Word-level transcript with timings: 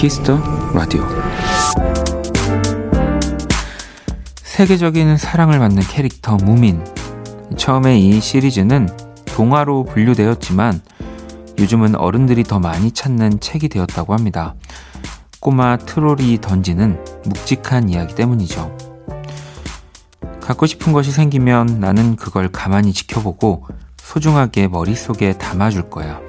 Kiss 0.00 0.23
the 0.23 0.40
Radio 0.72 1.06
세계적인 4.36 5.18
사랑을 5.18 5.58
받는 5.58 5.82
캐릭터 5.82 6.38
무민 6.38 6.82
처음에 7.58 7.98
이 7.98 8.18
시리즈는 8.18 8.88
동화로 9.26 9.84
분류되었지만 9.84 10.80
요즘은 11.58 11.96
어른들이 11.96 12.44
더 12.44 12.58
많이 12.58 12.92
찾는 12.92 13.40
책이 13.40 13.68
되었다고 13.68 14.14
합니다. 14.14 14.54
꼬마 15.38 15.76
트롤이 15.76 16.40
던지는 16.40 17.04
묵직한 17.26 17.90
이야기 17.90 18.14
때문이죠. 18.14 18.74
갖고 20.40 20.64
싶은 20.64 20.94
것이 20.94 21.12
생기면 21.12 21.78
나는 21.78 22.16
그걸 22.16 22.48
가만히 22.50 22.94
지켜보고 22.94 23.66
소중하게 23.98 24.68
머릿속에 24.68 25.34
담아둘 25.34 25.90
거야. 25.90 26.22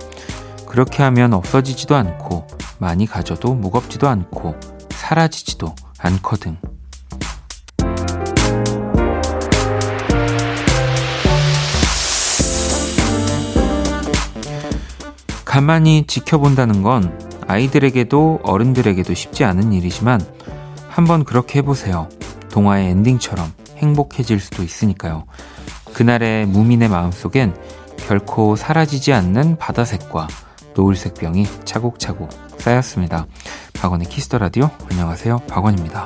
그렇게 0.67 1.03
하면 1.03 1.31
없어지지도 1.34 1.95
않고 1.95 2.48
많이 2.81 3.05
가져도 3.05 3.53
무겁지도 3.53 4.09
않고 4.09 4.55
사라지지도 4.90 5.76
않거든. 5.99 6.58
가만히 15.45 16.05
지켜본다는 16.07 16.81
건 16.81 17.20
아이들에게도 17.48 18.40
어른들에게도 18.43 19.13
쉽지 19.13 19.43
않은 19.43 19.73
일이지만 19.73 20.20
한번 20.90 21.23
그렇게 21.23 21.60
해보세요. 21.60 22.10
동화의 22.49 22.90
엔딩처럼 22.90 23.51
행복해질 23.77 24.40
수도 24.40 24.63
있으니까요. 24.63 25.26
그날의 25.93 26.48
무민의 26.48 26.90
마음속엔 26.90 27.55
결코 28.07 28.55
사라지지 28.55 29.13
않는 29.13 29.57
바다색과 29.57 30.27
노을색 30.73 31.15
병이 31.15 31.45
차곡차곡 31.65 32.29
쌓였습니다. 32.57 33.27
박원의 33.73 34.07
Kiss 34.07 34.25
the 34.25 34.37
Radio 34.37 34.70
안녕하세요. 34.89 35.39
박원입니다. 35.47 36.05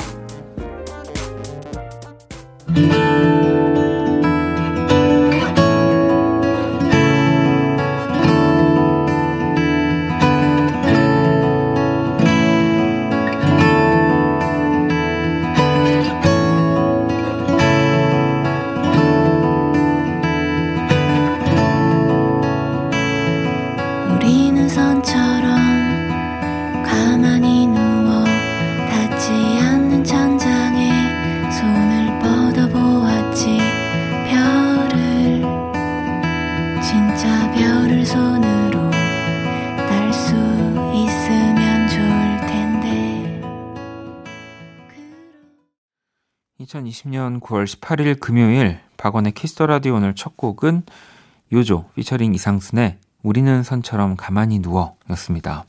2020년 46.85 47.39
9월 47.39 47.65
18일 47.65 48.19
금요일 48.19 48.79
박원의 48.97 49.33
Kiss 49.33 49.52
the 49.52 49.65
Radio 49.65 49.95
오늘 49.95 50.13
첫 50.15 50.37
곡은 50.37 50.83
요조 51.51 51.89
피처링 51.95 52.33
이상순의 52.33 52.97
우리는 53.23 53.63
선처럼 53.63 54.15
가만히 54.15 54.59
누워였습니다. 54.59 55.65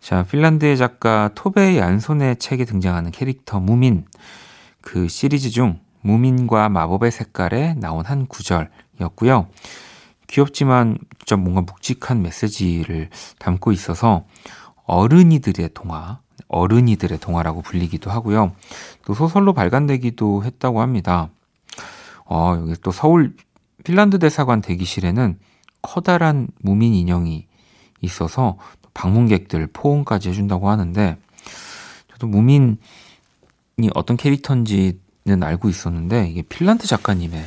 자, 0.00 0.24
핀란드의 0.24 0.76
작가 0.76 1.30
토베 1.34 1.80
얀손의 1.80 2.36
책에 2.36 2.64
등장하는 2.64 3.10
캐릭터 3.10 3.58
무민 3.58 4.04
그 4.80 5.08
시리즈 5.08 5.50
중 5.50 5.80
무민과 6.02 6.68
마법의 6.68 7.10
색깔에 7.10 7.74
나온 7.74 8.04
한 8.04 8.26
구절이었고요. 8.26 9.48
귀엽지만 10.28 10.98
좀 11.24 11.42
뭔가 11.42 11.62
묵직한 11.62 12.22
메시지를 12.22 13.10
담고 13.38 13.72
있어서 13.72 14.26
어른이들의 14.84 15.70
동화 15.74 16.20
어른이들의 16.48 17.18
동화라고 17.18 17.62
불리기도 17.62 18.10
하고요. 18.10 18.52
또 19.04 19.14
소설로 19.14 19.52
발간되기도 19.52 20.44
했다고 20.44 20.80
합니다. 20.80 21.28
어, 22.24 22.56
여기 22.60 22.74
또 22.82 22.90
서울 22.90 23.34
핀란드 23.84 24.18
대사관 24.18 24.60
대기실에는 24.60 25.38
커다란 25.82 26.48
무민 26.60 26.94
인형이 26.94 27.46
있어서 28.00 28.58
방문객들 28.94 29.68
포옹까지 29.68 30.30
해준다고 30.30 30.68
하는데 30.68 31.16
저도 32.12 32.26
무민이 32.26 32.76
어떤 33.94 34.16
캐릭터인지는 34.16 35.42
알고 35.42 35.68
있었는데 35.68 36.28
이게 36.28 36.42
핀란드 36.42 36.86
작가님의 36.86 37.44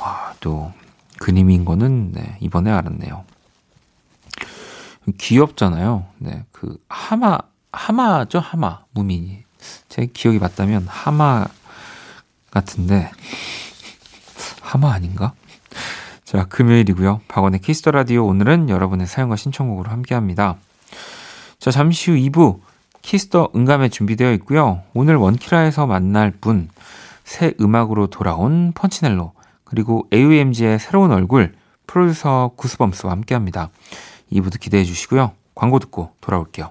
와, 0.00 0.34
또 0.40 0.72
그림인 1.18 1.64
거는 1.64 2.12
네, 2.12 2.36
이번에 2.40 2.70
알았네요. 2.70 3.24
귀엽잖아요. 5.18 6.06
네, 6.18 6.44
그 6.52 6.78
하마 6.88 7.38
하마죠, 7.74 8.38
하마. 8.38 8.80
무민이. 8.92 9.44
제 9.88 10.06
기억이 10.06 10.38
맞다면 10.38 10.86
하마 10.88 11.46
같은데 12.50 13.10
하마 14.60 14.92
아닌가? 14.92 15.32
자, 16.24 16.44
금요일이고요. 16.46 17.22
박원의 17.28 17.60
Kiss 17.60 17.77
the 17.77 17.90
Radio 17.90 18.26
오늘은 18.26 18.68
여러분의 18.68 19.06
사연과 19.06 19.36
신청곡으로 19.36 19.90
함께 19.90 20.14
합니다. 20.14 20.56
자, 21.58 21.70
잠시 21.70 22.10
후 22.10 22.16
2부 22.16 22.60
Kiss 23.02 23.29
the 23.29 23.50
음감회 23.54 23.88
준비되어 23.88 24.32
있고요. 24.34 24.82
오늘 24.94 25.16
원키라에서 25.16 25.86
만날 25.86 26.30
분, 26.30 26.68
새 27.24 27.54
음악으로 27.60 28.08
돌아온 28.08 28.72
punchnello, 28.72 29.32
그리고 29.64 30.06
AOMG의 30.12 30.78
새로운 30.78 31.12
얼굴, 31.12 31.54
프로듀서 31.86 32.52
구스범스와 32.56 33.12
함께 33.12 33.34
합니다. 33.34 33.70
2부도 34.32 34.58
기대해 34.58 34.84
주시고요. 34.84 35.32
광고 35.54 35.78
듣고 35.78 36.12
돌아올게요. 36.20 36.70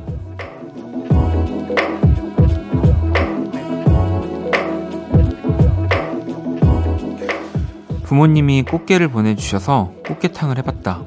부모님이 8.11 8.63
꽃게를 8.63 9.07
보내주셔서 9.07 9.93
꽃게탕을 10.05 10.57
해봤다. 10.57 10.99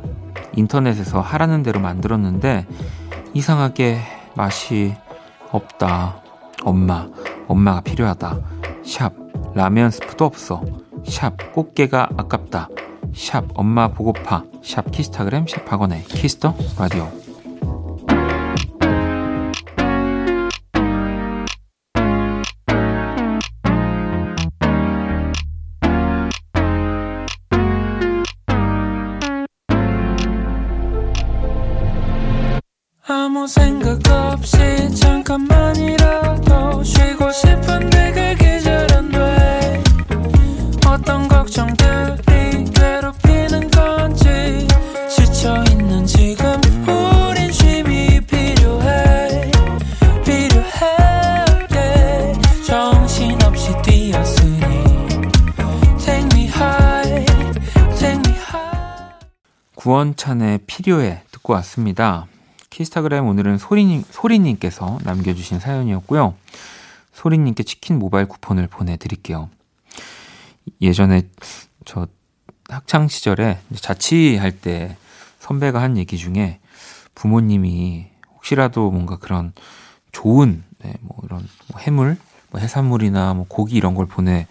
인터넷에서 0.56 1.20
하라는 1.20 1.62
대로 1.62 1.78
만들었는데 1.78 2.66
이상하게 3.34 3.98
맛이 4.34 4.94
없다. 5.50 6.22
엄마, 6.64 7.06
엄마가 7.46 7.82
필요하다. 7.82 8.38
샵, 8.86 9.12
라면 9.54 9.90
스프도 9.90 10.24
없어. 10.24 10.62
샵, 11.06 11.52
꽃게가 11.52 12.08
아깝다. 12.16 12.70
샵, 13.14 13.44
엄마 13.52 13.88
보고파. 13.88 14.44
샵, 14.62 14.90
키스타그램, 14.90 15.46
샵, 15.46 15.70
학원의 15.70 16.04
키스터 16.04 16.54
라디오. 16.78 17.23
필요해 60.84 61.22
듣고 61.30 61.54
왔습니다. 61.54 62.26
키스타그램 62.68 63.26
오늘은 63.26 63.56
소리님, 63.56 64.04
소리님께서 64.10 64.98
남겨주신 65.02 65.58
사연이었고요. 65.58 66.34
소리님께 67.14 67.62
치킨 67.62 67.98
모바일 67.98 68.26
쿠폰을 68.26 68.66
보내드릴게요. 68.66 69.48
예전에 70.82 71.22
저 71.86 72.06
학창 72.68 73.08
시절에 73.08 73.60
자취할 73.74 74.60
때 74.60 74.98
선배가 75.38 75.80
한 75.80 75.96
얘기 75.96 76.18
중에 76.18 76.60
부모님이 77.14 78.08
혹시라도 78.34 78.90
뭔가 78.90 79.16
그런 79.16 79.54
좋은 80.12 80.64
네, 80.80 80.92
뭐 81.00 81.16
이런 81.24 81.48
뭐 81.68 81.80
해물, 81.80 82.18
뭐 82.50 82.60
해산물이나 82.60 83.32
뭐 83.32 83.46
고기 83.48 83.76
이런 83.76 83.94
걸 83.94 84.04
보내 84.04 84.46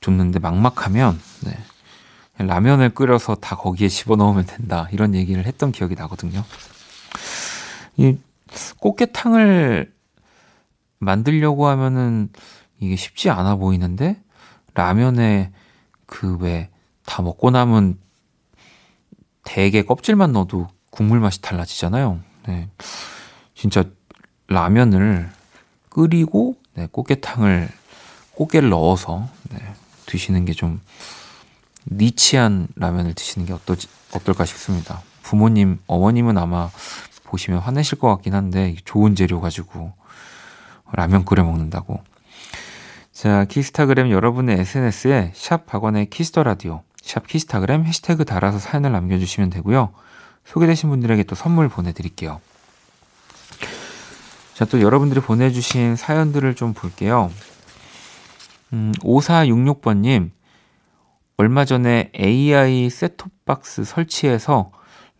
줬는데 0.00 0.40
막막하면 0.40 1.20
네, 1.44 1.56
라면을 2.38 2.90
끓여서 2.94 3.36
다 3.36 3.56
거기에 3.56 3.88
집어넣으면 3.88 4.46
된다 4.46 4.88
이런 4.92 5.14
얘기를 5.14 5.44
했던 5.46 5.72
기억이 5.72 5.94
나거든요. 5.94 6.44
이 7.96 8.16
꽃게탕을 8.78 9.92
만들려고 10.98 11.66
하면은 11.68 12.28
이게 12.78 12.96
쉽지 12.96 13.30
않아 13.30 13.56
보이는데 13.56 14.20
라면에 14.74 15.52
그 16.06 16.36
왜 16.40 16.68
다 17.06 17.22
먹고 17.22 17.50
남은 17.50 17.98
대게 19.44 19.82
껍질만 19.82 20.32
넣어도 20.32 20.68
국물 20.90 21.20
맛이 21.20 21.40
달라지잖아요. 21.40 22.20
네. 22.48 22.68
진짜 23.54 23.84
라면을 24.48 25.30
끓이고 25.88 26.56
네, 26.74 26.88
꽃게탕을 26.90 27.68
꽃게를 28.34 28.68
넣어서 28.70 29.28
네, 29.50 29.58
드시는 30.06 30.44
게 30.44 30.52
좀 30.52 30.80
rich한 31.90 32.68
라면을 32.76 33.14
드시는 33.14 33.46
게 33.46 33.52
어떠지, 33.52 33.88
어떨까 34.12 34.44
싶습니다. 34.44 35.02
부모님, 35.22 35.78
어머님은 35.86 36.38
아마 36.38 36.70
보시면 37.24 37.60
화내실 37.60 37.98
것 37.98 38.08
같긴 38.08 38.34
한데 38.34 38.76
좋은 38.84 39.14
재료 39.14 39.40
가지고 39.40 39.92
라면 40.92 41.24
끓여 41.24 41.44
먹는다고. 41.44 42.00
자, 43.12 43.44
키스타그램 43.46 44.10
여러분의 44.10 44.60
SNS에 44.60 45.32
샵 45.34 45.66
박원의 45.66 46.10
Kiss 46.10 46.28
the 46.28 46.42
Radio, 46.42 46.82
샵 47.02 47.26
키스타그램 47.26 47.84
해시태그 47.84 48.24
달아서 48.24 48.58
사연을 48.58 48.92
남겨주시면 48.92 49.50
되고요. 49.50 49.92
소개되신 50.44 50.90
분들에게 50.90 51.22
또 51.24 51.34
선물 51.34 51.68
보내드릴게요. 51.68 52.40
자, 54.54 54.64
또 54.64 54.80
여러분들이 54.80 55.20
보내주신 55.20 55.96
사연들을 55.96 56.54
좀 56.54 56.72
볼게요. 56.72 57.30
음, 58.72 58.92
5466번님, 59.00 60.30
얼마 61.38 61.64
전에 61.66 62.10
AI 62.18 62.88
셋톱박스 62.88 63.84
설치해서 63.84 64.70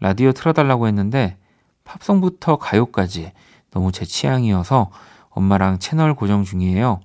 라디오 0.00 0.32
틀어달라고 0.32 0.86
했는데, 0.86 1.36
팝송부터 1.84 2.56
가요까지 2.56 3.32
너무 3.70 3.92
제 3.92 4.04
취향이어서 4.04 4.90
엄마랑 5.28 5.78
채널 5.78 6.14
고정 6.14 6.44
중이에요. 6.44 7.00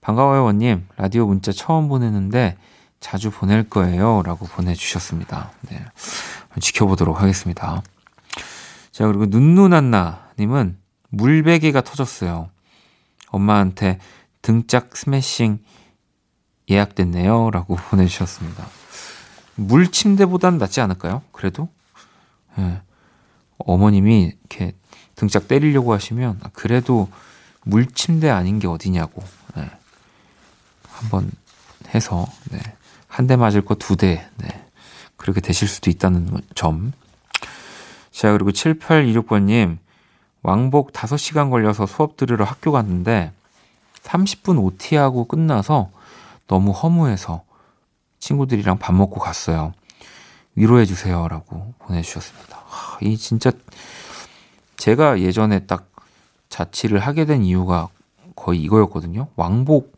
반가워요, 0.00 0.44
원님. 0.44 0.86
라디오 0.96 1.26
문자 1.26 1.52
처음 1.52 1.88
보내는데 1.88 2.56
자주 2.98 3.30
보낼 3.30 3.68
거예요. 3.68 4.22
라고 4.24 4.46
보내주셨습니다. 4.46 5.52
네. 5.70 5.84
지켜보도록 6.60 7.20
하겠습니다. 7.22 7.82
자, 8.90 9.06
그리고 9.06 9.26
눈누난나님은 9.26 10.78
물베개가 11.10 11.82
터졌어요. 11.82 12.48
엄마한테 13.28 14.00
등짝 14.42 14.96
스매싱 14.96 15.60
예약됐네요. 16.70 17.50
라고 17.50 17.76
보내주셨습니다. 17.90 18.66
물 19.56 19.90
침대보단 19.90 20.58
낫지 20.58 20.80
않을까요? 20.80 21.22
그래도? 21.32 21.68
예. 22.58 22.62
네. 22.62 22.80
어머님이 23.58 24.34
이렇게 24.40 24.74
등짝 25.16 25.48
때리려고 25.48 25.92
하시면 25.92 26.40
그래도 26.52 27.08
물 27.64 27.86
침대 27.86 28.30
아닌 28.30 28.60
게 28.60 28.68
어디냐고 28.68 29.22
네. 29.56 29.68
한번 30.88 31.30
해서 31.94 32.26
네. 32.50 32.60
한 33.08 33.26
대 33.26 33.34
맞을 33.36 33.64
거 33.64 33.74
두 33.74 33.96
대. 33.96 34.28
네. 34.36 34.48
그렇게 35.16 35.40
되실 35.40 35.66
수도 35.66 35.90
있다는 35.90 36.40
점. 36.54 36.92
자, 38.12 38.30
그리고 38.32 38.50
7826번님, 38.50 39.78
왕복 40.42 40.92
5시간 40.92 41.50
걸려서 41.50 41.86
수업 41.86 42.16
들으러 42.16 42.44
학교 42.44 42.70
갔는데 42.70 43.32
30분 44.04 44.62
OT하고 44.62 45.24
끝나서 45.26 45.90
너무 46.48 46.72
허무해서 46.72 47.44
친구들이랑 48.18 48.78
밥 48.78 48.94
먹고 48.94 49.20
갔어요. 49.20 49.72
위로해 50.54 50.84
주세요. 50.84 51.28
라고 51.28 51.74
보내주셨습니다. 51.78 52.58
이 53.02 53.16
진짜 53.16 53.52
제가 54.76 55.20
예전에 55.20 55.66
딱 55.66 55.88
자취를 56.48 56.98
하게 56.98 57.24
된 57.26 57.44
이유가 57.44 57.88
거의 58.34 58.60
이거였거든요. 58.62 59.28
왕복 59.36 59.96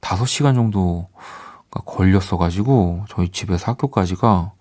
5시간 0.00 0.54
정도가 0.54 1.80
걸렸어가지고 1.86 3.04
저희 3.08 3.30
집에서 3.30 3.72
학교까지가 3.72 4.52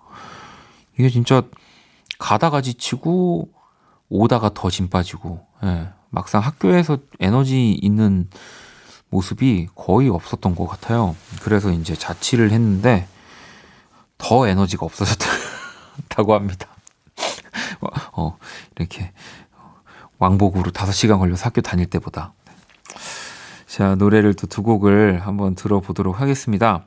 이게 0.98 1.10
진짜 1.10 1.44
가다가 2.20 2.62
지치고 2.62 3.50
오다가 4.10 4.54
더 4.54 4.70
짐 4.70 4.90
빠지고 4.90 5.46
예, 5.64 5.90
막상 6.10 6.42
학교에서 6.42 6.98
에너지 7.20 7.72
있는 7.74 8.30
모습이 9.10 9.68
거의 9.76 10.10
없었던 10.10 10.56
것 10.56 10.68
같아요. 10.68 11.16
그래서 11.42 11.72
이제 11.72 11.96
자취를 11.96 12.52
했는데 12.52 13.08
더 14.18 14.48
에너지가 14.48 14.86
없어졌다고 14.86 16.34
합니다. 16.36 16.68
어, 18.14 18.38
이렇게 18.78 19.12
왕복으로 20.18 20.72
5시간 20.72 21.20
걸려서 21.20 21.46
학교 21.46 21.62
다닐 21.62 21.86
때보다. 21.86 22.34
자, 23.68 23.96
노래를 23.96 24.34
또 24.34 24.48
두 24.48 24.64
곡을 24.64 25.20
한번 25.26 25.54
들어보도록 25.54 26.20
하겠습니다. 26.20 26.86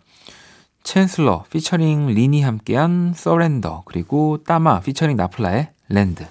챈슬러 0.82 1.48
피처링 1.50 2.08
리니 2.08 2.42
함께한 2.42 3.12
서렌더 3.14 3.82
그리고 3.84 4.38
따마 4.44 4.80
피처링 4.80 5.16
나플라의 5.16 5.70
랜드 5.88 6.26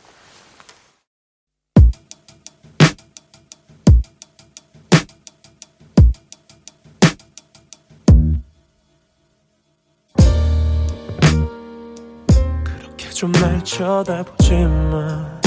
좀 13.20 13.34
날 13.34 13.62
쳐다보지 13.66 14.54
마 14.90 15.42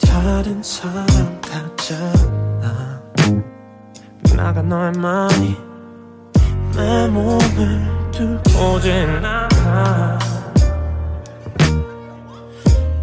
다른 0.00 0.62
사람 0.62 1.06
같잖아. 1.42 3.02
나가 4.34 4.62
너의 4.62 4.92
말이 4.92 5.54
내 6.74 7.08
몸을 7.08 8.10
뚫고 8.12 8.80
지나가. 8.80 10.18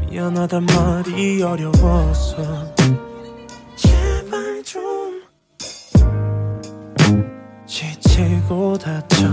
미안하단 0.10 0.66
말이 0.66 1.44
어려워서 1.44 2.74
제발 3.76 4.64
좀 4.64 5.22
지치고 7.68 8.80
다쳐 8.80 9.28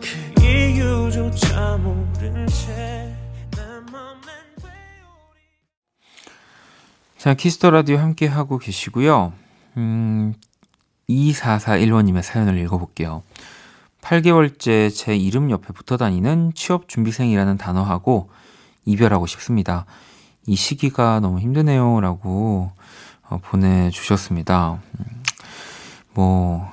그 0.00 0.44
이유조차 0.44 1.76
모른 1.78 2.46
채 2.46 3.19
자, 7.20 7.34
Kiss 7.34 7.53
the 7.53 7.68
Radio 7.68 7.98
함께 7.98 8.26
하고 8.26 8.56
계시고요. 8.56 9.34
음, 9.76 10.32
2441번님의 11.10 12.22
사연을 12.22 12.56
읽어볼게요. 12.60 13.22
8개월째 14.00 14.90
제 14.96 15.14
이름 15.14 15.50
옆에 15.50 15.74
붙어 15.74 15.98
다니는 15.98 16.52
취업 16.54 16.88
준비생이라는 16.88 17.58
단어하고 17.58 18.30
이별하고 18.86 19.26
싶습니다. 19.26 19.84
이 20.46 20.56
시기가 20.56 21.20
너무 21.20 21.40
힘드네요. 21.40 22.00
라고 22.00 22.72
어, 23.28 23.38
보내주셨습니다. 23.42 24.80
음, 24.98 25.22
뭐, 26.14 26.72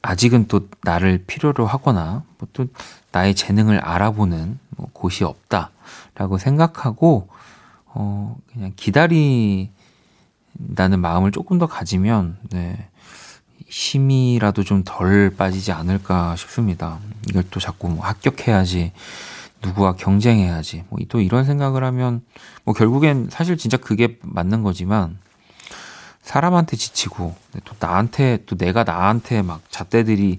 아직은 0.00 0.46
또 0.46 0.68
나를 0.84 1.24
필요로 1.26 1.66
하거나, 1.66 2.22
뭐 2.38 2.48
또 2.52 2.66
나의 3.10 3.34
재능을 3.34 3.80
알아보는 3.80 4.60
뭐 4.76 4.88
곳이 4.92 5.24
없다. 5.24 5.72
라고 6.14 6.38
생각하고, 6.38 7.26
어, 7.98 8.36
그냥 8.52 8.72
기다린다는 8.76 9.70
마음을 11.00 11.32
조금 11.32 11.58
더 11.58 11.66
가지면, 11.66 12.36
네, 12.50 12.88
힘이라도 13.68 14.62
좀 14.64 14.82
덜 14.84 15.30
빠지지 15.34 15.72
않을까 15.72 16.36
싶습니다. 16.36 16.98
이걸 17.28 17.42
또 17.50 17.58
자꾸 17.58 17.88
뭐 17.88 18.04
합격해야지, 18.04 18.92
누구와 19.62 19.94
경쟁해야지, 19.96 20.84
뭐 20.90 21.00
또 21.08 21.20
이런 21.20 21.44
생각을 21.46 21.82
하면, 21.84 22.22
뭐 22.64 22.74
결국엔 22.74 23.28
사실 23.30 23.56
진짜 23.56 23.78
그게 23.78 24.18
맞는 24.22 24.62
거지만, 24.62 25.18
사람한테 26.20 26.76
지치고, 26.76 27.34
또 27.64 27.74
나한테, 27.80 28.42
또 28.44 28.56
내가 28.56 28.84
나한테 28.84 29.40
막 29.40 29.62
잣대들이 29.70 30.38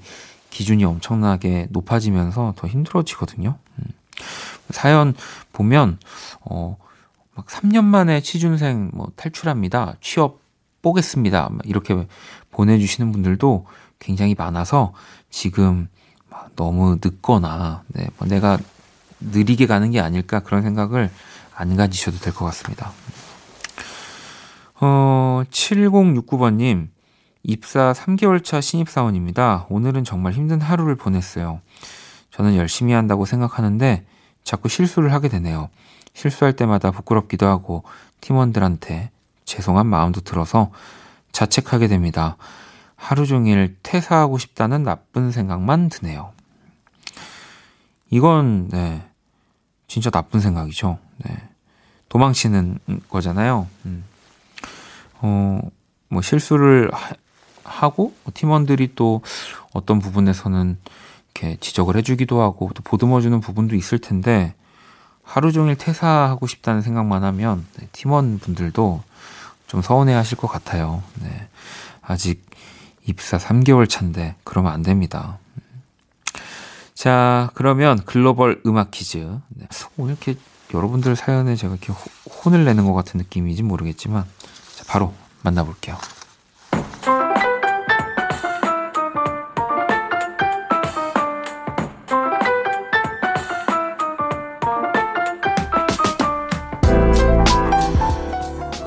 기준이 0.52 0.86
엄청나게 0.86 1.68
높아지면서 1.72 2.54
더 2.56 2.68
힘들어지거든요. 2.68 3.58
음. 3.80 3.86
사연 4.70 5.16
보면, 5.54 5.98
어, 6.42 6.78
막 7.38 7.46
3년 7.46 7.84
만에 7.84 8.20
취준생 8.22 8.90
뭐 8.94 9.12
탈출합니다. 9.16 9.98
취업 10.02 10.42
보겠습니다. 10.82 11.52
이렇게 11.66 12.08
보내주시는 12.50 13.12
분들도 13.12 13.68
굉장히 14.00 14.34
많아서 14.36 14.94
지금 15.30 15.88
너무 16.56 16.98
늦거나, 17.04 17.84
네, 17.90 18.08
뭐 18.18 18.28
내가 18.28 18.58
느리게 19.20 19.68
가는 19.68 19.92
게 19.92 20.00
아닐까 20.00 20.40
그런 20.40 20.64
생각을 20.64 21.12
안 21.56 21.76
가지셔도 21.76 22.18
될 22.18 22.34
것 22.34 22.46
같습니다. 22.46 22.92
어, 24.80 25.44
7069번님, 25.52 26.88
입사 27.44 27.94
3개월 27.94 28.44
차 28.44 28.62
신입사원입니다. 28.62 29.68
오늘은 29.70 30.04
정말 30.04 30.34
힘든 30.34 30.60
하루를 30.60 30.96
보냈어요. 30.96 31.62
저는 32.32 32.56
열심히 32.56 32.94
한다고 32.94 33.26
생각하는데 33.26 34.06
자꾸 34.44 34.70
실수를 34.70 35.14
하게 35.14 35.30
되네요. 35.30 35.70
실수할 36.18 36.54
때마다 36.54 36.90
부끄럽기도 36.90 37.46
하고 37.46 37.84
팀원들한테 38.22 39.12
죄송한 39.46 39.86
마음도 39.86 40.20
들어서 40.20 40.72
자책하게 41.32 41.88
됩니다. 41.88 42.38
하루 42.96 43.28
종일 43.28 43.78
퇴사하고 43.84 44.40
싶다는 44.40 44.82
나쁜 44.82 45.32
생각만 45.32 45.90
드네요. 45.90 46.32
이건, 48.10 48.68
네, 48.70 49.08
진짜 49.86 50.10
나쁜 50.10 50.40
생각이죠. 50.40 50.98
네. 51.18 51.38
도망치는 52.10 52.80
거잖아요. 53.10 53.68
음. 53.86 54.04
어, 55.22 55.60
뭐 56.10 56.24
실수를 56.24 56.90
하, 57.64 57.90
고뭐 57.90 58.14
팀원들이 58.34 58.94
또 58.96 59.22
어떤 59.72 60.00
부분에서는 60.00 60.80
이렇게 61.36 61.58
지적을 61.60 61.96
해주기도 61.98 62.42
하고 62.42 62.72
또 62.74 62.82
보듬어주는 62.82 63.40
부분도 63.40 63.76
있을 63.76 64.00
텐데 64.00 64.56
하루 65.28 65.52
종일 65.52 65.76
퇴사하고 65.76 66.48
싶다는 66.48 66.82
생각만 66.82 67.26
하면 67.26 67.66
네, 67.78 67.90
팀원분들도 67.92 69.04
좀 69.68 69.82
서운해 69.82 70.14
하실 70.14 70.38
것 70.38 70.48
같아요. 70.48 71.04
네. 71.22 71.48
아직 72.02 72.46
입사 73.06 73.38
3개월 73.38 73.90
차인데 73.90 74.36
그러면 74.46 74.72
안 74.72 74.84
됩니다. 74.84 75.38
자, 76.94 77.52
그러면 77.56 78.02
글로벌 78.06 78.62
음악 78.66 78.92
퀴즈. 78.92 79.18
네. 79.50 79.68
오늘 79.98 80.14
이렇게 80.14 80.40
여러분들 80.74 81.18
사연에 81.18 81.58
제가 81.58 81.76
이렇게 81.76 81.94
혼을 82.46 82.64
내는 82.64 82.86
것 82.86 82.94
같은 82.94 83.18
느낌인지 83.18 83.64
모르겠지만 83.64 84.24
자, 84.76 84.84
바로 84.88 85.14
만나볼게요. 85.44 85.98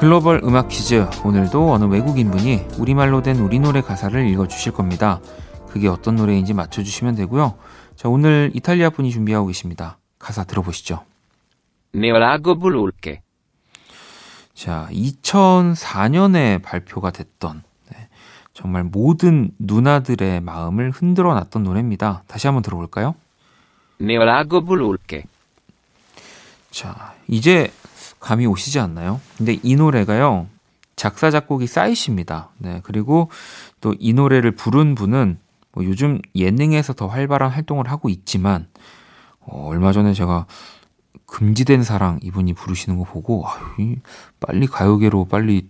글로벌 0.00 0.40
음악 0.44 0.68
퀴즈. 0.68 1.06
오늘도 1.26 1.74
어느 1.74 1.84
외국인 1.84 2.30
분이 2.30 2.68
우리말로 2.78 3.20
된 3.20 3.36
우리 3.38 3.58
노래 3.58 3.82
가사를 3.82 4.26
읽어주실 4.28 4.72
겁니다. 4.72 5.20
그게 5.68 5.88
어떤 5.88 6.16
노래인지 6.16 6.54
맞춰주시면 6.54 7.16
되고요. 7.16 7.58
자, 7.96 8.08
오늘 8.08 8.50
이탈리아 8.54 8.88
분이 8.88 9.10
준비하고 9.10 9.48
계십니다. 9.48 9.98
가사 10.18 10.44
들어보시죠. 10.44 11.04
네오라고 11.92 12.58
부를게. 12.58 13.20
자, 14.54 14.88
2004년에 14.90 16.62
발표가 16.62 17.10
됐던 17.10 17.62
네, 17.92 18.08
정말 18.54 18.84
모든 18.84 19.50
누나들의 19.58 20.40
마음을 20.40 20.92
흔들어 20.92 21.34
놨던 21.34 21.62
노래입니다. 21.62 22.22
다시 22.26 22.46
한번 22.46 22.62
들어볼까요? 22.62 23.16
네오라고 23.98 24.64
부를게. 24.64 25.24
자, 26.70 27.12
이제 27.28 27.70
감이 28.20 28.46
오시지 28.46 28.78
않나요? 28.78 29.20
근데 29.36 29.58
이 29.62 29.74
노래가요. 29.76 30.46
작사 30.96 31.30
작곡이 31.30 31.66
싸이 31.66 31.94
씨입니다. 31.94 32.50
네. 32.58 32.80
그리고 32.84 33.30
또 33.80 33.94
이 33.98 34.12
노래를 34.12 34.52
부른 34.52 34.94
분은 34.94 35.38
뭐 35.72 35.84
요즘 35.84 36.20
예능에서 36.34 36.92
더 36.92 37.06
활발한 37.06 37.50
활동을 37.50 37.88
하고 37.90 38.08
있지만 38.08 38.66
어, 39.40 39.66
얼마 39.68 39.92
전에 39.92 40.12
제가 40.12 40.46
금지된 41.26 41.82
사랑 41.82 42.18
이분이 42.22 42.52
부르시는 42.54 42.98
거 42.98 43.04
보고 43.04 43.44
아유, 43.46 43.96
빨리 44.40 44.66
가요계로 44.66 45.26
빨리 45.26 45.68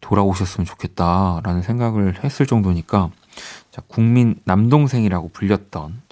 돌아오셨으면 0.00 0.66
좋겠다라는 0.66 1.62
생각을 1.62 2.22
했을 2.22 2.46
정도니까 2.46 3.10
자, 3.70 3.82
국민 3.86 4.36
남동생이라고 4.44 5.30
불렸던 5.30 6.02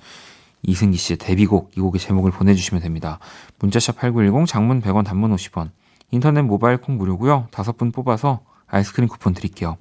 이승기 0.62 0.96
씨의 0.96 1.18
데뷔곡 1.18 1.72
이 1.76 1.80
곡의 1.80 2.00
제목을 2.00 2.30
보내주시면 2.30 2.82
됩니다. 2.82 3.18
문자샵 3.64 3.96
8910 3.96 4.46
장문 4.46 4.82
100원 4.82 5.04
단문 5.04 5.34
50원 5.34 5.70
인터넷 6.10 6.42
모바일 6.42 6.76
콩 6.76 6.98
무료고요. 6.98 7.48
다섯 7.50 7.76
분 7.76 7.92
뽑아서 7.92 8.40
아이스크림 8.66 9.08
쿠폰 9.08 9.32
드릴게요. 9.32 9.78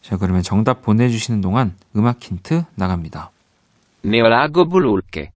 자 0.00 0.16
그러면 0.16 0.42
정답 0.42 0.82
보내주시는 0.82 1.40
동안 1.40 1.76
음악 1.94 2.22
힌트 2.22 2.64
나갑니다. 2.74 3.30
네오라고 4.02 4.68
부를게. 4.68 5.32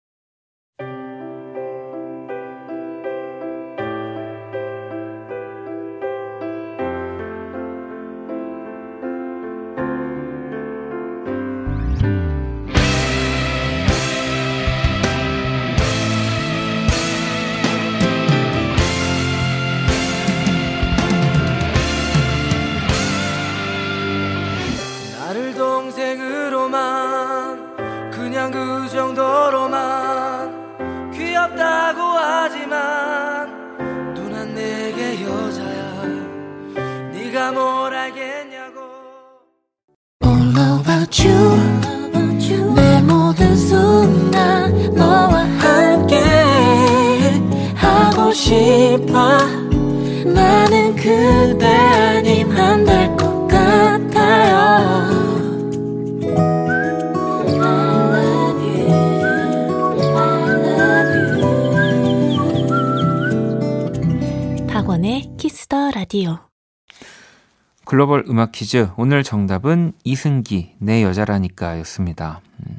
퀴즈. 68.61 68.91
오늘 68.95 69.23
정답은 69.23 69.93
이승기, 70.03 70.75
내 70.77 71.01
여자라니까 71.01 71.79
였습니다. 71.79 72.41
음. 72.59 72.77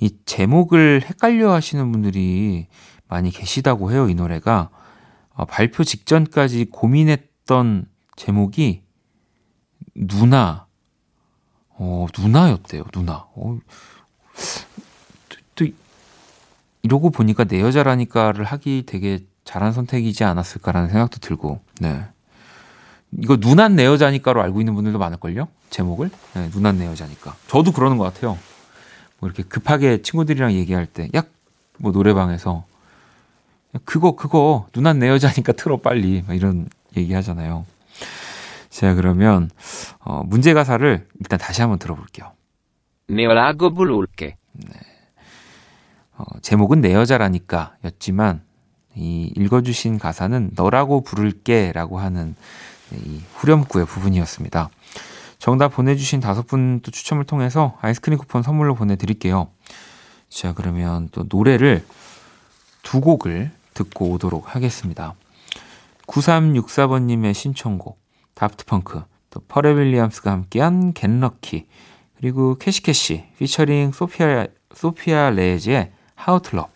이 0.00 0.16
제목을 0.24 1.02
헷갈려 1.04 1.52
하시는 1.52 1.92
분들이 1.92 2.66
많이 3.06 3.30
계시다고 3.30 3.92
해요, 3.92 4.08
이 4.08 4.14
노래가. 4.14 4.70
어, 5.34 5.44
발표 5.44 5.84
직전까지 5.84 6.68
고민했던 6.70 7.84
제목이 8.16 8.82
누나, 9.94 10.66
어, 11.68 12.06
누나였대요, 12.18 12.84
누나. 12.94 13.26
어, 13.34 13.58
또, 15.28 15.36
또, 15.54 15.66
이러고 16.80 17.10
보니까 17.10 17.44
내 17.44 17.60
여자라니까를 17.60 18.46
하기 18.46 18.84
되게 18.86 19.18
잘한 19.44 19.74
선택이지 19.74 20.24
않았을까라는 20.24 20.88
생각도 20.88 21.18
들고, 21.18 21.60
네. 21.78 22.06
이거 23.12 23.36
누난 23.38 23.76
내 23.76 23.84
여자니까로 23.86 24.42
알고 24.42 24.60
있는 24.60 24.74
분들도 24.74 24.98
많을걸요? 24.98 25.48
제목을? 25.70 26.10
네, 26.34 26.50
누난 26.52 26.78
내 26.78 26.86
여자니까. 26.86 27.36
저도 27.46 27.72
그러는 27.72 27.98
것 27.98 28.04
같아요. 28.04 28.38
뭐 29.18 29.28
이렇게 29.28 29.42
급하게 29.42 30.02
친구들이랑 30.02 30.52
얘기할 30.52 30.86
때, 30.86 31.08
야, 31.16 31.22
뭐 31.78 31.92
노래방에서, 31.92 32.64
그거, 33.84 34.16
그거, 34.16 34.66
누난 34.74 34.98
내 34.98 35.08
여자니까 35.08 35.52
틀어, 35.52 35.78
빨리. 35.78 36.24
이런 36.30 36.68
얘기 36.96 37.14
하잖아요. 37.14 37.64
자, 38.70 38.94
그러면, 38.94 39.50
어, 40.00 40.22
문제 40.26 40.52
가사를 40.52 41.06
일단 41.20 41.38
다시 41.38 41.62
한번 41.62 41.78
들어볼게요. 41.78 42.32
네오라고 43.08 43.72
부를게. 43.74 44.36
네. 44.52 44.74
어, 46.18 46.24
제목은 46.42 46.80
내 46.80 46.92
여자라니까 46.92 47.76
였지만, 47.84 48.42
이 48.94 49.30
읽어주신 49.36 49.98
가사는 49.98 50.52
너라고 50.54 51.02
부를게 51.02 51.72
라고 51.72 51.98
하는 51.98 52.28
네, 52.28 52.34
이 52.92 53.20
후렴구의 53.34 53.86
부분이었습니다. 53.86 54.70
정답 55.38 55.68
보내주신 55.68 56.20
다섯 56.20 56.46
분 56.46 56.80
또 56.82 56.90
추첨을 56.90 57.24
통해서 57.24 57.76
아이스크림 57.80 58.18
쿠폰 58.18 58.42
선물로 58.42 58.74
보내드릴게요. 58.74 59.48
자, 60.28 60.52
그러면 60.54 61.08
또 61.12 61.24
노래를 61.28 61.84
두 62.82 63.00
곡을 63.00 63.50
듣고 63.74 64.10
오도록 64.12 64.54
하겠습니다. 64.54 65.14
9364번님의 66.06 67.34
신청곡, 67.34 67.98
Daft 68.34 68.64
Punk, 68.64 69.02
또 69.30 69.40
Pharrell 69.48 69.72
Williams가 69.76 70.30
함께한 70.30 70.92
Get 70.94 71.18
Lucky, 71.18 71.66
그리고 72.16 72.56
Cash 72.56 72.86
Cash, 72.86 73.24
피처링 73.38 73.92
소피아, 73.92 74.46
소피아 74.74 75.30
레즈의 75.30 75.92
하우틀럽. 76.14 76.75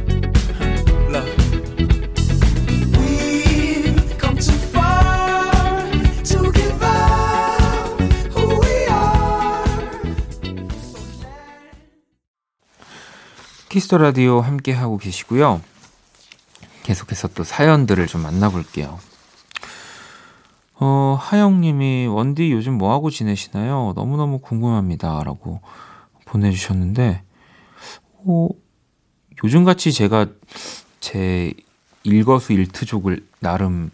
키스터 13.71 13.99
라디오 13.99 14.41
함께 14.41 14.73
하고 14.73 14.97
계시고요. 14.97 15.61
계속해서 16.83 17.29
또 17.29 17.45
사연들을 17.45 18.05
좀 18.07 18.21
만나볼게요. 18.21 18.99
어, 20.73 21.17
하영님이 21.17 22.07
원디 22.07 22.51
요즘 22.51 22.73
뭐 22.73 22.91
하고 22.91 23.09
지내시나요? 23.09 23.93
너무 23.95 24.17
너무 24.17 24.39
궁금합니다라고 24.39 25.61
보내주셨는데, 26.25 27.23
어, 28.25 28.49
요즘 29.45 29.63
같이 29.63 29.93
제가 29.93 30.27
제 30.99 31.53
일거수일투족을 32.03 33.25
나름 33.39 33.89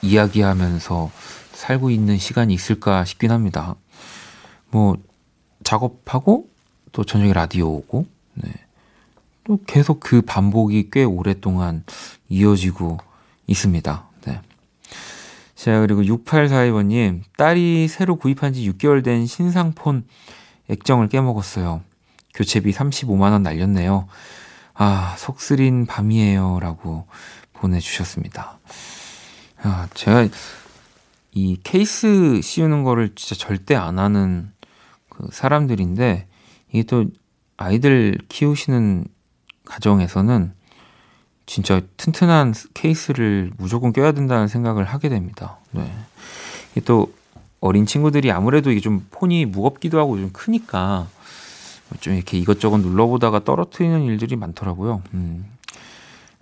이야기하면서 0.00 1.10
살고 1.52 1.90
있는 1.90 2.16
시간이 2.16 2.54
있을까 2.54 3.04
싶긴 3.04 3.30
합니다. 3.30 3.74
뭐 4.70 4.96
작업하고 5.64 6.48
또 6.92 7.04
저녁에 7.04 7.34
라디오 7.34 7.68
오고, 7.68 8.06
네. 8.36 8.50
또 9.44 9.60
계속 9.66 10.00
그 10.00 10.22
반복이 10.22 10.90
꽤 10.90 11.04
오랫동안 11.04 11.84
이어지고 12.28 12.98
있습니다. 13.46 14.08
네. 14.26 14.40
자, 15.54 15.80
그리고 15.80 16.02
6842번님, 16.02 17.22
딸이 17.36 17.88
새로 17.88 18.16
구입한 18.16 18.52
지 18.52 18.70
6개월 18.70 19.04
된 19.04 19.26
신상폰 19.26 20.04
액정을 20.68 21.08
깨먹었어요. 21.08 21.82
교체비 22.34 22.72
35만원 22.72 23.42
날렸네요. 23.42 24.06
아, 24.74 25.14
속 25.18 25.40
쓰린 25.40 25.84
밤이에요. 25.84 26.60
라고 26.60 27.06
보내주셨습니다. 27.52 28.58
아, 29.62 29.88
제가 29.94 30.28
이 31.32 31.58
케이스 31.62 32.40
씌우는 32.42 32.82
거를 32.82 33.14
진짜 33.14 33.34
절대 33.34 33.74
안 33.74 33.98
하는 33.98 34.52
그 35.08 35.28
사람들인데, 35.32 36.26
이게 36.72 36.82
또 36.84 37.06
아이들 37.56 38.16
키우시는 38.28 39.04
가정에서는 39.70 40.52
진짜 41.46 41.80
튼튼한 41.96 42.54
케이스를 42.74 43.52
무조건 43.56 43.92
껴야 43.92 44.12
된다는 44.12 44.48
생각을 44.48 44.84
하게 44.84 45.08
됩니다. 45.08 45.58
네. 45.70 45.90
또 46.84 47.12
어린 47.60 47.86
친구들이 47.86 48.32
아무래도 48.32 48.70
이게 48.70 48.80
좀 48.80 49.06
폰이 49.10 49.46
무겁기도 49.46 49.98
하고 49.98 50.16
좀 50.16 50.30
크니까 50.32 51.06
좀 52.00 52.14
이렇게 52.14 52.38
이것저것 52.38 52.78
눌러보다가 52.78 53.44
떨어뜨리는 53.44 54.02
일들이 54.02 54.36
많더라고요. 54.36 55.02
음. 55.14 55.46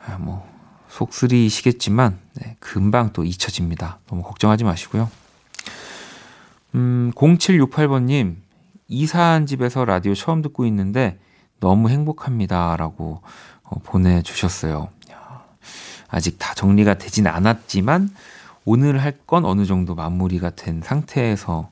아, 0.06 0.18
뭐, 0.18 0.46
속쓰리시겠지만, 0.88 2.18
네, 2.34 2.56
금방 2.60 3.12
또 3.12 3.24
잊혀집니다. 3.24 3.98
너무 4.08 4.22
걱정하지 4.22 4.64
마시고요. 4.64 5.10
음, 6.74 7.12
0768번님, 7.14 8.36
이사한 8.88 9.46
집에서 9.46 9.84
라디오 9.84 10.14
처음 10.14 10.42
듣고 10.42 10.64
있는데, 10.66 11.18
너무 11.60 11.88
행복합니다. 11.90 12.76
라고 12.76 13.22
어, 13.64 13.78
보내주셨어요. 13.82 14.88
아직 16.10 16.38
다 16.38 16.54
정리가 16.54 16.94
되진 16.98 17.26
않았지만 17.26 18.10
오늘 18.64 19.02
할 19.02 19.12
건 19.26 19.44
어느 19.44 19.66
정도 19.66 19.94
마무리가 19.94 20.50
된 20.50 20.80
상태에서 20.82 21.70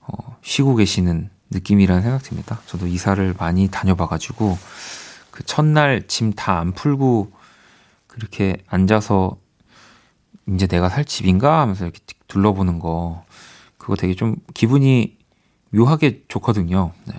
어, 0.00 0.36
쉬고 0.42 0.74
계시는 0.76 1.30
느낌이라는 1.50 2.02
생각 2.02 2.22
듭니다. 2.24 2.60
저도 2.66 2.86
이사를 2.88 3.34
많이 3.38 3.68
다녀봐가지고 3.68 4.58
그 5.30 5.44
첫날 5.44 6.06
짐 6.08 6.32
다 6.32 6.58
안 6.58 6.72
풀고 6.72 7.30
그렇게 8.08 8.56
앉아서 8.66 9.36
이제 10.48 10.66
내가 10.66 10.88
살 10.88 11.04
집인가 11.04 11.60
하면서 11.60 11.84
이렇게 11.84 12.00
둘러보는 12.28 12.80
거 12.80 13.24
그거 13.78 13.94
되게 13.96 14.14
좀 14.14 14.36
기분이 14.52 15.16
묘하게 15.70 16.24
좋거든요. 16.28 16.92
네. 17.06 17.14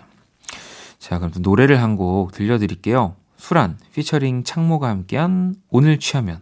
자, 1.05 1.19
그럼 1.19 1.29
또 1.31 1.39
노래를 1.39 1.83
한 1.83 1.95
곡 1.97 2.31
들려드릴게요. 2.31 3.15
수란, 3.37 3.77
피처링 3.93 4.43
창모가 4.43 4.89
함께한 4.89 5.53
오늘 5.69 5.99
취하면. 5.99 6.41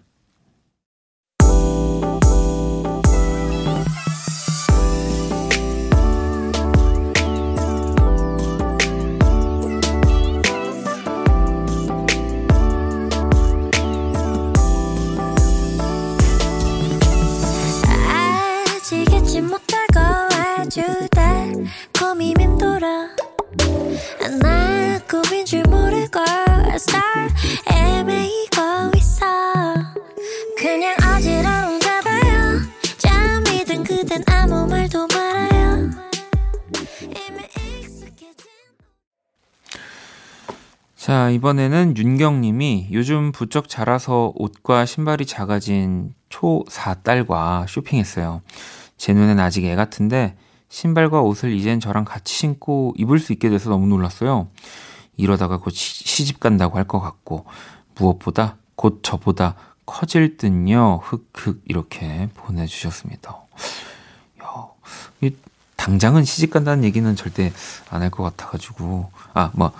이번에는 41.43 41.97
윤경님이 41.97 42.87
요즘 42.93 43.33
부쩍 43.33 43.67
자라서 43.67 44.31
옷과 44.35 44.85
신발이 44.85 45.25
작아진 45.25 46.13
초4딸과 46.29 47.67
쇼핑했어요. 47.67 48.41
제 48.95 49.13
눈엔 49.13 49.41
아직 49.41 49.65
애 49.65 49.75
같은데 49.75 50.37
신발과 50.69 51.21
옷을 51.21 51.51
이젠 51.51 51.81
저랑 51.81 52.05
같이 52.05 52.33
신고 52.33 52.93
입을 52.97 53.19
수 53.19 53.33
있게 53.33 53.49
돼서 53.49 53.69
너무 53.69 53.87
놀랐어요. 53.87 54.47
이러다가 55.17 55.57
곧 55.57 55.71
시집 55.71 56.39
간다고 56.39 56.77
할 56.77 56.85
것 56.85 57.01
같고 57.01 57.43
무엇보다 57.95 58.55
곧 58.75 59.01
저보다 59.03 59.55
커질 59.85 60.37
듯요. 60.37 61.01
흑흑 61.03 61.63
이렇게 61.65 62.29
보내주셨습니다. 62.35 63.41
당장은 65.75 66.23
시집 66.23 66.51
간다는 66.51 66.85
얘기는 66.85 67.13
절대 67.17 67.51
안 67.89 68.01
할 68.01 68.09
것 68.09 68.23
같아가지고 68.23 69.11
아뭐 69.33 69.73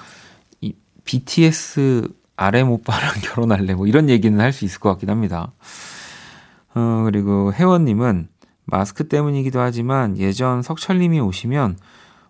BTS 1.05 2.07
RM 2.35 2.71
오빠랑 2.71 3.13
결혼할래 3.21 3.75
뭐 3.75 3.87
이런 3.87 4.09
얘기는 4.09 4.39
할 4.39 4.51
수 4.53 4.65
있을 4.65 4.79
것 4.79 4.89
같긴 4.89 5.09
합니다. 5.09 5.51
어, 6.75 7.03
그리고 7.05 7.53
혜원님은 7.53 8.27
마스크 8.65 9.07
때문이기도 9.07 9.59
하지만 9.59 10.17
예전 10.17 10.61
석철님이 10.61 11.19
오시면 11.19 11.77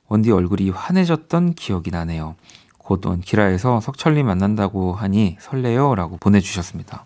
원디 0.08 0.32
얼굴이 0.32 0.70
환해졌던 0.70 1.54
기억이 1.54 1.92
나네요. 1.92 2.36
곧 2.78 3.06
원키라에서 3.06 3.80
석철님 3.80 4.26
만난다고 4.26 4.94
하니 4.94 5.38
설레요 5.40 5.96
라고 5.96 6.18
보내주셨습니다. 6.18 7.06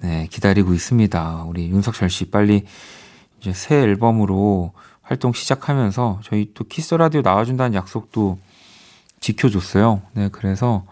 네, 0.00 0.26
기다리고 0.30 0.74
있습니다. 0.74 1.44
우리 1.46 1.68
윤석철 1.68 2.10
씨 2.10 2.30
빨리 2.30 2.64
이제 3.40 3.52
새 3.52 3.76
앨범으로 3.76 4.72
활동 5.02 5.32
시작하면서 5.32 6.20
저희 6.24 6.50
또 6.54 6.64
Kiss 6.64 6.94
Radio 6.94 7.22
나와준다는 7.22 7.74
약속도 7.74 8.38
지켜줬어요. 9.24 10.02
네, 10.12 10.28
그래서 10.30 10.84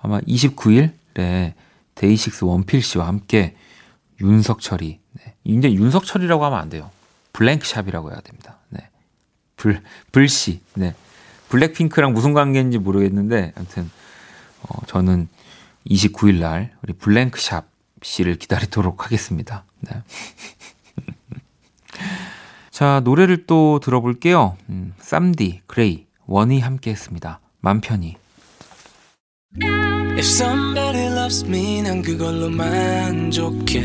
아마 0.00 0.18
29일에 0.20 1.52
DAY6 1.94 2.44
원필 2.44 2.82
씨와 2.82 3.06
함께 3.06 3.56
윤석철이, 4.20 4.98
네, 5.12 5.34
이제 5.44 5.72
윤석철이라고 5.72 6.44
하면 6.44 6.58
안 6.58 6.70
돼요. 6.70 6.90
Blank 7.32 7.60
Shop이라고 7.60 8.10
해야 8.10 8.20
됩니다. 8.20 8.58
네. 8.70 8.88
불, 9.56 9.80
불씨, 10.10 10.60
네. 10.74 10.94
BLACKPINK랑 11.50 12.12
무슨 12.12 12.34
관계인지 12.34 12.78
모르겠는데, 12.78 13.52
아무튼, 13.54 13.88
어, 14.62 14.84
저는 14.86 15.28
29일 15.86 16.40
날 16.40 16.74
우리 16.82 16.92
Blank 16.94 17.35
Shop 17.35 17.68
씨를 18.02 18.36
기다리도록 18.36 19.04
하겠습니다. 19.04 19.64
네. 19.80 20.02
자, 22.70 23.00
노래를 23.04 23.46
또 23.46 23.78
들어볼게요. 23.80 24.56
음, 24.68 24.94
쌈디, 24.98 25.62
그레이, 25.66 26.06
원이 26.26 26.60
함께 26.60 26.90
했습니다. 26.90 27.40
맘 27.60 27.80
편히. 27.80 28.16
If 29.60 30.24
somebody 30.26 31.06
loves 31.06 31.44
me, 31.44 31.82
난 31.82 32.02
그걸로 32.02 32.48
만족해. 32.50 33.76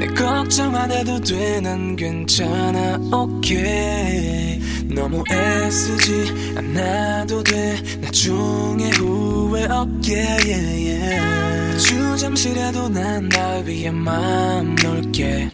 내 0.00 0.06
걱정 0.08 0.74
안 0.74 0.90
해도 0.90 1.18
돼, 1.20 1.60
난 1.60 1.96
괜찮아, 1.96 2.98
오케이. 3.12 4.60
너무 4.94 5.24
애쓰지 5.30 6.54
않아도 6.56 7.42
돼, 7.42 7.80
나중에 8.00 8.90
후회 8.90 9.64
없게, 9.64 10.14
yeah, 10.44 10.88
yeah. 10.90 11.74
아주 11.74 12.16
잠시라도 12.18 12.88
난 12.88 13.28
날 13.28 13.64
위해 13.66 13.90
마음 13.90 14.74
놓을게. 14.76 15.50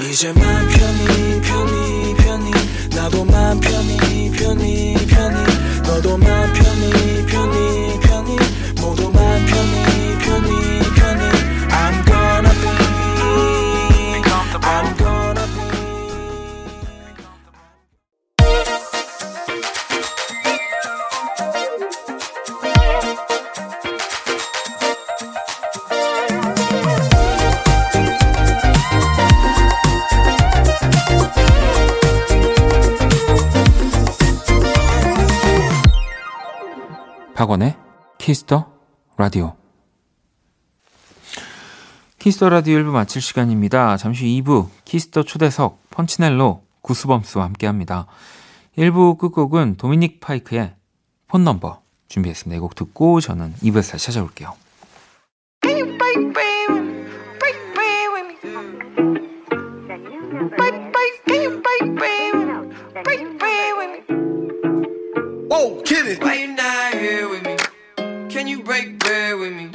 이제 0.00 0.32
맘 0.32 0.42
편히, 0.42 1.40
편히, 1.42 2.14
편히, 2.16 2.50
나도 2.94 3.24
맘 3.24 3.58
편히, 3.58 4.30
편히, 4.32 4.94
편히, 5.08 5.36
너도 5.82 6.18
맘 6.18 6.52
편히, 6.52 7.26
편히, 7.26 8.00
편히, 8.00 8.36
모두 8.80 9.10
맘 9.10 9.46
편히, 9.46 9.91
박원의 37.42 37.74
Kiss 38.18 38.48
the 38.48 38.70
Radio. 39.16 39.56
Kiss 42.20 42.36
the 42.36 42.48
Radio 42.48 42.78
1부 42.78 42.92
마칠 42.92 43.20
시간입니다. 43.20 43.96
잠시 43.96 44.26
2부 44.26 44.68
Kiss 44.84 45.07
the 45.07 45.24
초대석 45.24 45.90
punchnello 45.90 46.62
goosebumps와 46.82 47.44
함께 47.44 47.66
합니다. 47.66 48.06
1부 48.78 49.18
끝곡은 49.18 49.74
Dominic 49.76 50.20
Fike의 50.20 50.76
Phone 51.26 51.42
Number 51.42 51.82
준비했습니다. 52.06 52.58
이 52.58 52.60
곡 52.60 52.76
듣고 52.76 53.20
저는 53.20 53.54
2부에서 53.54 53.90
다시 53.90 54.06
찾아올게요. 54.06 54.54
Whoa, 65.52 65.82
kill 65.82 66.06
it. 66.06 66.22
Why 66.22 66.36
you 66.36 66.54
not 66.54 66.94
here 66.94 67.28
with 67.28 67.42
me? 67.44 67.58
Can 68.30 68.48
you 68.48 68.62
break 68.62 68.98
bread 68.98 69.38
with 69.38 69.52
me? 69.52 69.68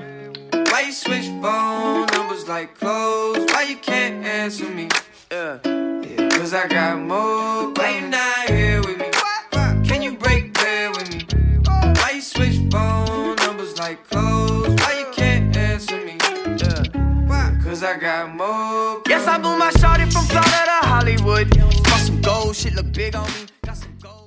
Why 0.71 0.85
you 0.87 0.91
switch 0.91 1.27
phone 1.39 2.07
numbers 2.13 2.47
like 2.47 2.73
clothes? 2.79 3.45
Why 3.53 3.61
you 3.69 3.75
can't 3.75 4.25
answer 4.25 4.67
me? 4.67 4.89
Yeah, 5.31 5.59
yeah. 5.63 6.29
Cause 6.29 6.55
I 6.55 6.67
got 6.67 6.97
more. 6.97 7.71
Why 7.73 7.99
you 7.99 8.07
not 8.07 8.49
here 8.49 8.81
with 8.81 8.97
me? 8.97 9.11
Can 9.87 10.01
you 10.01 10.17
break 10.17 10.51
bread 10.55 10.97
with 10.97 11.13
me? 11.13 11.27
Why 11.67 12.13
you 12.15 12.21
switch 12.21 12.57
phone 12.71 13.35
numbers 13.35 13.77
like 13.77 14.03
clothes? 14.09 14.73
Why 14.81 14.97
you 15.01 15.05
can't 15.13 15.55
answer 15.55 16.03
me? 16.03 16.17
Yeah, 16.57 17.59
cause 17.63 17.83
I 17.83 17.99
got 17.99 18.33
more. 18.33 19.03
Yes, 19.07 19.27
I 19.27 19.37
moved 19.37 19.59
my 19.59 19.69
shorty 19.79 20.09
from 20.09 20.25
Florida 20.25 20.79
to 20.81 20.87
Hollywood. 20.87 21.55
Got 21.83 21.99
some 21.99 22.19
gold, 22.21 22.55
shit 22.55 22.73
look 22.73 22.91
big 22.93 23.15
on 23.15 23.27
me. 23.27 23.45
Got 23.63 23.77
some 23.77 23.95
gold. 24.01 24.26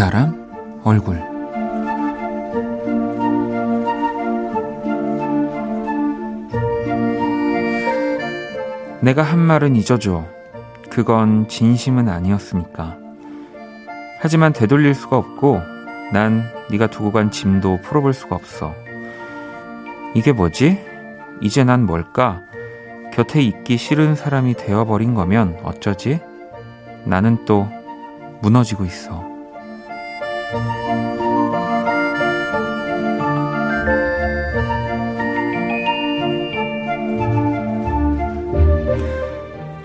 사람 0.00 0.80
얼굴. 0.82 1.16
내가 9.02 9.20
한 9.20 9.38
말은 9.40 9.76
잊어줘. 9.76 10.24
그건 10.88 11.48
진심은 11.48 12.08
아니었으니까. 12.08 12.96
하지만 14.20 14.54
되돌릴 14.54 14.94
수가 14.94 15.18
없고 15.18 15.60
난 16.14 16.44
네가 16.70 16.86
두고 16.86 17.12
간 17.12 17.30
짐도 17.30 17.82
풀어볼 17.82 18.14
수가 18.14 18.36
없어. 18.36 18.74
이게 20.14 20.32
뭐지? 20.32 20.80
이제 21.42 21.62
난 21.62 21.84
뭘까? 21.84 22.40
곁에 23.12 23.42
있기 23.42 23.76
싫은 23.76 24.14
사람이 24.14 24.54
되어버린 24.54 25.12
거면 25.12 25.58
어쩌지? 25.62 26.20
나는 27.04 27.44
또 27.44 27.68
무너지고 28.40 28.86
있어. 28.86 29.29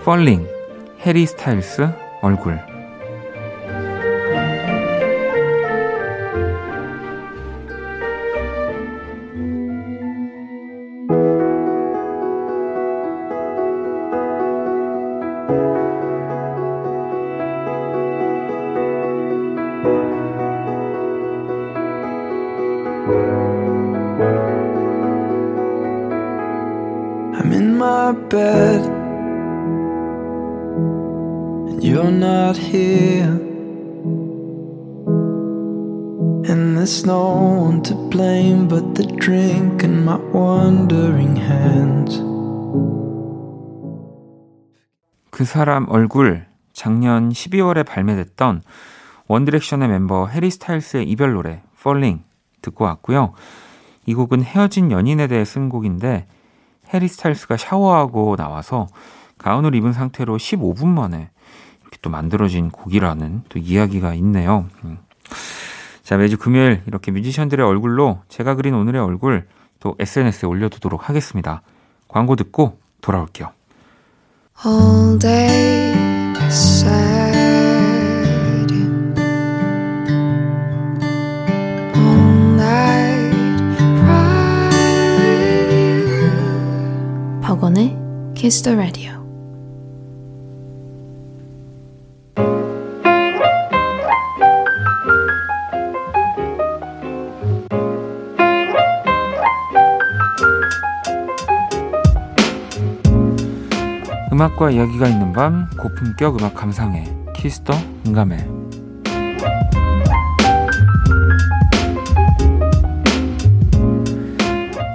펄링 0.06 0.48
해리 1.04 1.26
스타일스 1.26 1.90
얼굴. 2.22 2.60
I'm 27.38 27.52
in 27.52 27.76
my 27.76 28.12
bed, 28.30 28.65
you're 32.06 32.12
not 32.12 32.56
here. 32.56 33.34
And 36.48 36.78
there's 36.78 37.06
no 37.06 37.34
one 37.66 37.82
to 37.84 37.96
blame 38.10 38.68
but 38.68 38.94
the 38.94 39.08
drink 39.18 39.84
and 39.84 40.04
my 40.04 40.20
wandering 40.34 41.38
hands. 41.40 42.22
그 45.32 45.44
사람 45.44 45.90
얼굴 45.90 46.46
작년 46.74 47.30
12월에 47.30 47.86
발매됐던 47.86 48.62
원디렉션의 49.28 49.90
멤버 49.90 50.28
해리 50.28 50.52
스타일스의 50.52 51.10
이별 51.10 51.34
노래 51.34 51.64
Falling 51.80 52.24
듣고 52.62 52.86
왔고요. 52.86 53.34
이 54.06 54.14
곡은 54.14 54.44
헤어진 54.44 54.92
연인에 54.92 55.28
대해 55.28 55.44
쓴 55.44 55.70
곡인데 55.70 56.28
해리 56.94 57.08
스타일스가 57.08 57.58
샤워하고 57.58 58.36
나와서 58.36 58.88
가운을 59.40 59.74
입은 59.74 59.94
상태로 59.94 60.38
15분 60.38 60.86
만에 60.88 61.32
이렇게 61.96 61.98
또 62.02 62.10
만들어진 62.10 62.70
곡이라는 62.70 63.44
또 63.50 63.60
이야기가 63.60 64.14
있네요. 64.16 64.68
음. 64.84 64.98
자, 66.04 66.18
매주 66.18 66.38
금요일 66.38 66.82
이렇게 66.86 67.12
뮤지션들의 67.12 67.66
얼굴로 67.66 68.20
제가 68.30 68.56
그린 68.56 68.74
오늘의 68.76 69.02
얼굴 69.02 69.48
또 69.80 69.96
SNS에 70.00 70.48
올려두도록 70.48 71.10
하겠습니다. 71.10 71.62
광고 72.08 72.36
듣고 72.36 72.80
돌아올게요. 73.02 73.52
all 74.66 75.20
day 75.20 75.94
sad 76.48 77.36
all 81.96 82.54
night 82.56 83.36
박원의 87.42 87.98
Kiss 88.34 88.62
the 88.64 88.78
Radio 88.78 89.25
음악과 104.36 104.70
이야기가 104.70 105.08
있는 105.08 105.32
밤 105.32 105.70
고품격 105.80 106.38
음악 106.40 106.56
감상회 106.56 107.06
Kiss 107.34 107.57
the 107.57 107.74
음감회. 108.06 108.36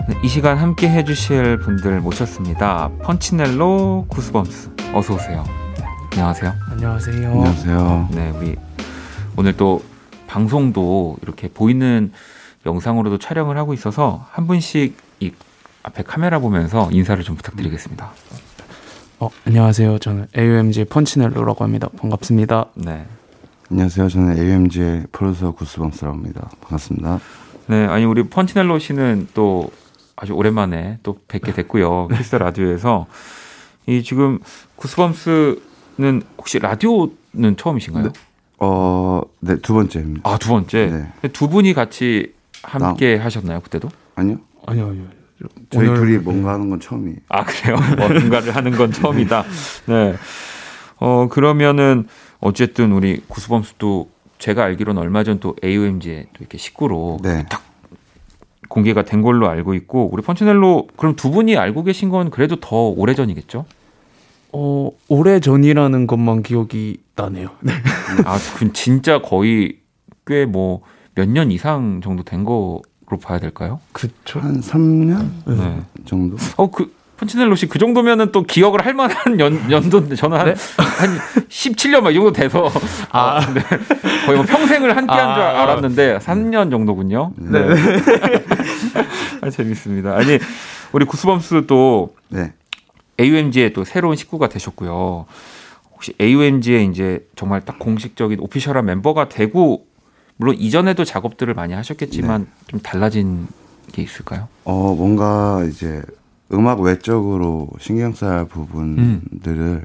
네, 0.06 0.14
이 0.22 0.28
시간 0.28 0.58
함께 0.58 0.90
해주실 0.90 1.58
분들 1.60 2.00
모셨습니다. 2.00 2.90
punchnello 3.02 4.04
goosebumps 4.08 4.72
어서 4.92 5.14
오세요. 5.14 5.59
네, 6.10 6.16
안녕하세요. 6.16 6.54
안녕하세요. 6.70 7.28
안녕하세요. 7.30 8.08
네, 8.12 8.30
우리 8.30 8.56
오늘 9.36 9.56
또 9.56 9.82
방송도 10.26 11.16
이렇게 11.22 11.48
보이는 11.48 12.12
영상으로도 12.66 13.18
촬영을 13.18 13.56
하고 13.56 13.72
있어서 13.74 14.26
한 14.30 14.46
분씩 14.46 14.96
이 15.20 15.32
앞에 15.82 16.02
카메라 16.02 16.38
보면서 16.38 16.88
인사를 16.92 17.22
좀 17.24 17.36
부탁드리겠습니다. 17.36 18.10
어, 19.20 19.30
안녕하세요. 19.46 19.98
저는 19.98 20.26
AOMG 20.36 20.84
펀치넬로라고 20.86 21.64
합니다. 21.64 21.88
반갑습니다. 21.98 22.66
네. 22.74 23.06
안녕하세요. 23.70 24.08
저는 24.08 24.36
AMG의 24.38 25.06
프로듀서 25.12 25.52
구스범스라고 25.52 26.16
합니다. 26.16 26.50
반갑습니다. 26.60 27.20
네, 27.68 27.86
아니 27.86 28.04
우리 28.04 28.24
펀치넬로 28.24 28.78
씨는 28.78 29.28
또 29.34 29.70
아주 30.16 30.32
오랜만에 30.32 30.98
또 31.02 31.18
뵙게 31.28 31.52
됐고요. 31.52 32.08
키스 32.08 32.34
라디오에서 32.36 33.06
이 33.86 34.02
지금 34.02 34.38
구스범스 34.76 35.69
는 36.00 36.22
혹시 36.38 36.58
라디오는 36.58 37.56
처음이신가요? 37.58 38.04
네. 38.04 38.10
어, 38.58 39.20
네, 39.40 39.56
두 39.56 39.74
번째입니다. 39.74 40.28
아, 40.30 40.38
두 40.38 40.48
번째. 40.48 41.10
네. 41.22 41.28
두 41.28 41.48
분이 41.48 41.74
같이 41.74 42.32
함께 42.62 43.16
하셨나요, 43.16 43.60
그때도? 43.60 43.88
아니요. 44.14 44.38
아니요, 44.66 44.88
아니요. 44.88 45.04
저희 45.70 45.88
오늘- 45.88 46.00
둘이 46.00 46.18
뭔가 46.18 46.52
하는 46.54 46.68
건 46.70 46.80
처음이에요. 46.80 47.16
아 47.28 47.44
그래요? 47.44 47.76
뭔가를 47.96 48.54
하는 48.56 48.72
건 48.72 48.92
처음이다. 48.92 49.44
네. 49.86 50.14
어 50.96 51.28
그러면은 51.28 52.06
어쨌든 52.40 52.92
우리 52.92 53.22
구수범 53.28 53.62
수도 53.62 54.10
제가 54.38 54.64
알기로는 54.64 55.00
얼마 55.00 55.24
전 55.24 55.40
또 55.40 55.56
AOMG에 55.64 56.24
또 56.34 56.38
이렇게 56.40 56.58
식구로 56.58 57.18
네. 57.22 57.46
딱 57.48 57.62
공개가 58.68 59.02
된 59.02 59.22
걸로 59.22 59.48
알고 59.48 59.72
있고 59.74 60.10
우리 60.12 60.22
펀치넬로 60.22 60.88
그럼 60.96 61.16
두 61.16 61.30
분이 61.30 61.56
알고 61.56 61.84
계신 61.84 62.10
건 62.10 62.28
그래도 62.30 62.56
더 62.56 62.76
오래 62.76 63.14
전이겠죠? 63.14 63.64
어, 64.52 64.90
오래 65.08 65.40
전이라는 65.40 66.06
것만 66.06 66.42
기억이 66.42 66.98
나네요. 67.16 67.50
네. 67.60 67.72
아, 68.24 68.38
그 68.56 68.72
진짜 68.72 69.20
거의 69.20 69.76
꽤 70.26 70.44
뭐 70.46 70.80
몇 71.16 71.28
년 71.28 71.50
이상 71.50 72.00
정도 72.02 72.22
된 72.22 72.44
거로 72.44 72.82
봐야 73.22 73.38
될까요? 73.38 73.80
그쵸. 73.92 74.40
한 74.40 74.60
3년 74.60 75.28
네. 75.46 75.80
정도? 76.06 76.36
어, 76.56 76.70
그, 76.70 76.94
펀치넬로 77.18 77.54
씨 77.56 77.66
그 77.66 77.78
정도면은 77.78 78.32
또 78.32 78.42
기억을 78.44 78.86
할 78.86 78.94
만한 78.94 79.38
연, 79.40 79.70
연도, 79.70 80.08
저는 80.14 80.38
한, 80.38 80.48
한 80.48 81.18
17년 81.48 82.00
막 82.00 82.10
이 82.12 82.14
정도 82.14 82.32
돼서. 82.32 82.70
아, 83.10 83.40
네. 83.52 83.60
거의 84.24 84.38
뭐 84.38 84.46
평생을 84.46 84.96
함께 84.96 85.12
한줄 85.12 85.42
아. 85.42 85.62
알았는데, 85.64 86.18
3년 86.18 86.70
정도군요. 86.70 87.32
네. 87.36 87.58
아, 89.42 89.50
재밌습니다. 89.50 90.16
아니, 90.16 90.38
우리 90.92 91.04
구스범스도 91.04 92.14
네. 92.30 92.52
AUMG의 93.20 93.72
또 93.72 93.84
새로운 93.84 94.16
식구가 94.16 94.48
되셨고요. 94.48 95.26
혹시 95.92 96.14
AUMG의 96.20 96.86
이제 96.86 97.28
정말 97.36 97.60
딱 97.60 97.78
공식적인 97.78 98.40
오피셜한 98.40 98.84
멤버가 98.86 99.28
되고, 99.28 99.86
물론 100.36 100.56
이전에도 100.58 101.04
작업들을 101.04 101.52
많이 101.52 101.74
하셨겠지만, 101.74 102.46
좀 102.66 102.80
달라진 102.80 103.46
게 103.92 104.02
있을까요? 104.02 104.48
어, 104.64 104.94
뭔가 104.94 105.62
이제 105.68 106.02
음악 106.52 106.80
외적으로 106.80 107.68
신경 107.78 108.12
써야 108.14 108.38
할 108.38 108.44
부분들을 108.46 109.84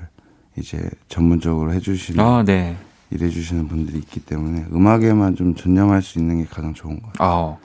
이제 0.57 0.89
전문적으로 1.09 1.73
해주시는, 1.73 2.23
아, 2.23 2.43
네. 2.43 2.77
일해주시는 3.11 3.67
분들이 3.67 3.97
있기 3.99 4.21
때문에 4.21 4.65
음악에만 4.73 5.35
좀 5.35 5.55
전념할 5.55 6.01
수 6.01 6.17
있는 6.17 6.41
게 6.41 6.45
가장 6.49 6.73
좋은 6.73 7.01
것 7.01 7.13
같아요. 7.13 7.29
아, 7.29 7.57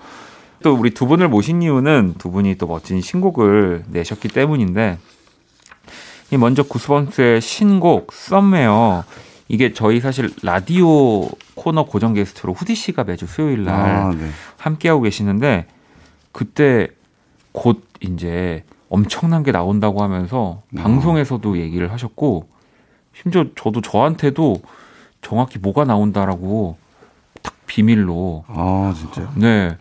또 0.62 0.74
우리 0.74 0.90
두 0.90 1.06
분을 1.06 1.28
모신 1.28 1.62
이유는 1.62 2.14
두 2.18 2.30
분이 2.30 2.56
또 2.56 2.66
멋진 2.66 3.00
신곡을 3.00 3.84
내셨기 3.88 4.28
때문인데 4.28 4.98
이 6.30 6.36
먼저 6.36 6.62
구스번스의 6.62 7.40
신곡 7.40 8.12
썸웨어 8.12 9.04
이게 9.48 9.72
저희 9.72 10.00
사실 10.00 10.30
라디오 10.42 11.28
코너 11.56 11.84
고정 11.84 12.14
게스트로 12.14 12.52
후디 12.52 12.76
씨가 12.76 13.04
매주 13.04 13.26
수요일 13.26 13.64
날 13.64 13.74
아, 13.74 14.10
네. 14.14 14.28
함께하고 14.56 15.02
계시는데 15.02 15.66
그때 16.30 16.88
곧 17.50 17.84
이제 18.00 18.62
엄청난 18.88 19.42
게 19.42 19.50
나온다고 19.50 20.02
하면서 20.02 20.62
음. 20.70 20.76
방송에서도 20.76 21.58
얘기를 21.58 21.90
하셨고 21.92 22.48
심지어 23.12 23.46
저도 23.56 23.80
저한테도 23.80 24.62
정확히 25.22 25.58
뭐가 25.58 25.84
나온다라고 25.84 26.76
딱 27.42 27.54
비밀로 27.66 28.44
아, 28.46 28.94
진짜요? 28.96 29.32
네 29.34 29.76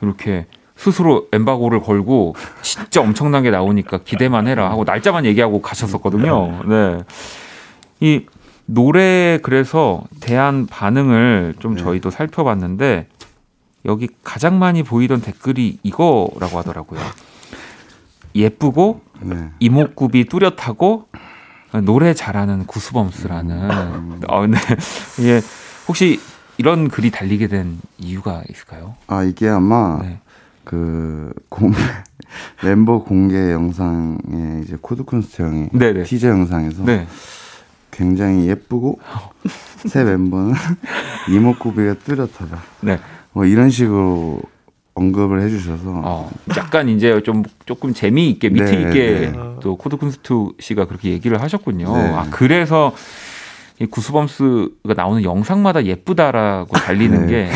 이렇게 0.00 0.46
스스로 0.78 1.26
엠바고를 1.32 1.80
걸고 1.80 2.36
진짜 2.62 3.00
엄청난 3.00 3.42
게 3.42 3.50
나오니까 3.50 3.98
기대만 3.98 4.46
해라 4.46 4.70
하고 4.70 4.84
날짜만 4.84 5.24
얘기하고 5.26 5.60
가셨었거든요. 5.60 6.62
네. 6.66 6.98
이 8.00 8.26
노래 8.64 9.40
그래서 9.42 10.04
대한 10.20 10.66
반응을 10.66 11.56
좀 11.58 11.74
네. 11.74 11.82
저희도 11.82 12.10
살펴봤는데 12.10 13.08
여기 13.86 14.08
가장 14.22 14.60
많이 14.60 14.84
보이던 14.84 15.20
댓글이 15.20 15.80
이거라고 15.82 16.58
하더라고요. 16.58 17.00
예쁘고 18.36 19.00
네. 19.20 19.50
이목구비 19.58 20.26
뚜렷하고 20.26 21.08
노래 21.82 22.14
잘하는 22.14 22.66
구스범스라는. 22.66 23.70
어, 24.28 24.46
네. 24.46 24.58
예. 25.22 25.40
혹시 25.88 26.20
이런 26.56 26.88
글이 26.88 27.10
달리게 27.10 27.48
된 27.48 27.80
이유가 27.98 28.42
있을까요? 28.48 28.94
아, 29.08 29.24
이게 29.24 29.48
아마 29.48 29.98
네. 30.02 30.20
그 30.68 31.32
공, 31.48 31.72
멤버 32.62 33.02
공개 33.02 33.52
영상에 33.52 34.60
이제 34.62 34.76
Code 34.78 35.02
Kunst 35.02 35.40
형이 35.40 35.70
네네. 35.72 36.02
티저 36.02 36.28
영상에서 36.28 36.84
네. 36.84 37.06
굉장히 37.90 38.48
예쁘고 38.48 39.00
새 39.88 40.04
멤버는 40.04 40.52
이목구비가 41.32 41.94
뚜렷하다. 42.04 42.62
네. 42.82 43.00
뭐 43.32 43.46
이런 43.46 43.70
식으로 43.70 44.42
언급을 44.92 45.40
해주셔서 45.40 46.02
어, 46.04 46.30
약간 46.58 46.90
이제 46.90 47.22
좀 47.22 47.44
조금 47.64 47.94
재미있게 47.94 48.50
밑에 48.50 48.64
네, 48.70 48.82
있게 48.82 49.32
네. 49.32 49.56
또 49.62 49.76
Code 49.76 49.96
Kunst 49.96 50.60
씨가 50.60 50.84
그렇게 50.84 51.12
얘기를 51.12 51.40
하셨군요. 51.40 51.96
네. 51.96 52.12
아, 52.12 52.26
그래서 52.30 52.92
이 53.80 53.86
goosebumps가 53.86 54.92
나오는 54.94 55.22
영상마다 55.22 55.86
예쁘다라고 55.86 56.76
달리는 56.76 57.26
네, 57.26 57.46
게. 57.46 57.50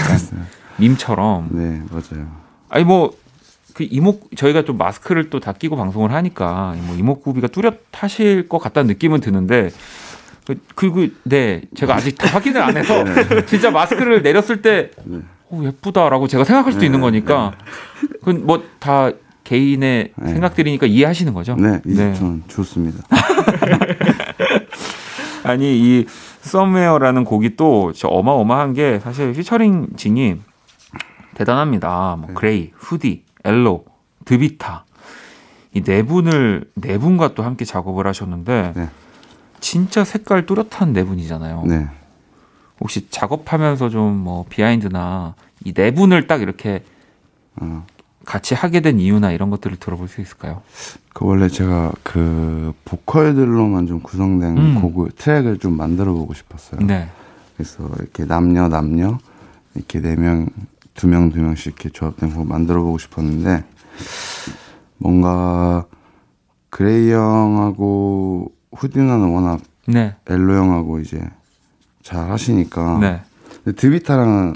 밈처럼. 0.78 1.48
네 1.50 1.82
맞아요. 1.90 2.41
아니 2.72 2.84
뭐 2.84 3.14
그 3.74 3.86
이목 3.90 4.28
저희가 4.36 4.66
좀 4.66 4.76
마스크를 4.76 5.30
또 5.30 5.40
다 5.40 5.54
끼고 5.54 5.76
방송을 5.76 6.12
하니까 6.12 6.74
뭐 6.82 6.94
이목구비가 6.94 7.48
뚜렷하실 7.48 8.46
것 8.50 8.58
같다는 8.58 8.88
느낌은 8.88 9.20
드는데 9.20 9.70
그- 10.46 10.60
그리고 10.74 11.06
네 11.22 11.62
제가 11.74 11.94
아직 11.94 12.18
다 12.18 12.28
확인을 12.28 12.60
안 12.60 12.76
해서 12.76 13.02
진짜 13.48 13.70
마스크를 13.70 14.20
내렸을 14.20 14.60
때 14.60 14.90
네. 15.04 15.20
오, 15.48 15.64
예쁘다라고 15.64 16.28
제가 16.28 16.44
생각할 16.44 16.72
수도 16.72 16.80
네, 16.80 16.86
있는 16.86 17.00
거니까 17.00 17.52
그건 18.20 18.44
뭐 18.46 18.62
다 18.78 19.10
개인의 19.44 20.12
네. 20.16 20.32
생각들이니까 20.34 20.86
이해하시는 20.86 21.32
거죠. 21.32 21.56
네, 21.56 21.80
네. 21.86 22.12
전 22.12 22.42
좋습니다. 22.48 23.02
아니 25.44 25.78
이 25.78 26.06
Somewhere라는 26.42 27.24
곡이 27.24 27.56
또 27.56 27.92
어마어마한 28.02 28.74
게 28.74 29.00
사실 29.00 29.32
피처링 29.32 29.88
진이 29.96 30.36
대단합니다. 31.46 32.16
뭐 32.18 32.28
네. 32.28 32.34
GRAY, 32.34 32.70
Hoody, 32.76 33.24
ELO, 33.44 33.84
DeVita 34.24 34.84
이 35.74 35.80
네 35.82 36.02
분을 36.02 36.70
네 36.74 36.98
분과 36.98 37.34
또 37.34 37.42
함께 37.42 37.64
작업을 37.64 38.06
하셨는데 38.06 38.72
네. 38.76 38.88
진짜 39.60 40.04
색깔 40.04 40.44
뚜렷한 40.46 40.92
네 40.92 41.02
분이잖아요. 41.04 41.64
네. 41.66 41.88
혹시 42.80 43.08
작업하면서 43.10 43.88
좀 43.88 44.12
뭐 44.22 44.44
behind나 44.48 45.34
이 45.64 45.72
네 45.72 45.90
분을 45.92 46.26
딱 46.26 46.42
이렇게 46.42 46.84
어, 47.56 47.84
같이 48.24 48.54
하게 48.54 48.80
된 48.80 49.00
이유나 49.00 49.32
이런 49.32 49.50
것들을 49.50 49.78
들어볼 49.78 50.08
수 50.08 50.20
있을까요? 50.20 50.62
그 51.14 51.24
원래 51.26 51.48
제가 51.48 51.92
그 52.02 52.72
보컬들로만 52.84 53.86
좀 53.86 54.00
구성된 54.00 54.58
음. 54.58 54.80
곡을 54.80 55.10
트랙을 55.12 55.58
좀 55.58 55.76
만들어 55.76 56.12
보고 56.12 56.34
싶었어요. 56.34 56.80
네. 56.86 57.08
그래서 57.56 57.88
이렇게 57.98 58.24
남녀 58.26 58.68
남녀 58.68 59.18
이렇게 59.74 60.00
네 60.00 60.14
명 60.16 60.46
두 60.94 61.06
명 61.08 61.30
두 61.30 61.40
명씩 61.40 61.66
이렇게 61.66 61.88
조합된 61.88 62.34
곡 62.34 62.46
만들어 62.46 62.82
보고 62.82 62.98
싶었는데 62.98 63.64
뭔가 64.98 65.84
그레이 66.70 67.10
형하고 67.12 68.52
후디 68.74 68.98
누나는 68.98 69.28
워낙 69.32 69.60
네. 69.86 70.14
엘로 70.28 70.54
형하고 70.54 71.00
이제 71.00 71.20
잘 72.02 72.30
하시니까 72.30 72.98
네. 72.98 73.20
근데 73.64 73.76
드비타랑은 73.76 74.54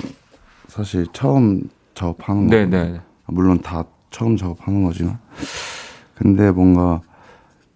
사실 0.68 1.06
처음 1.12 1.68
작업하는 1.94 2.46
네, 2.48 2.64
거거든요. 2.64 2.92
네. 2.94 3.00
물론 3.26 3.60
다 3.60 3.84
처음 4.10 4.36
작업하는 4.36 4.84
거지만 4.84 5.18
근데 6.14 6.50
뭔가 6.50 7.00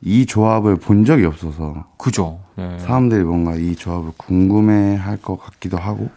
이 0.03 0.25
조합을 0.25 0.77
본 0.77 1.05
적이 1.05 1.27
없어서 1.27 1.87
그죠. 1.99 2.41
네. 2.57 2.79
사람들이 2.79 3.23
뭔가 3.25 3.55
이 3.57 3.75
조합을 3.77 4.13
궁금해 4.17 4.97
할 4.97 5.19
것 5.19 5.37
같기도 5.39 5.77
하고 5.77 6.09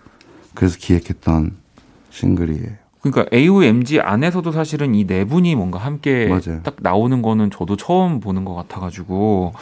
그래서 0.54 0.78
기획했던 0.80 1.58
싱글이에요. 2.14 2.84
그러니까 3.02 3.26
AOMG 3.36 4.00
안에서도 4.00 4.50
사실은 4.54 4.96
이 4.96 5.06
네 5.06 5.26
분이 5.26 5.56
뭔가 5.56 5.78
함께 5.80 6.28
맞아요. 6.28 6.62
딱 6.64 6.76
나오는 6.80 7.22
거는 7.22 7.52
저도 7.52 7.76
처음 7.76 8.22
보는 8.22 8.46
것 8.46 8.54
같아가지고 8.54 9.54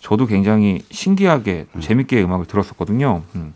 저도 0.00 0.26
굉장히 0.26 0.82
신기하게 0.90 1.66
재밌게 1.80 2.22
음악을 2.22 2.44
들었었거든요. 2.46 3.22
음. 3.34 3.54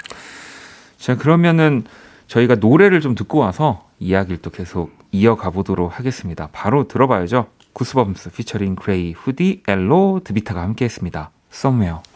자 0.96 1.16
그러면은 1.16 1.84
저희가 2.28 2.54
노래를 2.56 3.00
좀 3.02 3.14
듣고 3.14 3.38
와서 3.38 3.84
이야기를 4.00 4.38
또 4.38 4.50
계속 4.50 4.90
이어가 5.12 5.50
보도록 5.50 5.98
하겠습니다. 5.98 6.48
바로 6.52 6.88
들어봐야죠. 6.88 7.46
goosebumps 7.74 8.30
피처링 8.30 8.76
GRAY 8.76 9.12
Hoody 9.12 9.62
ELO 9.68 10.22
DeVita가 10.24 10.62
함께했습니다. 10.62 11.30
Somewhere. 11.52 11.98
Es 11.98 12.15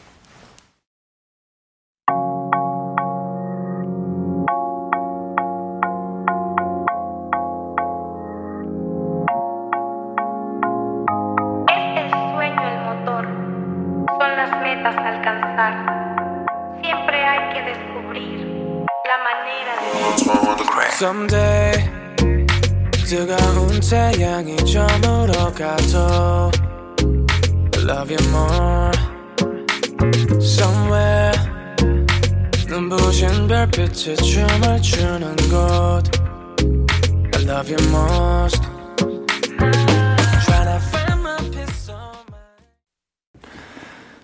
뜨거운 23.11 23.69
태양이 23.81 24.57
저물어 24.59 25.53
가도 25.53 26.53
I 27.75 27.83
love 27.83 28.15
you 28.15 28.29
more 28.29 28.93
Somewhere 30.41 31.37
눈부신 32.69 33.49
별빛에 33.49 34.15
춤을 34.15 34.81
추는 34.81 35.35
곳 35.51 36.05
I 37.35 37.43
love 37.43 37.75
you 37.75 37.89
most 37.89 38.63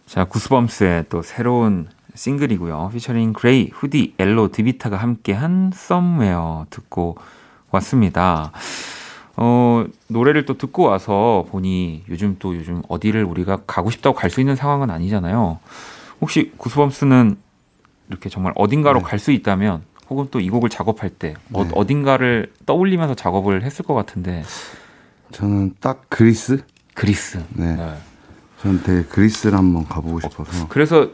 자, 0.07 0.25
구스범스의 0.25 1.07
또 1.11 1.23
새로운 1.23 1.89
싱글이고요. 2.15 2.91
피처링 2.93 3.33
그레이, 3.35 3.69
후디, 3.71 4.15
엘로, 4.19 4.49
드비타가 4.53 4.97
함께한 4.97 5.73
Somewhere 5.75 6.65
듣고 6.71 7.19
왔습니다. 7.71 8.53
어, 9.37 9.85
노래를 10.09 10.47
또 10.47 10.57
듣고 10.57 10.85
와서 10.85 11.45
보니 11.51 12.05
요즘 12.09 12.37
또 12.39 12.57
요즘 12.57 12.83
어디를 12.89 13.25
우리가 13.25 13.59
가고 13.67 13.91
싶다고 13.91 14.17
갈 14.17 14.31
수 14.31 14.41
있는 14.41 14.57
상황은 14.57 14.91
아니잖아요. 14.91 15.59
혹시 16.21 16.53
구스범스는 16.57 17.37
이렇게 18.09 18.29
정말 18.29 18.53
어딘가로 18.57 19.01
네. 19.01 19.05
갈수 19.05 19.33
있다면 19.33 19.83
혹은 20.09 20.29
또 20.31 20.39
이 20.41 20.49
곡을 20.49 20.71
작업할 20.71 21.11
때 21.11 21.35
어, 21.53 21.65
네. 21.65 21.71
어딘가를 21.75 22.53
떠올리면서 22.65 23.15
작업을 23.15 23.63
했을 23.65 23.85
것 23.85 23.95
같은데 23.95 24.43
저는 25.33 25.75
딱 25.81 26.05
그리스? 26.09 26.63
그리스. 26.95 27.43
네. 27.51 27.75
네. 27.77 27.95
저는 28.63 28.83
되게 28.85 29.03
그리스를 29.09 29.59
한번 29.59 29.85
가보고 29.85 30.21
싶어서 30.21 30.67
그래서 30.69 31.11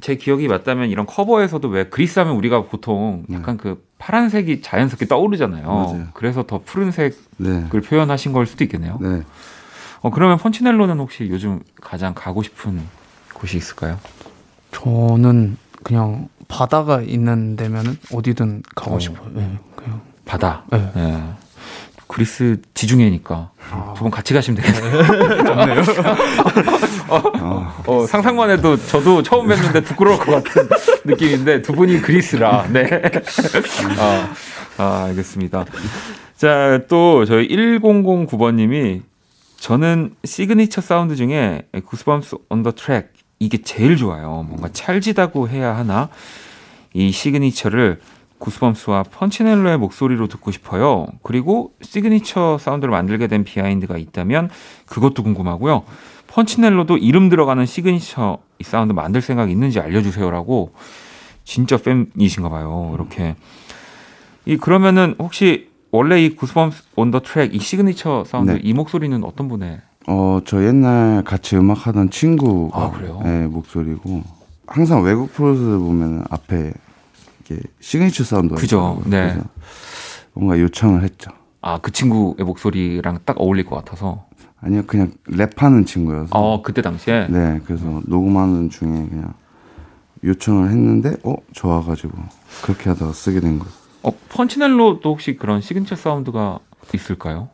제 0.00 0.16
기억이 0.16 0.48
맞다면 0.48 0.88
이런 0.88 1.06
커버에서도 1.06 1.68
왜 1.68 1.84
그리스 1.84 2.18
하면 2.18 2.34
우리가 2.34 2.64
보통 2.64 3.24
약간 3.32 3.56
그 3.56 3.86
파란색이 4.02 4.62
자연스럽게 4.62 5.06
떠오르잖아요. 5.06 5.62
네. 5.62 5.68
맞아요. 5.68 6.06
그래서 6.14 6.42
더 6.44 6.58
푸른색을 6.64 7.14
네. 7.36 7.68
표현하신 7.68 8.32
걸 8.32 8.46
수도 8.46 8.64
있겠네요. 8.64 8.98
네. 9.00 9.22
어, 10.00 10.10
그러면 10.10 10.38
펀치넬로는 10.38 10.98
혹시 10.98 11.28
요즘 11.30 11.60
가장 11.80 12.12
가고 12.12 12.42
싶은 12.42 12.80
곳이 13.32 13.56
있을까요? 13.56 14.00
저는 14.72 15.56
그냥 15.84 16.28
바다가 16.48 17.00
있는 17.00 17.54
데면은 17.54 17.96
어디든 18.12 18.64
가고 18.74 18.96
어. 18.96 18.98
싶어요. 18.98 19.30
예, 19.36 19.58
그냥. 19.76 20.00
바다. 20.24 20.64
네. 20.72 21.34
예. 22.12 22.14
그리스 22.14 22.60
지중해니까 22.74 23.50
아. 23.70 23.94
두분 23.96 24.10
같이 24.10 24.34
가시면 24.34 24.60
되겠네요. 24.60 25.02
어, 27.08 27.82
어, 27.86 28.06
상상만 28.06 28.50
해도 28.50 28.76
저도 28.76 29.22
처음 29.22 29.48
뵀는데 29.48 29.84
부끄러울 29.84 30.18
것 30.18 30.44
같은 30.44 30.68
느낌인데 31.04 31.62
두 31.62 31.72
분이 31.72 32.02
그리스라. 32.02 32.66
네. 32.70 33.02
아, 33.98 34.34
아, 34.78 35.04
알겠습니다. 35.08 35.64
자, 36.36 36.80
또 36.88 37.24
저희 37.24 37.48
1009번님이 37.48 39.02
저는 39.56 40.14
시그니처 40.24 40.80
사운드 40.80 41.16
중에 41.16 41.62
구스범스 41.86 42.36
on 42.48 42.58
the 42.58 42.72
track 42.72 43.12
이게 43.38 43.58
제일 43.58 43.96
좋아요. 43.96 44.44
뭔가 44.48 44.68
찰지다고 44.72 45.48
해야 45.48 45.76
하나? 45.76 46.08
이 46.94 47.10
시그니처를 47.10 48.00
구스범스와 48.42 49.04
펀치넬로의 49.04 49.78
목소리로 49.78 50.26
듣고 50.26 50.50
싶어요. 50.50 51.06
그리고 51.22 51.72
시그니처 51.80 52.58
사운드를 52.58 52.90
만들게 52.90 53.28
된 53.28 53.44
비하인드가 53.44 53.96
있다면 53.96 54.50
그것도 54.86 55.22
궁금하고요. 55.22 55.84
펀치넬로도 56.26 56.96
이름 56.96 57.28
들어가는 57.28 57.64
시그니처 57.64 58.38
이 58.58 58.64
사운드 58.64 58.92
만들 58.92 59.22
생각 59.22 59.50
있는지 59.50 59.78
알려주세요라고 59.78 60.72
진짜 61.44 61.76
팬이신가 61.76 62.48
봐요. 62.48 62.92
이렇게 62.94 63.36
이 64.44 64.56
그러면은 64.56 65.14
혹시 65.18 65.70
원래 65.92 66.24
이 66.24 66.34
구스범스 66.34 66.84
on 66.96 67.06
the 67.06 67.20
track 67.20 67.54
이 67.54 67.58
시그니처 67.60 68.24
사운드 68.26 68.52
네. 68.52 68.60
이 68.62 68.72
목소리는 68.72 69.22
어떤 69.22 69.48
분의 69.48 69.80
어, 70.08 70.40
저 70.44 70.64
옛날 70.64 71.22
같이 71.22 71.56
음악하던 71.56 72.10
친구가 72.10 72.82
아, 72.82 72.90
그래요? 72.90 73.20
네, 73.22 73.46
목소리고 73.46 74.22
항상 74.66 75.04
외국 75.04 75.32
프로들 75.32 75.78
보면 75.78 76.24
앞에 76.30 76.72
이렇게 77.46 77.62
시그니처 77.80 78.24
사운드가 78.24 78.60
그죠. 78.60 79.00
네. 79.04 79.30
그래서 79.32 79.40
뭔가 80.34 80.58
요청을 80.60 81.02
했죠. 81.02 81.30
아 81.60 81.78
그 81.80 81.92
친구의 81.92 82.44
목소리랑 82.44 83.20
딱 83.24 83.40
어울릴 83.40 83.64
것 83.64 83.76
같아서 83.76 84.26
아니요, 84.60 84.82
그냥 84.86 85.12
랩하는 85.28 85.86
친구여서. 85.86 86.30
어 86.32 86.62
그때 86.62 86.82
당시에 86.82 87.26
네, 87.28 87.60
그래서 87.66 88.00
녹음하는 88.06 88.70
중에 88.70 88.88
그냥 88.88 89.34
요청을 90.24 90.70
했는데 90.70 91.16
어 91.24 91.34
좋아가지고 91.52 92.12
그렇게 92.62 92.90
하다가 92.90 93.12
쓰게 93.12 93.40
된 93.40 93.58
거예요. 93.58 93.72
어 94.04 94.10
펀치넬로도 94.30 95.08
혹시 95.10 95.36
그런 95.36 95.60
시그니처 95.60 95.96
사운드가 95.96 96.58
있을까요? 96.94 97.48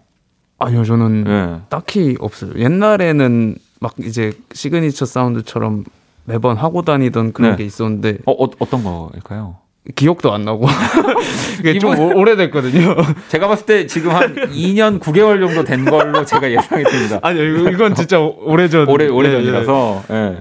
아니요, 0.58 0.84
저는 0.84 1.24
네. 1.24 1.60
딱히 1.68 2.16
없어요. 2.18 2.52
옛날에는 2.56 3.56
막 3.80 3.94
이제 4.00 4.32
시그니처 4.52 5.06
사운드처럼 5.06 5.84
매번 6.24 6.56
하고 6.56 6.82
다니던 6.82 7.32
그런 7.32 7.52
네. 7.52 7.56
게 7.58 7.64
있었는데 7.64 8.18
어, 8.26 8.32
어 8.32 8.50
어떤 8.58 8.82
거일까요? 8.84 9.56
기억도 9.94 10.32
안 10.32 10.44
나고 10.44 10.66
이게 11.60 11.78
좀 11.78 11.92
이번- 11.94 11.98
오- 12.12 12.18
오래됐거든요. 12.20 12.94
제가 13.28 13.48
봤을 13.48 13.66
때 13.66 13.86
지금 13.86 14.10
한 14.10 14.34
2년 14.52 15.00
9개월 15.00 15.40
정도 15.44 15.64
된 15.64 15.84
걸로 15.84 16.24
제가 16.24 16.50
예상이 16.50 16.84
됩니다. 16.84 17.18
아니요, 17.24 17.42
이거- 17.44 17.70
이건 17.70 17.94
진짜 17.94 18.20
오래전 18.20 18.88
오래 18.88 19.08
오래 19.08 19.28
네, 19.30 19.38
네. 19.38 19.44
전이라서 19.44 20.02
예. 20.10 20.36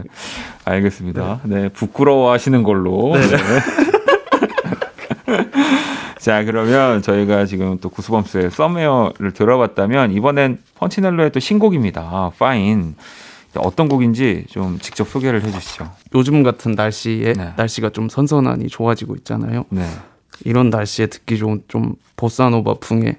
알겠습니다. 0.65 1.39
네, 1.45 1.69
부끄러워하시는 1.69 2.61
걸로. 2.63 3.15
네. 3.15 3.21
자, 6.19 6.43
그러면 6.43 7.01
저희가 7.01 7.45
지금 7.45 7.77
또 7.79 7.87
구스범스의 7.89 8.51
썸웨어를 8.51 9.31
들어봤다면 9.31 10.11
이번엔 10.11 10.57
펀치넬로의 10.75 11.31
또 11.31 11.39
신곡입니다. 11.39 12.31
Fine. 12.35 12.95
어떤 13.59 13.87
곡인지 13.87 14.45
좀 14.49 14.79
직접 14.79 15.07
소개를 15.07 15.43
해주시죠. 15.43 15.91
요즘 16.15 16.43
같은 16.43 16.73
날씨에 16.73 17.33
네. 17.33 17.53
날씨가 17.55 17.89
좀 17.91 18.09
선선하니 18.09 18.67
좋아지고 18.67 19.15
있잖아요. 19.17 19.65
네. 19.69 19.85
이런 20.45 20.69
날씨에 20.69 21.07
듣기 21.07 21.37
좋은 21.37 21.63
좀 21.67 21.95
보사노바 22.15 22.75
풍의 22.75 23.17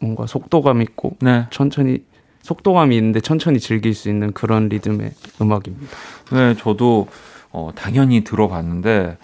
뭔가 0.00 0.26
속도감 0.26 0.82
있고 0.82 1.16
네. 1.20 1.46
천천히 1.50 2.04
속도감이 2.42 2.96
있는데 2.96 3.20
천천히 3.20 3.60
즐길 3.60 3.94
수 3.94 4.08
있는 4.08 4.32
그런 4.32 4.68
리듬의 4.68 5.12
음악입니다. 5.40 5.96
네, 6.32 6.56
저도 6.56 7.06
어, 7.50 7.70
당연히 7.74 8.24
들어봤는데 8.24 9.16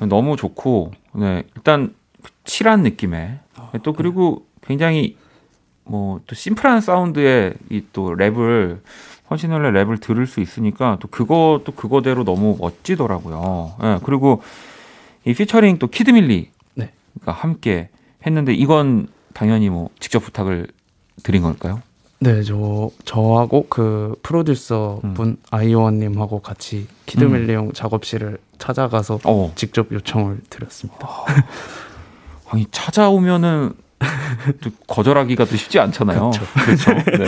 너무 0.00 0.36
좋고, 0.36 0.92
네, 1.14 1.44
일단 1.56 1.94
칠한 2.44 2.82
느낌의 2.82 3.38
또 3.82 3.92
그리고 3.94 4.46
굉장히 4.62 5.16
뭐 5.84 6.20
또 6.26 6.34
심플한 6.34 6.82
사운드의 6.82 7.54
이 7.70 7.82
또 7.92 8.10
랩을 8.10 8.80
펀치넬의 9.28 9.72
랩을 9.72 10.00
들을 10.00 10.26
수 10.26 10.40
있으니까 10.40 10.96
또 11.00 11.08
그것도 11.08 11.72
그거대로 11.76 12.24
너무 12.24 12.56
멋지더라고요. 12.58 13.74
네, 13.80 13.98
그리고 14.04 14.42
이 15.24 15.34
피처링 15.34 15.78
또 15.78 15.86
키드밀리가 15.88 16.50
네. 16.74 16.90
함께 17.24 17.90
했는데 18.26 18.54
이건 18.54 19.08
당연히 19.34 19.68
뭐 19.68 19.90
직접 20.00 20.20
부탁을 20.20 20.68
드린 21.22 21.42
걸까요? 21.42 21.82
네, 22.20 22.42
저 22.42 22.90
저하고 23.04 23.66
그 23.68 24.16
프로듀서 24.22 25.00
음. 25.04 25.14
분 25.14 25.36
아이오원님하고 25.50 26.40
같이 26.40 26.88
키드밀리 27.06 27.52
형 27.52 27.72
작업실을 27.72 28.38
찾아가서 28.58 29.20
어, 29.24 29.52
직접 29.54 29.92
요청을 29.92 30.40
드렸습니다. 30.50 31.08
아니 32.50 32.66
찾아오면은 32.70 33.72
또 33.72 33.87
거절하기가 34.86 35.44
또 35.44 35.56
쉽지 35.56 35.78
않잖아요. 35.80 36.30
그렇죠. 36.64 36.92
네. 37.18 37.24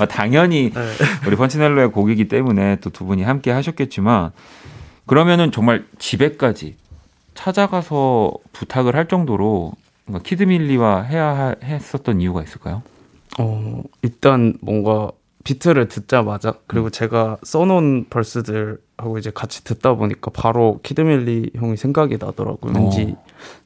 아, 0.00 0.06
당연히 0.06 0.70
네. 0.72 0.80
우리 1.26 1.36
펀치넬로의 1.36 1.90
곡이기 1.92 2.28
때문에 2.28 2.76
또 2.76 2.90
두 2.90 3.04
분이 3.06 3.22
함께 3.22 3.50
하셨겠지만 3.50 4.32
그러면은 5.06 5.52
정말 5.52 5.84
집에까지 5.98 6.76
찾아가서 7.34 8.32
부탁을 8.52 8.94
할 8.96 9.08
정도로 9.08 9.72
뭔가 10.04 10.22
키드밀리와 10.22 11.02
해야 11.02 11.26
하- 11.28 11.54
했었던 11.64 12.20
이유가 12.20 12.42
있을까요? 12.42 12.82
어, 13.38 13.82
일단 14.02 14.54
뭔가 14.60 15.10
비트를 15.44 15.88
듣자마자 15.88 16.54
그리고 16.66 16.90
제가 16.90 17.38
써놓은 17.42 18.06
벌스들하고 18.10 19.16
이제 19.18 19.30
같이 19.32 19.64
듣다 19.64 19.94
보니까 19.94 20.30
바로 20.34 20.80
키드밀리 20.82 21.52
형이 21.56 21.76
생각이 21.78 22.18
나더라고요. 22.20 22.72
왠지 22.74 23.14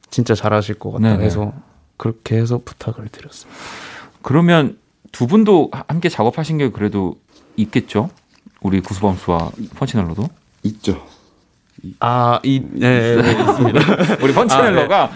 진짜 0.09 0.33
잘하실 0.35 0.75
것 0.75 0.91
같다 0.93 1.07
어. 1.07 1.11
네네. 1.13 1.25
해서 1.25 1.51
그렇게 1.97 2.35
해서 2.37 2.61
부탁을 2.63 3.07
드렸어요. 3.09 3.51
그러면 4.21 4.77
두 5.11 5.27
분도 5.27 5.69
하- 5.71 5.83
함께 5.87 6.09
작업하신 6.09 6.57
게 6.57 6.69
그래도 6.71 7.15
있겠죠? 7.57 8.09
우리 8.61 8.81
구스범스와 8.81 9.51
펀치넬로도? 9.77 10.27
있죠. 10.63 11.05
아, 11.99 12.39
이, 12.43 12.61
네, 12.71 13.15
네, 13.21 13.31
있습니다. 13.31 13.79
우리 14.23 14.33
펀치넬로가 14.33 15.11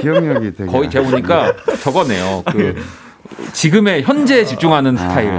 기억력이 0.00 0.54
되게 0.56 0.70
거의 0.70 0.90
제가 0.90 1.08
보니까 1.08 1.54
저거네요. 1.82 2.42
그 2.50 2.82
지금의 3.52 4.02
현재에 4.02 4.44
집중하는 4.44 4.96
스타일. 4.96 5.38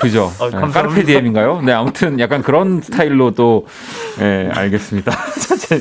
그죠? 0.00 0.32
아, 0.38 0.44
네, 0.46 0.50
감사합니다. 0.52 0.82
까르페 0.82 1.02
디엠인가요? 1.04 1.60
네, 1.62 1.72
아무튼 1.72 2.18
약간 2.20 2.42
그런 2.42 2.80
스타일로 2.80 3.32
또, 3.32 3.66
예, 4.20 4.50
알겠습니다. 4.52 5.10
자, 5.40 5.56
제- 5.56 5.80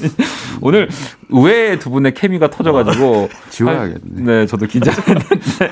오늘 0.62 0.90
의외의 1.30 1.80
두 1.80 1.90
분의 1.90 2.14
케미가 2.14 2.50
터져가지고. 2.50 3.30
지워야겠네. 3.50 4.00
네, 4.24 4.46
저도 4.48 4.66
긴장했는데. 4.68 5.28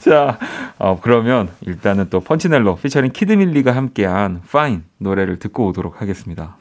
자, 0.00 0.38
어, 0.78 0.98
그러면 1.02 1.48
일단은 1.62 2.06
또 2.10 2.20
펀치넬로 2.20 2.76
피처링 2.76 3.10
키드밀리가 3.12 3.74
함께한 3.74 4.42
파인 4.50 4.84
노래를 4.98 5.38
듣고 5.38 5.66
오도록 5.68 6.00
하겠습니다. 6.00 6.56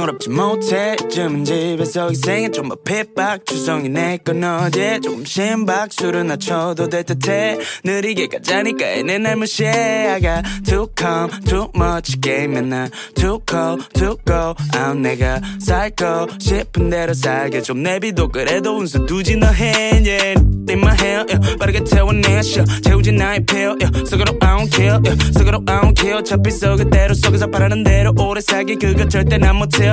평화롭지 0.00 0.30
못해. 0.30 0.96
쯤은 1.10 1.44
집에서 1.44 2.08
희생해 2.08 2.50
좀더 2.50 2.76
핍박. 2.84 3.44
추성이 3.44 3.88
내건 3.88 4.42
어제. 4.42 4.98
조금 5.00 5.24
심박 5.24 5.92
술은 5.92 6.28
낮춰도 6.28 6.88
될 6.88 7.04
듯해. 7.04 7.58
느리게 7.84 8.28
가자니까 8.28 8.86
애는 8.86 9.22
날 9.22 9.36
무시해. 9.36 9.70
I 10.08 10.20
got 10.20 10.42
too 10.64 10.86
calm 10.96 11.30
too 11.44 11.68
much 11.74 12.20
게임에 12.20 12.62
난 12.62 12.90
too 13.14 13.38
cold 13.48 13.86
too 13.92 14.16
go 14.26 14.54
out 14.76 14.98
내가 14.98 15.40
살고 15.60 16.38
싶은 16.38 16.90
대로 16.90 17.12
살게 17.12 17.60
좀. 17.60 17.82
내비도 17.82 18.28
그래도 18.28 18.78
운수 18.78 19.04
두지 19.06 19.36
너해 19.36 20.02
yeah. 20.04 20.34
in 20.68 20.78
my 20.78 20.94
hair 21.00 21.24
yeah. 21.28 21.56
빠르게 21.58 21.82
태워내 21.84 22.42
쉬어 22.42 22.64
채우지 22.64 23.12
나의 23.12 23.44
pill 23.46 23.76
yeah. 23.80 24.04
속으로 24.08 24.36
I 24.40 24.56
don't 24.56 24.74
care 24.74 24.98
yeah. 25.04 25.32
속으로 25.32 25.62
I 25.66 25.80
don't 25.80 25.98
care. 25.98 26.18
어차피 26.18 26.50
속을 26.50 26.90
대로 26.90 27.14
속에서 27.14 27.46
바라는 27.46 27.82
대로 27.84 28.14
오래 28.18 28.40
살기. 28.40 28.76
그거 28.76 29.06
절대 29.08 29.38
난 29.38 29.56
못해 29.56 29.89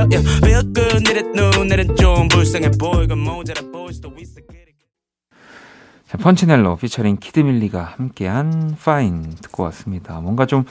펀치넬로 6.19 6.75
피처링 6.75 7.17
키드밀리가 7.17 7.95
함께한 7.97 8.77
파인 8.83 9.35
듣고 9.41 9.63
왔습니다. 9.63 10.19
뭔가 10.19 10.45
좀 10.45 10.65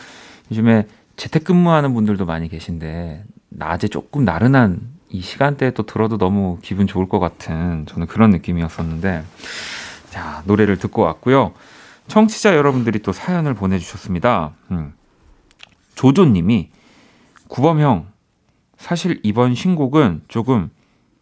요즘에 0.50 0.86
재택근무하는 1.16 1.92
분들도 1.92 2.24
많이 2.24 2.48
계신데 2.48 3.24
낮에 3.48 3.88
조금 3.88 4.24
나른한 4.24 4.80
이 5.08 5.20
시간대에 5.20 5.72
또 5.72 5.84
들어도 5.84 6.18
너무 6.18 6.58
기분 6.62 6.86
좋을 6.86 7.08
것 7.08 7.18
같은 7.18 7.84
저는 7.86 8.06
그런 8.06 8.30
느낌이었었는데 8.30 9.24
자 10.10 10.42
노래를 10.46 10.78
듣고 10.78 11.02
왔고요. 11.02 11.52
청취자 12.06 12.54
여러분들이 12.54 13.00
또 13.00 13.12
사연을 13.12 13.54
보내주셨습니다. 13.54 14.52
음. 14.70 14.92
조조님이 15.96 16.70
구범형 17.48 18.15
사실 18.78 19.20
이번 19.22 19.54
신곡은 19.54 20.22
조금 20.28 20.70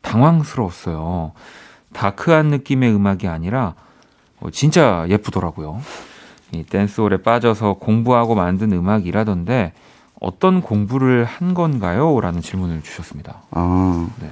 당황스러웠어요. 0.03 1.33
다크한 1.93 2.49
느낌의 2.49 2.95
음악이 2.95 3.29
아니라 3.29 3.75
어, 4.41 4.51
진짜 4.51 5.07
예쁘더라고요. 5.09 5.81
이 6.53 6.63
댄스홀에 6.65 7.23
빠져서 7.23 7.75
공부하고 7.75 8.35
만든 8.35 8.73
음악이라던데 8.73 9.73
어떤 10.21 10.61
공부를 10.61 11.25
한 11.25 11.55
건가요? 11.55 12.21
라는 12.21 12.41
질문을 12.41 12.83
주셨습니다. 12.83 13.43
아 13.51 14.09
네. 14.21 14.31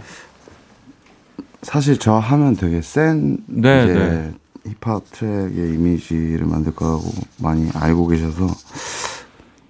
사실 1.63 1.99
저 1.99 2.15
하면 2.15 2.57
되게 2.57 2.83
센 2.83 3.39
네, 3.47 3.85
이제 3.85 3.95
네. 3.95 4.33
힙합 4.73 5.03
트랙의 5.11 5.75
이미지를 5.75 6.47
만들 6.47 6.75
거라고 6.75 7.03
많이 7.39 7.69
알고 7.75 8.09
계셔서 8.09 8.47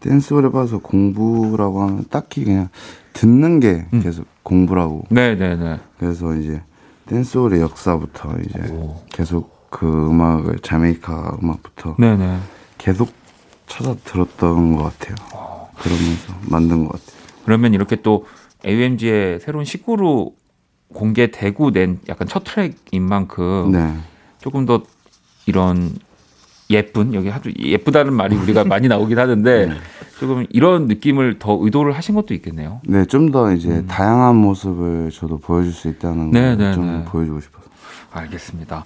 댄스홀에 0.03 0.50
봐서 0.50 0.78
공부라고 0.78 1.82
하면 1.82 2.05
딱히 2.11 2.44
그냥 2.44 2.68
듣는 3.12 3.61
게 3.61 3.86
음. 3.92 4.03
계속 4.03 4.26
공부라고 4.42 5.05
네네네. 5.11 5.80
그래서 5.98 6.34
이제 6.34 6.61
댄스홀의 7.07 7.61
역사부터 7.61 8.36
이제 8.44 8.72
오. 8.72 9.00
계속 9.11 9.70
그 9.70 9.86
음악을 9.86 10.59
자메이카 10.61 11.38
음악부터 11.42 11.96
네네. 11.98 12.38
계속 12.78 13.12
찾아 13.66 13.94
들었던 14.05 14.76
것 14.76 14.82
같아요. 14.98 15.14
그러면서 15.76 16.34
만든 16.48 16.84
것 16.86 16.92
같아요. 16.92 17.22
그러면 17.44 17.74
이렇게 17.74 17.96
또 18.03 18.26
AUMG의 18.66 19.40
새로운 19.40 19.64
식구로 19.64 20.34
공개되고 20.92 21.70
낸 21.70 22.00
약간 22.09 22.28
첫 22.28 22.44
트랙인 22.44 23.03
만큼 23.03 23.72
네. 23.72 23.94
조금 24.40 24.66
더 24.66 24.82
이런 25.46 25.90
예쁜 26.72 27.14
여기 27.14 27.30
아주 27.30 27.52
예쁘다는 27.58 28.12
말이 28.14 28.36
우리가 28.36 28.64
많이 28.64 28.88
나오긴 28.88 29.18
하는데 29.18 29.66
네. 29.66 29.74
조금 30.18 30.46
이런 30.50 30.86
느낌을 30.86 31.38
더 31.38 31.58
의도를 31.60 31.92
하신 31.92 32.14
것도 32.14 32.32
있겠네요. 32.34 32.80
네, 32.84 33.04
좀 33.06 33.32
더 33.32 33.52
이제 33.52 33.84
다양한 33.86 34.36
모습을 34.36 35.10
저도 35.12 35.38
보여줄 35.38 35.72
수 35.72 35.88
있다는 35.88 36.18
음. 36.18 36.30
네, 36.30 36.40
걸 36.40 36.58
네, 36.58 36.72
좀 36.74 36.86
네. 36.86 37.04
보여주고 37.04 37.40
싶어서. 37.40 37.62
알겠습니다. 38.12 38.84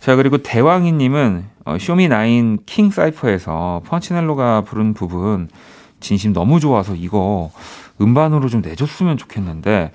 자 0.00 0.16
그리고 0.16 0.38
대왕이님은 0.38 1.44
어, 1.64 1.76
쇼미나인 1.78 2.58
king 2.64 2.90
cypher에서 2.90 3.82
펀치넬로가 3.86 4.62
부른 4.62 4.94
부분 4.94 5.48
진심 6.00 6.32
너무 6.32 6.60
좋아서 6.60 6.94
이거 6.94 7.50
음반으로 8.00 8.48
좀 8.48 8.60
내줬으면 8.62 9.16
좋겠는데 9.16 9.90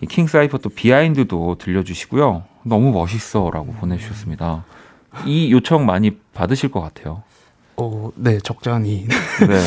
이 0.00 0.05
king 0.05 0.26
cypher 0.26 0.58
또 0.58 0.70
비하인드도 0.70 1.56
들려주시고요. 1.58 2.42
너무 2.64 2.92
멋있어라고 2.92 3.74
보내주셨습니다. 3.74 4.64
이 5.26 5.50
요청 5.52 5.86
많이 5.86 6.16
받으실 6.34 6.70
것 6.70 6.80
같아요. 6.80 7.22
어, 7.76 8.10
네, 8.16 8.38
적잖이 8.38 9.06
네. 9.48 9.60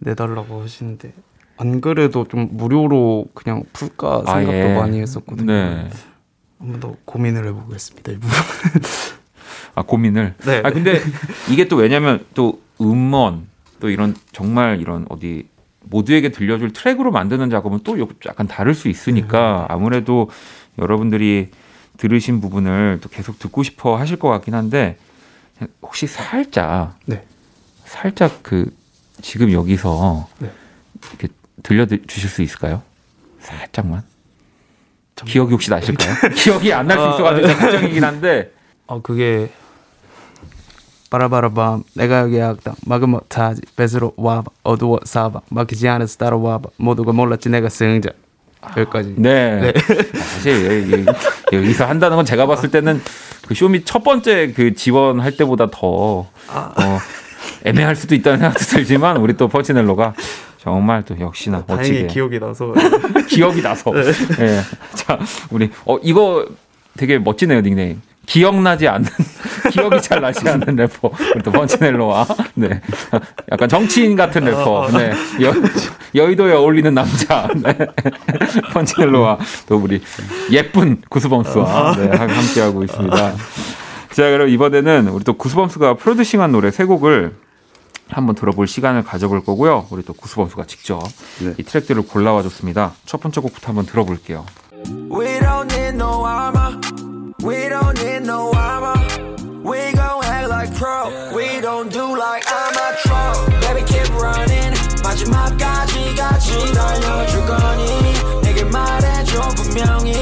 내달라고 0.00 0.62
하시는데 0.62 1.12
안 1.56 1.80
그래도 1.80 2.26
좀 2.28 2.48
무료로 2.52 3.26
그냥 3.34 3.62
풀까 3.72 4.24
생각도 4.26 4.50
아 4.50 4.54
예. 4.54 4.74
많이 4.76 5.00
했었거든요. 5.00 5.46
네. 5.52 5.88
한번 6.58 6.80
더 6.80 6.96
고민을 7.04 7.46
해보겠습니다. 7.48 8.12
아 9.74 9.82
고민을. 9.82 10.34
네. 10.44 10.62
아 10.64 10.70
근데 10.70 11.00
이게 11.50 11.66
또 11.68 11.76
왜냐면 11.76 12.24
또 12.34 12.60
음원 12.80 13.46
또 13.80 13.88
이런 13.90 14.14
정말 14.32 14.80
이런 14.80 15.06
어디 15.08 15.46
모두에게 15.82 16.30
들려줄 16.30 16.72
트랙으로 16.72 17.10
만드는 17.12 17.50
작업은 17.50 17.80
또 17.84 17.98
요- 17.98 18.08
약간 18.26 18.46
다를 18.46 18.74
수 18.74 18.88
있으니까 18.88 19.66
아무래도 19.68 20.30
여러분들이 20.78 21.50
들으신 21.98 22.40
부분을 22.40 22.98
또 23.02 23.08
계속 23.08 23.38
듣고 23.38 23.62
싶어 23.62 23.96
하실 23.96 24.18
것 24.18 24.28
같긴 24.28 24.54
한데 24.54 24.96
혹시 25.82 26.06
살짝 26.06 26.98
네. 27.06 27.24
살짝 27.84 28.40
그 28.42 28.74
지금 29.22 29.52
여기서 29.52 30.28
네. 30.38 30.50
이렇게 31.10 31.28
들려 31.62 31.86
주실 31.86 32.28
수 32.28 32.42
있을까요? 32.42 32.82
살짝만. 33.40 34.02
기억이 35.24 35.52
혹시 35.52 35.70
나실까요? 35.70 36.14
기억이 36.34 36.72
안 36.72 36.86
날 36.88 36.98
수 36.98 37.14
있어가지고 37.14 37.46
걱정이긴 37.60 38.02
한데 38.04 38.52
어 38.88 39.00
그게 39.00 39.50
바라바라밤 41.10 41.84
내가 41.94 42.20
여기 42.22 42.40
악당 42.40 42.74
막을 42.86 43.06
못하지 43.06 43.62
뺏으러 43.76 44.12
와봐 44.16 44.50
어두워 44.64 44.98
사봐 45.04 45.42
막히지 45.50 45.86
않아서 45.88 46.16
따라와봐 46.18 46.70
모두가 46.78 47.12
몰랐지 47.12 47.48
내가 47.50 47.68
승자 47.68 48.10
여기까지 48.76 49.14
네. 49.16 49.72
아, 49.74 49.80
사실 50.20 50.92
여기- 50.92 51.06
여기서 51.52 51.86
한다는 51.86 52.16
건 52.16 52.24
제가 52.24 52.46
봤을 52.46 52.70
때는 52.70 53.00
그 53.46 53.54
쇼미 53.54 53.84
첫 53.84 54.02
번째 54.04 54.52
그 54.52 54.74
지원할 54.74 55.36
때보다 55.36 55.68
더 55.70 56.26
어, 56.48 56.98
애매할 57.64 57.94
수도 57.96 58.14
있다는 58.14 58.38
생각도 58.38 58.64
들지만 58.64 59.18
우리 59.18 59.34
또 59.36 59.48
펀치넬로가 59.48 60.14
정말 60.58 61.02
또 61.04 61.18
역시나 61.20 61.64
다행히 61.64 61.90
멋지게 61.90 62.06
기억이 62.06 62.40
나서 62.40 62.72
기억이 63.28 63.60
나서. 63.62 63.92
예. 64.40 64.60
자, 64.94 65.18
우리 65.50 65.70
어 65.84 65.98
이거 66.02 66.46
되게 66.96 67.18
멋지네요, 67.18 67.60
닉네임. 67.60 68.00
기억나지 68.26 68.88
않는 68.88 69.08
기억이 69.70 70.00
잘 70.02 70.20
나지 70.20 70.48
않는 70.48 70.76
래퍼. 70.76 71.10
또 71.42 71.52
번치넬로와, 71.52 72.26
네. 72.54 72.80
약간 73.52 73.68
정치인 73.68 74.16
같은 74.16 74.44
래퍼. 74.44 74.90
네. 74.92 75.12
여, 75.42 75.52
여의도에 76.14 76.52
어울리는 76.52 76.92
남자. 76.94 77.48
네. 77.54 77.76
번치넬로와 78.72 79.38
또 79.66 79.76
우리 79.76 80.02
예쁜 80.50 81.00
구스범스와 81.08 81.96
네, 81.96 82.16
함께 82.16 82.60
하고 82.60 82.84
있습니다. 82.84 83.34
자, 84.12 84.30
그럼 84.30 84.48
이번에는 84.48 85.08
우리 85.08 85.24
또 85.24 85.34
구스범스가 85.34 85.94
프로듀싱한 85.94 86.52
노래 86.52 86.70
세 86.70 86.84
곡을 86.84 87.34
한번 88.08 88.34
들어볼 88.34 88.66
시간을 88.66 89.02
가져볼 89.02 89.44
거고요. 89.44 89.86
우리 89.90 90.02
또 90.04 90.12
구스범스가 90.12 90.64
직접 90.66 91.02
네. 91.40 91.54
이 91.58 91.62
트랙들을 91.62 92.02
골라와 92.06 92.42
줬습니다. 92.42 92.92
첫 93.06 93.20
번째 93.20 93.40
곡부터 93.40 93.68
한번 93.68 93.86
들어볼게요. 93.86 94.44
We 97.44 97.68
don't 97.68 97.94
need 98.02 98.22
no 98.26 98.50
armor. 98.54 98.98
We 99.62 99.92
gon' 99.92 100.24
act 100.24 100.48
like 100.48 100.74
pro. 100.74 101.10
We 101.36 101.60
don't 101.60 101.92
do 101.92 102.16
like 102.16 102.44
I'm 102.48 102.74
a 102.74 102.96
troll. 103.04 103.60
Baby 103.60 103.82
keep 103.86 104.08
running. 104.16 104.72
마지막까지 105.04 106.14
같이 106.16 106.72
달려줄 106.72 107.44
거니. 107.46 108.42
내게 108.42 108.64
말해줘 108.64 109.40
분명히. 109.56 110.12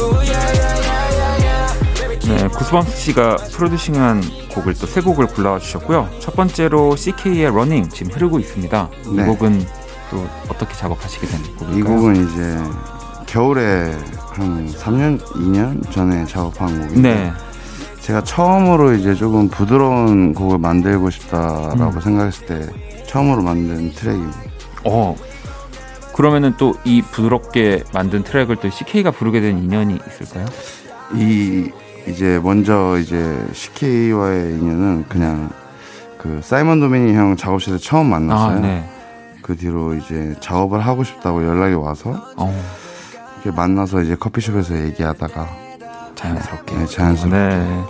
Ooh, 0.00 0.16
yeah, 0.24 0.52
yeah, 0.56 0.76
yeah, 0.80 1.16
yeah, 1.18 1.44
yeah. 1.44 1.94
Baby 2.00 2.18
keep 2.18 2.36
네, 2.36 2.48
구스범스 2.48 2.96
씨가 2.96 3.36
프로듀싱한 3.52 4.22
곡을 4.54 4.74
또 4.74 4.86
세 4.86 5.00
곡을 5.02 5.26
골라와 5.26 5.58
주셨고요. 5.58 6.08
첫 6.20 6.34
번째로 6.34 6.96
식케이의 6.96 7.54
Running 7.54 7.90
지금 7.90 8.12
흐르고 8.12 8.38
있습니다. 8.38 8.88
이 9.04 9.10
네. 9.16 9.24
곡은 9.26 9.66
또 10.10 10.26
어떻게 10.48 10.74
작업하시게 10.74 11.26
된 11.26 11.42
곡일까요? 11.56 11.78
이 11.78 11.82
곡은 11.82 12.16
이제 12.16 12.58
겨울에 13.32 13.96
한 14.34 14.68
3년, 14.68 15.18
2년 15.18 15.90
전에 15.90 16.26
작업한 16.26 16.68
곡인데 16.86 17.14
네. 17.14 17.32
제가 18.00 18.22
처음으로 18.24 18.92
이제 18.92 19.14
조금 19.14 19.48
부드러운 19.48 20.34
곡을 20.34 20.58
만들고 20.58 21.08
싶다라고 21.08 21.94
음. 21.94 22.00
생각했을 22.00 22.46
때 22.46 22.66
처음으로 23.06 23.40
만든 23.40 23.90
트랙입니다. 23.92 24.38
어. 24.84 25.16
그러면은 26.14 26.54
또 26.58 26.74
이 26.84 27.00
부드럽게 27.00 27.84
만든 27.94 28.22
트랙을 28.22 28.56
또 28.56 28.68
CK가 28.68 29.12
부르게 29.12 29.40
된 29.40 29.56
인연이 29.56 29.98
있을까요? 30.06 30.44
이 31.14 31.70
이제 32.06 32.38
먼저 32.42 32.98
이제 32.98 33.42
식케이와의 33.54 34.58
인연은 34.58 35.06
그냥 35.08 35.48
그 36.18 36.40
사이먼 36.42 36.80
도미닉 36.80 37.14
형 37.14 37.34
작업실에 37.34 37.78
처음 37.78 38.10
만났어요. 38.10 38.58
아, 38.58 38.60
네. 38.60 38.84
그 39.40 39.56
뒤로 39.56 39.94
이제 39.94 40.34
작업을 40.40 40.80
하고 40.80 41.02
싶다고 41.02 41.46
연락이 41.46 41.74
와서 41.74 42.10
어, 42.36 42.54
만나서 43.50 44.02
이제 44.02 44.14
커피숍에서 44.14 44.84
얘기하다가 44.84 45.48
자연스럽게. 46.14 46.76
네, 46.76 46.86
자연스럽게. 46.86 47.36
네. 47.36 47.84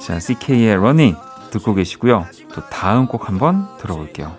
자, 0.00 0.18
식케이의 0.18 0.76
Running 0.76 1.16
듣고 1.50 1.74
계시고요. 1.74 2.26
또 2.54 2.62
다음 2.68 3.06
곡 3.06 3.28
한번 3.28 3.66
들어볼게요. 3.78 4.34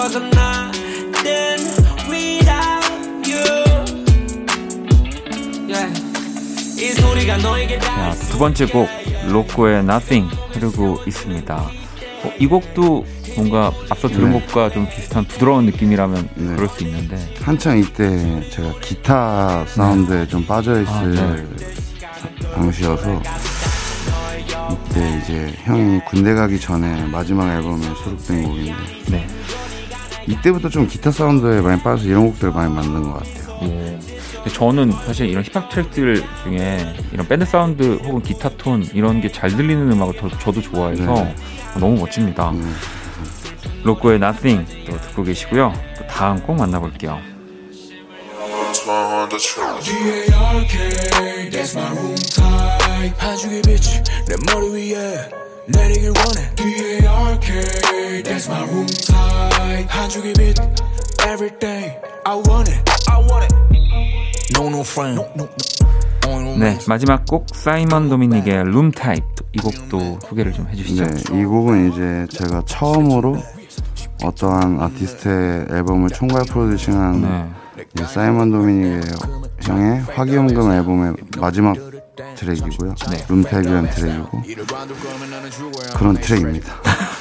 Cause 0.00 0.16
I'm 0.16 0.30
nothing 0.30 1.60
without 2.08 2.88
you. 3.28 3.44
Yeah. 5.68 5.92
이 6.78 6.92
소리가 6.92 7.36
너에게 7.36 7.78
자, 7.80 8.12
두 8.30 8.38
번째 8.38 8.64
곡 8.64 8.88
로꼬의 9.28 9.80
Nothing 9.80 10.34
흐르고 10.52 11.00
있습니다. 11.06 11.54
어, 11.54 12.32
이 12.38 12.46
곡도 12.46 13.04
뭔가 13.36 13.74
앞서 13.90 14.08
들은 14.08 14.30
네. 14.30 14.40
곡과 14.40 14.70
좀 14.70 14.88
비슷한 14.88 15.26
부드러운 15.26 15.66
느낌이라면 15.66 16.30
네. 16.34 16.54
그럴 16.54 16.70
수 16.70 16.82
있는데 16.84 17.18
한창 17.42 17.78
이때 17.78 18.48
제가 18.48 18.80
기타 18.80 19.66
사운드에 19.66 20.26
좀 20.28 20.46
빠져 20.46 20.80
있을 20.80 20.92
아, 21.18 21.36
네. 21.36 22.54
당시여서 22.54 23.20
이때 24.88 25.20
이제 25.22 25.54
형이 25.64 26.00
군대 26.08 26.32
가기 26.32 26.58
전에 26.58 27.04
마지막 27.08 27.54
앨범에 27.54 27.82
수록된 28.02 28.42
곡인데 28.44 28.74
네. 29.10 29.26
이때부터 30.26 30.68
좀 30.68 30.86
기타 30.86 31.10
사운드에 31.10 31.60
많이 31.60 31.80
빠져서 31.82 32.08
이런 32.08 32.26
곡들을 32.26 32.52
많이 32.52 32.72
만든 32.72 33.02
것 33.02 33.14
같아요. 33.14 33.56
오. 33.62 33.98
근데 34.34 34.50
저는 34.54 34.92
사실 35.04 35.28
이런 35.28 35.44
힙합 35.44 35.68
트랙들 35.68 36.24
중에 36.44 36.94
이런 37.12 37.28
밴드 37.28 37.44
사운드 37.44 37.98
혹은 38.04 38.22
기타 38.22 38.48
톤 38.56 38.82
이런 38.94 39.20
게 39.20 39.28
잘 39.30 39.50
들리는 39.54 39.90
음악을 39.92 40.16
더, 40.16 40.28
저도 40.38 40.60
좋아해서 40.62 41.02
네. 41.14 41.34
너무 41.78 41.98
멋집니다. 42.00 42.50
음, 42.50 42.74
로꼬의 43.84 44.16
Nothing 44.16 44.66
또 44.86 44.98
듣고 45.00 45.22
계시고요. 45.24 45.72
또 45.98 46.06
다음 46.06 46.40
곡 46.40 46.56
만나볼게요. 46.56 47.18
내 55.66 55.82
내리길 55.82 56.08
원해. 56.08 56.54
D-A-R-K, 56.56 58.22
that's 58.22 58.48
my 58.48 58.62
room 58.64 58.86
type. 58.86 59.88
한쪽의 59.88 60.32
빛, 60.34 60.56
everything 61.26 61.92
I 62.24 62.34
want 62.48 62.72
it. 62.72 62.82
I 63.08 63.18
want 63.18 63.44
it. 63.44 63.54
No, 64.58 64.68
no 64.68 64.80
friend. 64.80 65.20
No, 65.36 65.46
no, 66.26 66.40
no. 66.40 66.56
네. 66.58 66.78
마지막 66.86 67.24
곡 67.26 67.46
사이먼 67.52 68.08
도미닉의 68.08 68.64
Room 68.64 68.90
Type 68.90 69.22
이 69.52 69.58
곡도 69.58 70.20
소개를 70.28 70.52
좀 70.52 70.68
해주시죠. 70.68 71.04
네, 71.04 71.40
이 71.40 71.44
곡은 71.44 71.92
이제 71.92 72.26
제가 72.30 72.62
처음으로 72.66 73.36
어떠한 74.22 74.80
아티스트의 74.80 75.66
앨범을 75.70 76.10
총괄 76.10 76.44
프로듀싱한 76.44 77.22
네. 77.94 78.04
사이먼 78.04 78.50
도미닉의 78.50 79.00
형의 79.62 80.00
화기엄금 80.00 80.72
앨범의 80.72 81.14
마지막 81.38 81.76
트랙이고요. 82.34 82.94
네. 83.10 83.24
Room 83.28 83.44
Type이라는 83.44 83.90
트랙이고 83.90 84.42
그런 85.96 86.14
트랙입니다. 86.14 86.74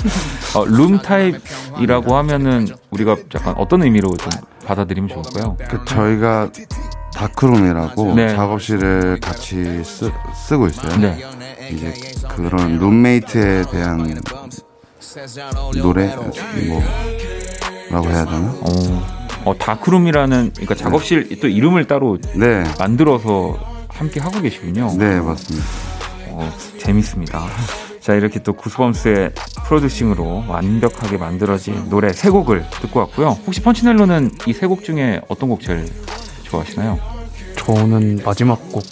어, 0.55 0.65
Room 0.65 0.99
Type이라고 0.99 2.15
하면은 2.17 2.67
우리가 2.91 3.17
약간 3.35 3.53
어떤 3.57 3.83
의미로 3.83 4.15
좀 4.15 4.29
받아들이면 4.65 5.09
좋을까요? 5.09 5.57
그 5.69 5.83
저희가 5.85 6.49
Darkroom이라고 7.13 8.15
네. 8.15 8.35
작업실을 8.35 9.19
같이 9.19 9.83
쓰, 9.83 10.11
쓰고 10.47 10.67
있어요. 10.67 10.97
네. 10.97 11.17
이제 11.71 11.93
그런 12.29 12.77
룸메이트에 12.77 13.63
대한 13.71 14.21
노래 15.81 16.15
뭐라고 17.89 18.09
해야 18.09 18.25
되나? 18.25 18.53
어, 18.61 19.19
어 19.45 19.57
Darkroom이라는 19.57 20.51
그러니까 20.53 20.75
작업실 20.75 21.39
또 21.41 21.47
이름을 21.47 21.85
따로 21.85 22.17
네, 22.35 22.63
만들어서 22.77 23.57
함께 23.99 24.19
하고 24.19 24.41
계시군요. 24.41 24.93
네 24.97 25.19
맞습니다. 25.19 25.67
어, 26.29 26.51
재밌습니다. 26.79 27.45
자 27.99 28.13
이렇게 28.15 28.41
또 28.41 28.53
구스범스의 28.53 29.33
프로듀싱으로 29.67 30.45
완벽하게 30.47 31.17
만들어진 31.17 31.89
노래 31.89 32.13
세 32.13 32.29
곡을 32.29 32.65
듣고 32.81 33.01
왔고요. 33.01 33.37
혹시 33.45 33.61
펀치넬로는 33.61 34.31
이 34.47 34.51
세 34.53 34.67
곡 34.67 34.83
중에 34.83 35.21
어떤 35.27 35.49
곡 35.49 35.61
제일 35.61 35.85
좋아하시나요? 36.43 36.97
저는 37.57 38.21
마지막 38.25 38.55
곡 38.71 38.83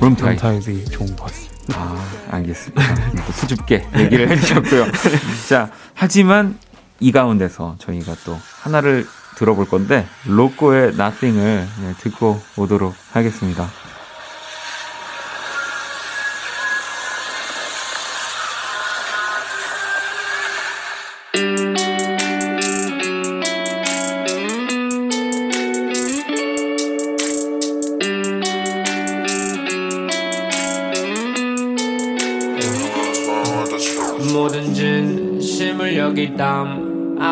룸 0.00 0.16
타입. 0.16 0.38
타입이 0.40 0.84
좋은 0.86 1.06
것 1.16 1.24
같습니다. 1.26 1.54
아, 1.74 1.96
알겠습니다. 2.30 2.82
또 3.26 3.32
수줍게 3.32 3.86
얘기를 3.96 4.28
해주셨고요. 4.30 4.86
자, 5.48 5.70
하지만 5.94 6.58
이 7.00 7.12
가운데서 7.12 7.76
저희가 7.78 8.16
또 8.24 8.38
하나를 8.62 9.06
들어볼 9.36 9.66
건데, 9.68 10.06
로꼬의 10.26 10.94
Nothing을 10.94 11.68
네, 11.82 11.94
듣고 12.00 12.40
오도록 12.56 12.94
하겠습니다. 13.12 13.68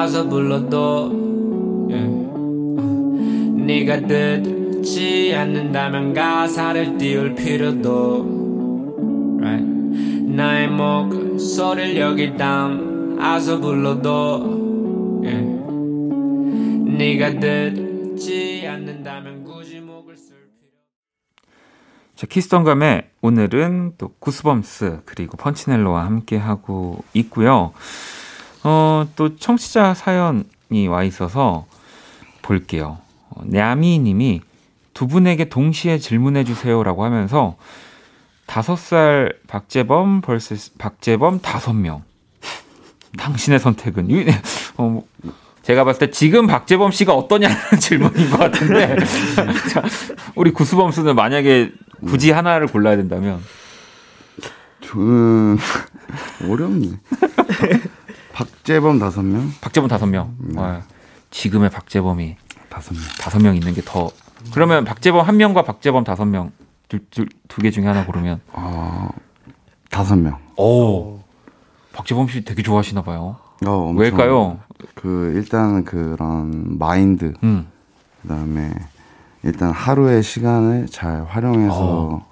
담아서 0.06 0.28
불러도 0.28 1.88
yeah. 1.90 2.08
네가 3.66 4.06
듣지 4.06 5.34
않는다면 5.34 6.14
가사를 6.14 6.96
띄울 6.96 7.34
필요도. 7.34 8.36
나의 10.28 10.68
목소리를 10.68 11.96
여기 11.96 12.36
담아서 12.36 13.58
불러도 13.60 15.22
yeah. 15.24 15.44
네가 16.96 17.40
듣지 17.40 18.64
않 18.68 18.76
않는다면 18.76 19.42
굳이 19.44 19.80
목을 19.80 20.16
쓸 20.16 20.36
필요 20.36 20.70
자, 22.14 22.26
키스톤감에 22.26 23.10
오늘은 23.22 23.94
또 23.98 24.10
구스범스 24.20 25.00
그리고 25.04 25.36
펀치넬로와 25.36 26.04
함께 26.04 26.36
하고 26.36 27.02
있고요. 27.14 27.72
어, 28.68 29.06
또 29.14 29.36
청취자 29.36 29.94
사연이 29.94 30.88
와 30.88 31.04
있어서 31.04 31.66
볼게요. 32.42 32.98
어, 33.30 33.42
냐미 33.44 34.00
님이 34.00 34.40
두 34.92 35.06
분에게 35.06 35.48
동시에 35.48 35.98
질문해 35.98 36.42
주세요라고 36.42 37.04
하면서 37.04 37.56
다섯 38.46 38.76
살 38.76 39.34
박재범 39.46 40.20
vs 40.20 40.78
박재범 40.78 41.40
다섯 41.40 41.74
명. 41.74 42.02
당신의 43.16 43.60
선택은 43.60 44.10
유- 44.10 44.24
어, 44.78 45.02
제가 45.62 45.84
봤을 45.84 46.00
때 46.00 46.10
지금 46.10 46.48
박재범 46.48 46.90
씨가 46.90 47.14
어떠냐는 47.14 47.56
질문인 47.80 48.30
것 48.30 48.38
같은데 48.38 48.96
자, 49.72 49.82
우리 50.34 50.50
구스범스는 50.50 51.14
만약에 51.14 51.70
굳이 52.04 52.32
하나를 52.32 52.66
골라야 52.66 52.96
된다면 52.96 53.40
저는 54.80 55.56
어렵네. 56.48 56.88
박재범 58.36 58.98
다섯 58.98 59.22
명, 59.22 59.50
박재범 59.62 59.88
다섯 59.88 60.04
명. 60.04 60.36
와, 60.56 60.82
지금의 61.30 61.70
박재범이 61.70 62.36
다섯 62.68 62.92
명. 62.92 63.02
다섯 63.18 63.40
명 63.40 63.54
있는 63.56 63.72
게 63.72 63.80
더. 63.82 64.10
그러면 64.52 64.84
박재범 64.84 65.26
한 65.26 65.38
명과 65.38 65.62
박재범 65.62 66.04
다섯 66.04 66.26
명두개 66.26 67.70
중에 67.70 67.86
하나 67.86 68.04
고르면 68.04 68.42
어, 68.52 69.08
다섯 69.88 70.16
명. 70.16 70.36
오 70.58 71.18
박재범 71.94 72.28
씨 72.28 72.44
되게 72.44 72.62
좋아하시나 72.62 73.00
봐요. 73.00 73.36
어, 73.64 73.94
왜일까요? 73.96 74.60
그 74.94 75.32
일단 75.34 75.82
그런 75.84 76.78
마인드, 76.78 77.32
음. 77.42 77.66
그다음에 78.20 78.70
일단 79.44 79.70
하루의 79.70 80.22
시간을 80.22 80.88
잘 80.88 81.24
활용해서 81.24 81.74
어. 81.74 82.26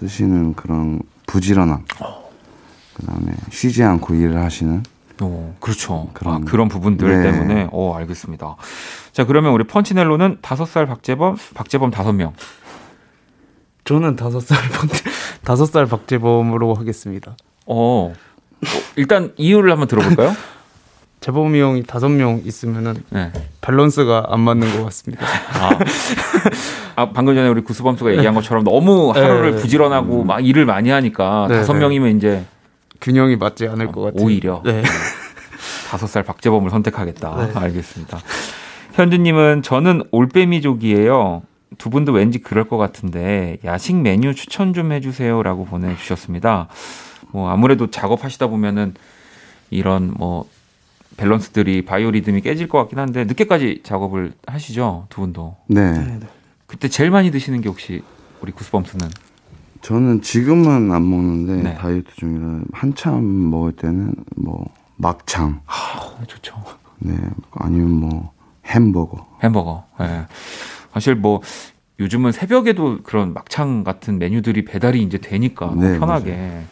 쓰시는 0.00 0.52
그런 0.52 1.00
부지런함. 1.26 1.86
그다음에 2.92 3.32
쉬지 3.50 3.82
않고 3.82 4.14
일을 4.14 4.36
하시는 4.42 4.82
오, 5.22 5.54
그렇죠. 5.60 6.08
그런- 6.12 6.34
그런, 6.34 6.34
아, 6.34 6.40
그런 6.50 6.68
부분들 6.68 7.22
네. 7.22 7.30
때문에, 7.32 7.68
오, 7.72 7.94
알겠습니다. 7.94 8.56
자, 9.12 9.24
그러면 9.24 9.52
우리 9.52 9.64
펀치넬로는 9.64 10.38
다섯 10.42 10.66
살 10.66 10.86
박재범, 10.86 11.36
박재범 11.54 11.90
다섯 11.90 12.12
명. 12.12 12.32
저는 13.84 14.16
다섯 14.16 14.40
살 14.40 14.58
박, 14.72 14.88
다섯 15.44 15.66
살 15.66 15.86
박재범으로 15.86 16.74
하겠습니다. 16.74 17.36
어, 17.66 18.12
어, 18.12 18.66
일단 18.96 19.32
이유를 19.36 19.70
한번 19.70 19.86
들어볼까요? 19.88 20.34
재범이 21.20 21.60
형이 21.60 21.82
다섯 21.84 22.08
명 22.08 22.42
있으면은 22.44 23.02
네. 23.10 23.32
밸런스가 23.62 24.26
안 24.28 24.40
맞는 24.40 24.76
것 24.76 24.84
같습니다. 24.84 25.24
아, 25.54 25.70
아, 26.94 27.10
방금 27.10 27.34
전에 27.34 27.48
우리 27.48 27.62
구수범수가 27.62 28.12
얘기한 28.16 28.34
것처럼 28.34 28.64
너무 28.64 29.10
하루를 29.12 29.54
네. 29.54 29.60
부지런하고 29.60 30.24
막 30.24 30.44
일을 30.46 30.66
많이 30.66 30.90
하니까 30.90 31.46
네, 31.48 31.56
다섯 31.56 31.72
네. 31.72 31.80
명이면 31.80 32.16
이제 32.16 32.44
균형이 33.00 33.36
맞지 33.36 33.68
않을 33.68 33.92
것 33.92 34.00
같아요. 34.02 34.24
오히려 34.24 34.62
네. 34.64 34.82
다섯 35.88 36.06
살 36.06 36.22
박재범을 36.22 36.70
선택하겠다. 36.70 37.46
네. 37.46 37.58
알겠습니다. 37.58 38.18
현주님은 38.94 39.62
저는 39.62 40.02
올빼미족이에요. 40.10 41.42
두 41.78 41.90
분도 41.90 42.12
왠지 42.12 42.38
그럴 42.38 42.68
것 42.68 42.76
같은데 42.76 43.58
야식 43.64 43.96
메뉴 43.96 44.34
추천 44.34 44.72
좀 44.72 44.92
해주세요라고 44.92 45.64
보내주셨습니다. 45.66 46.68
뭐 47.32 47.50
아무래도 47.50 47.90
작업하시다 47.90 48.46
보면은 48.46 48.94
이런 49.70 50.14
뭐 50.16 50.48
밸런스들이 51.16 51.84
바이오리듬이 51.84 52.40
깨질 52.40 52.68
것 52.68 52.78
같긴 52.78 52.98
한데 52.98 53.24
늦게까지 53.24 53.80
작업을 53.82 54.32
하시죠 54.46 55.06
두 55.08 55.20
분도. 55.22 55.56
네. 55.66 56.18
그때 56.66 56.88
제일 56.88 57.10
많이 57.10 57.30
드시는 57.30 57.60
게 57.60 57.68
혹시 57.68 58.02
우리 58.40 58.52
구스범스는 58.52 59.08
저는 59.86 60.20
지금은 60.20 60.90
안 60.90 61.08
먹는데 61.08 61.62
네. 61.62 61.74
다이어트 61.76 62.12
중이라 62.16 62.62
한참 62.72 63.50
먹을 63.50 63.70
때는 63.70 64.16
뭐 64.34 64.66
막창, 64.96 65.60
아, 65.64 66.24
좋죠. 66.26 66.56
네 66.98 67.16
아니면 67.52 67.92
뭐 67.92 68.32
햄버거. 68.64 69.24
햄버거. 69.44 69.84
예. 70.00 70.26
사실 70.92 71.14
뭐 71.14 71.40
요즘은 72.00 72.32
새벽에도 72.32 72.98
그런 73.04 73.32
막창 73.32 73.84
같은 73.84 74.18
메뉴들이 74.18 74.64
배달이 74.64 75.00
이제 75.04 75.18
되니까 75.18 75.66
너무 75.66 75.86
네, 75.86 75.98
편하게. 76.00 76.64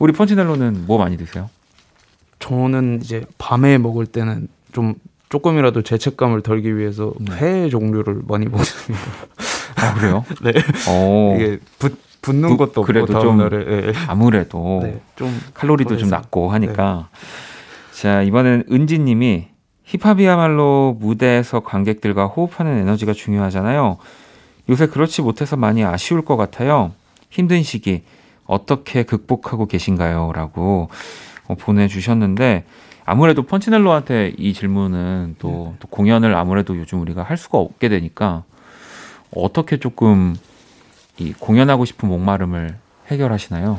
우리 0.00 0.12
펀치넬로는 0.12 0.86
뭐 0.88 0.98
많이 0.98 1.16
드세요? 1.16 1.48
저는 2.40 2.98
이제 3.00 3.24
밤에 3.38 3.78
먹을 3.78 4.06
때는 4.06 4.48
좀 4.72 4.94
조금이라도 5.28 5.82
죄책감을 5.82 6.42
덜기 6.42 6.76
위해서 6.76 7.12
네. 7.20 7.36
회 7.36 7.68
종류를 7.68 8.22
많이 8.26 8.46
먹습니다. 8.46 9.04
아 9.76 9.94
그래요? 9.94 10.24
네. 10.42 10.50
어, 10.88 11.36
이게 11.36 11.60
붙, 11.78 12.05
붙는 12.26 12.48
부- 12.50 12.56
것도 12.56 12.82
그래도 12.82 13.06
좀 13.20 13.38
다음날에 13.38 13.86
예. 13.88 13.92
아무래도 14.08 14.80
네, 14.82 15.00
좀 15.14 15.40
칼로리도 15.54 15.96
좀. 15.96 16.08
낮고 16.10 16.50
하니까. 16.50 17.08
자 17.92 18.22
이번엔 18.22 18.64
은지님이 18.70 19.46
힙합이야말로 19.84 20.96
무대에서 20.98 21.60
관객들과 21.60 22.26
호흡하는 22.26 22.78
에너지가 22.78 23.12
중요하잖아요. 23.12 23.98
요새 24.68 24.86
그렇지 24.88 25.22
못해서 25.22 25.56
많이 25.56 25.84
아쉬울 25.84 26.24
것 26.24 26.36
같아요. 26.36 26.90
힘든 27.30 27.62
시기 27.62 28.02
어떻게 28.46 29.04
극복하고 29.04 29.66
계신가요?라고 29.66 30.88
어, 31.46 31.54
보내주셨는데 31.54 32.64
아무래도 33.04 33.44
펀치넬로한테 33.44 34.32
이 34.36 34.52
질문은 34.52 35.36
또, 35.38 35.74
또 35.78 35.86
공연을 35.88 36.34
아무래도 36.34 36.76
요즘 36.76 37.00
우리가 37.00 37.22
할 37.22 37.36
수가 37.36 37.58
없게 37.58 37.88
되니까 37.88 38.42
어떻게 39.34 39.76
조금 39.78 40.34
이 41.18 41.32
공연하고 41.32 41.84
싶은 41.84 42.08
목마름을 42.08 42.76
해결하시나요? 43.08 43.78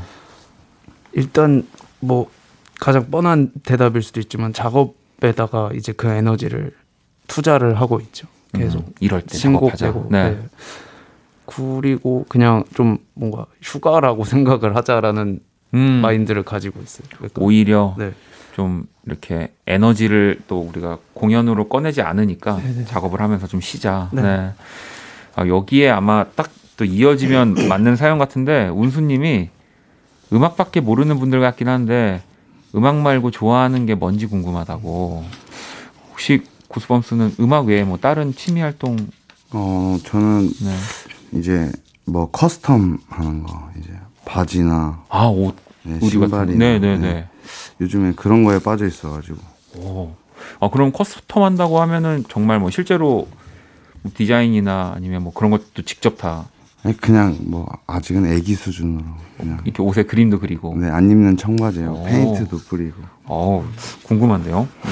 일단 1.14 1.68
뭐 2.00 2.30
가장 2.80 3.10
뻔한 3.10 3.52
대답일 3.64 4.02
수도 4.02 4.20
있지만 4.20 4.54
작업에다가 4.54 5.72
이제 5.74 5.92
그 5.92 6.08
에너지를 6.08 6.74
투자를 7.28 7.80
하고 7.80 8.00
있죠. 8.02 8.28
계속 8.54 8.80
음, 8.88 8.94
이럴 9.00 9.22
때 9.22 9.38
신곡 9.38 9.76
작업하자. 9.76 9.86
내고 9.88 10.08
네. 10.10 10.30
네. 10.32 10.42
그리고 11.46 12.26
그냥 12.30 12.64
좀 12.74 12.98
뭔가 13.14 13.46
휴가라고 13.62 14.24
생각을 14.26 14.76
하자라는 14.76 15.40
음, 15.74 15.80
마인드를 16.02 16.44
가지고 16.44 16.82
있어요. 16.82 17.08
그러니까 17.18 17.42
오히려 17.42 17.96
네. 17.98 18.14
좀 18.56 18.88
이렇게 19.06 19.54
에너지를 19.68 20.40
또 20.48 20.62
우리가 20.62 20.98
공연으로 21.14 21.68
꺼내지 21.68 22.02
않으니까 22.02 22.58
네네. 22.58 22.86
작업을 22.86 23.22
하면서 23.22 23.48
좀 23.48 23.62
쉬자. 23.62 24.10
네. 24.14 24.22
네. 24.22 24.52
아, 25.36 25.48
여기에 25.48 25.90
아마 25.90 26.26
딱 26.36 26.50
또 26.78 26.86
이어지면 26.86 27.56
맞는 27.68 27.96
사연 27.96 28.18
같은데 28.18 28.70
운수님이 28.70 29.50
음악밖에 30.32 30.80
모르는 30.80 31.20
분들 31.20 31.42
같긴 31.42 31.68
한데 31.68 32.22
음악 32.76 32.98
말고 32.98 33.32
좋아하는 33.32 33.86
게 33.86 33.96
뭔지 33.96 34.28
궁금하다고. 34.28 35.26
혹시 36.12 36.44
Goosebumps는 36.68 37.36
음악 37.40 37.68
외에 37.68 37.84
뭐 37.84 37.98
다른 37.98 38.34
취미 38.34 38.62
활동 38.62 38.98
어 39.52 39.98
저는 40.04 40.50
네. 40.50 41.40
이제 41.40 41.72
뭐 42.06 42.30
custom 42.32 43.00
하는 43.08 43.44
거 43.44 43.70
이제 43.80 43.90
바지나 44.26 45.04
아, 45.10 45.28
옷. 45.28 45.56
네, 45.84 45.94
같은 45.94 46.10
신발이나 46.10 46.58
네, 46.58 46.80
네, 46.80 46.98
네. 46.98 47.14
네. 47.14 47.28
요즘에 47.80 48.14
그런 48.16 48.44
거에 48.44 48.60
빠져 48.60 48.86
있어가지고 48.86 49.38
오. 49.78 50.14
아, 50.60 50.70
그럼 50.70 50.92
custom 50.92 51.42
한다고 51.42 51.80
하면은 51.82 52.26
정말 52.30 52.60
뭐 52.60 52.70
실제로 52.70 53.28
뭐 54.02 54.12
디자인이나 54.14 54.94
아니면 54.96 55.24
뭐 55.24 55.34
그런 55.34 55.52
것도 55.52 55.84
직접 55.84 56.18
다 56.18 56.46
그냥 57.02 57.38
뭐 57.42 57.68
아직은 57.88 58.26
애기 58.32 58.54
수준으로 58.56 59.04
그냥 59.38 59.60
이렇게 59.66 59.82
옷에 59.82 60.04
그림도 60.04 60.40
그리고. 60.40 60.76
네, 60.78 60.90
안 60.90 61.10
입는 61.10 61.38
청바지에 61.38 61.86
오. 61.86 62.04
페인트도 62.04 62.58
뿌리고 62.70 63.02
어 63.26 63.68
궁금한데요. 64.04 64.68
네. 64.84 64.92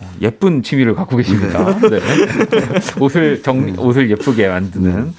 어, 0.00 0.10
예쁜 0.20 0.62
취미를 0.62 0.94
갖고 0.94 1.16
계십니다. 1.16 1.78
네. 1.80 2.00
옷을 3.00 3.42
정 3.42 3.74
옷을 3.78 4.10
예쁘게 4.10 4.48
만드는 4.48 5.14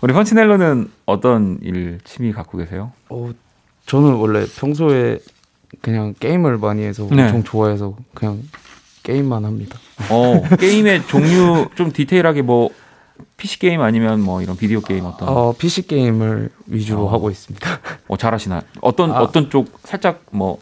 우리 0.00 0.12
펀치넬로는 0.12 0.90
어떤 1.04 1.58
일 1.62 1.98
취미 2.04 2.32
갖고 2.32 2.58
계세요? 2.58 2.92
어, 3.08 3.30
저는 3.86 4.14
원래 4.14 4.46
평소에 4.58 5.18
그냥 5.80 6.14
게임을 6.18 6.58
많이 6.58 6.82
해서 6.82 7.06
네. 7.10 7.24
엄청 7.24 7.42
좋아해서 7.42 7.96
그냥 8.14 8.42
게임만 9.02 9.44
합니다. 9.44 9.78
어 10.10 10.42
게임의 10.58 11.06
종류 11.06 11.68
좀 11.74 11.92
디테일하게 11.92 12.42
뭐 12.42 12.70
PC 13.36 13.58
게임 13.58 13.80
아니면 13.82 14.20
뭐 14.20 14.40
이런 14.42 14.56
비디오 14.56 14.80
게임 14.80 15.04
어떤 15.04 15.28
어, 15.28 15.32
어, 15.32 15.52
PC 15.56 15.86
게임을 15.86 16.50
위주로 16.66 17.06
어. 17.06 17.12
하고 17.12 17.30
있습니다. 17.30 17.68
잘하시나? 18.18 18.62
어떤 18.80 19.12
아. 19.12 19.20
어떤 19.20 19.50
쪽 19.50 19.78
살짝 19.84 20.22
뭐 20.30 20.58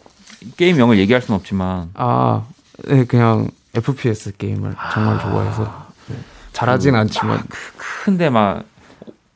게임명을 0.57 0.97
얘기할 0.99 1.21
수는 1.21 1.39
없지만 1.39 1.89
아, 1.93 2.43
네, 2.87 3.05
그냥 3.05 3.49
FPS 3.73 4.33
게임을 4.37 4.75
정말 4.93 5.19
좋아해서 5.19 5.85
네. 6.07 6.15
잘하진 6.53 6.95
않지만 6.95 7.41
큰데 7.77 8.29
막 8.29 8.63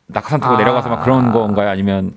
낙하산 0.07 0.39
타고 0.39 0.55
아. 0.55 0.57
내려가서 0.57 0.89
막 0.89 1.03
그런 1.03 1.31
건가요? 1.31 1.69
아니면 1.69 2.13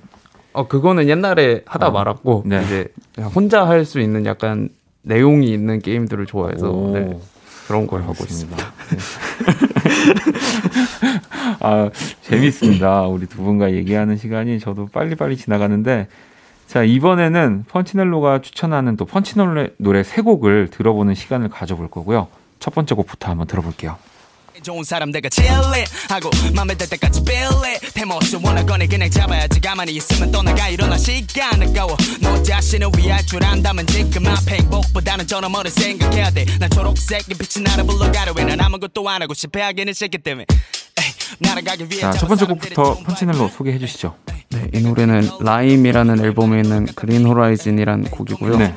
어 0.51 0.67
그거는 0.67 1.07
옛날에 1.09 1.63
하다 1.65 1.87
어. 1.87 1.91
말았고 1.91 2.43
네. 2.45 2.63
이제 2.63 2.93
혼자 3.35 3.67
할 3.67 3.85
수 3.85 3.99
있는 3.99 4.25
약간 4.25 4.69
내용이 5.01 5.51
있는 5.51 5.79
게임들을 5.81 6.25
좋아해서 6.27 6.69
오. 6.69 6.91
네, 6.93 7.19
그런 7.67 7.87
걸 7.87 8.01
하고 8.03 8.13
있습니다. 8.23 8.55
알겠습니다. 8.89 9.72
네. 9.83 11.59
아, 11.59 11.89
재밌습니다. 12.21 13.03
우리 13.03 13.25
두 13.27 13.43
분과 13.43 13.73
얘기하는 13.73 14.17
시간이 14.17 14.59
저도 14.59 14.87
빨리빨리 14.91 15.37
지나가는데 15.37 16.07
자, 16.67 16.83
이번에는 16.83 17.65
펀치넬로가 17.67 18.41
추천하는 18.41 18.97
또 18.97 19.05
펀치넬로 19.05 19.67
노래 19.77 20.03
세 20.03 20.21
곡을 20.21 20.69
들어보는 20.69 21.13
시간을 21.13 21.49
가져볼 21.49 21.89
거고요. 21.89 22.27
첫 22.59 22.73
번째 22.73 22.95
곡부터 22.95 23.29
한번 23.29 23.47
들어볼게요. 23.47 23.97
좋은 24.63 24.83
사람 24.83 25.11
내가 25.11 25.29
칠래 25.29 25.85
하고 26.09 26.29
맘에 26.55 26.73
들 26.75 26.87
때까지 26.89 27.23
빌래 27.23 27.77
태모스 27.93 28.39
원하거니 28.41 28.87
그냥 28.87 29.09
잡아야지 29.09 29.59
가만히 29.59 29.93
있으면 29.93 30.31
떠나가 30.31 30.69
일어나 30.69 30.97
시간 30.97 31.61
아까워 31.61 31.95
너 32.21 32.41
자신을 32.41 32.87
위할 32.97 33.23
줄 33.25 33.43
안다면 33.43 33.85
지금 33.87 34.25
앞에 34.25 34.57
행복보다는 34.57 35.27
저 35.27 35.41
너머를 35.41 35.69
생각해야 35.69 36.31
돼난 36.31 36.69
초록색의 36.69 37.35
빛이 37.37 37.63
나를 37.63 37.85
불러가려 37.85 38.33
해난 38.37 38.61
아무것도 38.61 39.07
안 39.07 39.21
하고 39.21 39.33
실패하기는 39.33 39.93
싫기 39.93 40.17
때문에 40.19 40.45
자, 41.99 42.11
첫 42.11 42.27
번째 42.27 42.45
곡부터 42.45 42.95
종 42.95 43.03
펀치넬로 43.03 43.49
소개해 43.49 43.79
주시죠. 43.79 44.15
네, 44.49 44.69
이 44.73 44.81
노래는 44.81 45.29
라임이라는 45.39 46.23
앨범에 46.23 46.61
있는 46.61 46.85
그린 46.95 47.25
호라이즌이라는 47.25 48.11
곡이고요. 48.11 48.57
네. 48.57 48.73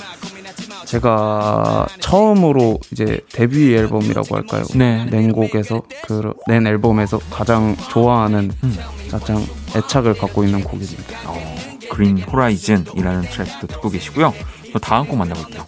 제가 0.86 1.86
처음으로 2.00 2.78
이제 2.92 3.20
데뷔 3.32 3.74
앨범이라고 3.74 4.36
할까요? 4.36 4.64
네. 4.74 5.04
낸 5.10 5.32
곡에서 5.32 5.82
그 6.06 6.32
낸 6.48 6.66
앨범에서 6.66 7.18
가장 7.30 7.76
좋아하는 7.90 8.50
가장 9.10 9.44
애착을 9.76 10.14
갖고 10.14 10.44
있는 10.44 10.62
곡입니다. 10.62 11.18
어, 11.26 11.56
그린 11.90 12.18
호라이즌이라는 12.22 13.22
트랙도 13.22 13.66
듣고 13.66 13.90
계시고요. 13.90 14.32
또 14.72 14.78
다음 14.78 15.06
곡 15.06 15.16
만나볼게요. 15.18 15.64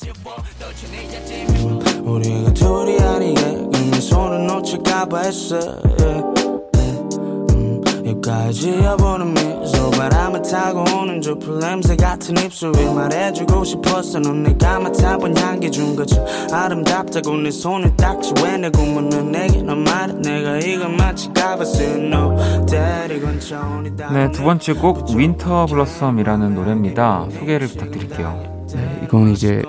입가에 8.11 8.53
지어보는 8.53 9.35
미소 9.35 9.91
바람을 9.91 10.43
타고 10.43 10.85
오는 10.99 11.21
조풀 11.21 11.59
냄새 11.59 11.97
같은 11.97 12.37
입술이 12.39 12.85
말해주고 12.93 13.65
싶었어 13.65 14.21
넌 14.21 14.43
내가 14.43 14.79
맡아본 14.79 15.37
향기 15.37 15.71
준 15.71 15.95
거지 15.95 16.19
아름답다고 16.53 17.37
내 17.37 17.51
손을 17.51 17.97
닦지 17.97 18.35
왜내 18.43 18.71
구문은 18.71 19.33
내게 19.33 19.63
너 19.63 19.75
말해 19.75 20.15
내가 20.15 20.59
이거 20.59 20.89
마치 20.89 21.31
가봤어 21.33 21.97
너 22.11 22.67
데리고 22.67 23.39
천이 23.39 23.91
네, 24.13 24.31
두 24.33 24.43
번째 24.43 24.73
곡 24.75 25.11
윈터 25.11 25.67
블러썸이라는 25.67 26.55
노래입니다. 26.55 27.27
소개를 27.39 27.69
부탁드릴게요. 27.69 28.67
네, 28.75 29.01
이건 29.05 29.29
이제 29.31 29.63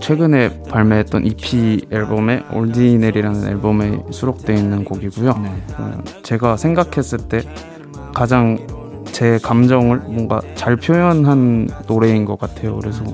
최근에 0.00 0.62
발매했던 0.64 1.26
EP 1.26 1.86
앨범의 1.90 2.44
올디넬이라는 2.52 3.48
앨범에 3.48 4.02
수록되어 4.10 4.56
있는 4.56 4.84
곡이고요. 4.84 5.32
네. 5.42 5.52
어, 5.78 6.02
제가 6.22 6.56
생각했을 6.56 7.18
때 7.28 7.42
가장 8.14 8.58
제 9.06 9.38
감정을 9.42 9.98
뭔가 10.00 10.40
잘 10.54 10.76
표현한 10.76 11.68
노래인 11.86 12.24
것 12.24 12.38
같아요. 12.38 12.78
그래서 12.78 13.04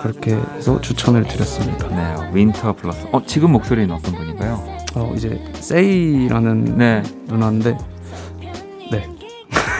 그렇게 0.00 0.34
해서 0.34 0.80
추천을 0.80 1.24
드렸습니다. 1.24 1.88
네, 1.88 2.30
Winter 2.32 2.74
Blossom. 2.74 3.08
어, 3.12 3.22
지금 3.26 3.52
목소리는 3.52 3.90
어떤 3.94 4.14
분인가요? 4.14 4.62
어, 4.94 5.12
이제 5.14 5.40
세이라는 5.54 6.76
네. 6.76 7.02
누나인데 7.26 7.76
네. 8.90 9.15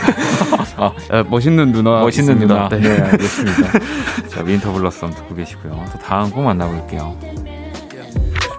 아, 0.76 0.92
아, 1.10 1.24
멋있는 1.28 1.72
누나 1.72 2.00
멋있는 2.00 2.34
있습니다. 2.34 2.68
누나. 2.68 2.80
네, 2.80 3.00
알겠습니다. 3.02 3.78
자, 4.28 4.42
Winter 4.42 4.72
Blossom 4.72 5.10
듣고 5.14 5.34
계시고요. 5.34 5.84
또 5.92 5.98
다음 5.98 6.30
곡 6.30 6.42
만나볼게요. 6.44 7.16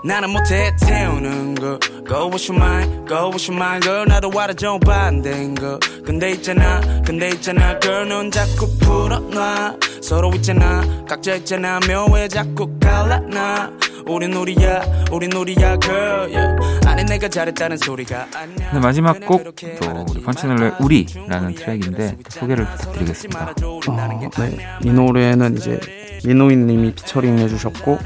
나는 0.03 0.29
못해 0.29 0.71
태우는 0.79 1.55
거 1.55 1.79
Go 2.07 2.29
with 2.29 2.49
your 2.49 2.55
mind, 2.55 3.09
go 3.09 3.29
with 3.29 3.51
your 3.51 3.55
mind 3.55 3.85
girl 3.85 4.05
나도 4.07 4.31
와라 4.33 4.53
좀 4.53 4.79
반대인 4.79 5.53
거 5.53 5.77
근데 6.05 6.31
있잖아, 6.31 6.79
근데 7.05 7.27
있잖아 7.29 7.77
girl 7.79 8.07
넌 8.07 8.31
자꾸 8.31 8.67
풀어놔 8.79 9.75
서로 10.01 10.31
있잖아, 10.35 10.81
각자 11.09 11.35
있잖아 11.35 11.79
묘해 11.87 12.29
자꾸 12.29 12.71
갈라놔 12.79 13.71
우린 14.07 14.33
우리야, 14.33 14.81
우린 15.11 15.33
우리야 15.33 15.77
girl 15.79 16.33
yeah. 16.33 16.87
아니 16.87 17.03
내가 17.03 17.27
잘했다는 17.27 17.77
소리가 17.77 18.27
네, 18.73 18.79
마지막 18.79 19.19
곡 19.25 19.43
또 19.79 20.05
우리 20.09 20.19
마. 20.21 20.25
펀치넬로의 20.25 20.71
우리라는 20.79 21.55
트랙인데 21.55 22.17
또 22.23 22.29
소개를 22.29 22.65
부탁드리겠습니다. 22.65 23.53
어, 23.63 24.29
네. 24.39 24.57
이 24.83 24.89
노래는 24.91 25.57
이제 25.57 25.79
미노이님이 26.25 26.93
피처링 26.93 27.37
해주셨고 27.39 27.99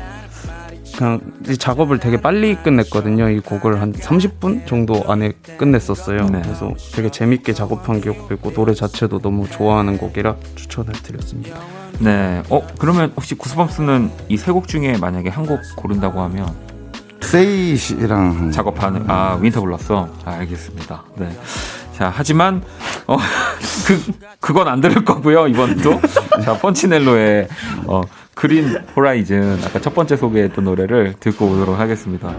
그냥 1.02 1.20
이 1.50 1.58
작업을 1.58 1.98
되게 1.98 2.22
빨리 2.22 2.54
끝냈거든요. 2.54 3.28
이 3.30 3.40
곡을 3.40 3.82
한 3.82 3.92
30분 3.92 4.68
정도 4.68 5.04
안에 5.08 5.32
끝냈었어요. 5.58 6.28
네. 6.28 6.42
그래서 6.44 6.76
되게 6.94 7.10
재밌게 7.10 7.54
작업한 7.54 8.02
기억도 8.02 8.36
있고 8.36 8.54
노래 8.54 8.76
자체도 8.76 9.18
너무 9.20 9.50
좋아하는 9.50 9.98
곡이라 9.98 10.36
추천을 10.54 10.94
드렸습니다. 10.94 11.60
네. 11.98 12.44
어, 12.52 12.62
그러면 12.78 13.12
혹시 13.16 13.34
Goosebumps는 13.34 14.12
이 14.30 14.36
세 14.38 14.52
곡 14.54 14.68
중에 14.68 14.96
만약에 15.00 15.30
한 15.30 15.48
곡 15.48 15.60
고른다고 15.76 16.22
하면 16.22 16.54
세이 17.22 17.76
씨랑 17.78 18.52
작업하는 18.52 19.10
아 19.10 19.40
Winter 19.42 19.60
Blossom 19.60 20.08
아, 20.26 20.32
알겠습니다. 20.34 21.04
네. 21.16 21.36
자 21.98 22.14
하지만 22.16 22.62
어, 23.08 23.18
그 23.88 24.14
그건 24.40 24.68
안 24.68 24.82
들을 24.82 25.04
거고요 25.04 25.48
이번도 25.48 26.00
자 26.44 26.58
펀치넬로의 26.60 27.48
어, 27.88 28.02
그린 28.36 28.78
호라이즌 28.96 29.60
아까 29.64 29.80
첫 29.80 29.94
번째 29.94 30.16
소개했던 30.18 30.64
노래를 30.66 31.14
듣고 31.20 31.46
오도록 31.48 31.78
하겠습니다. 31.80 32.36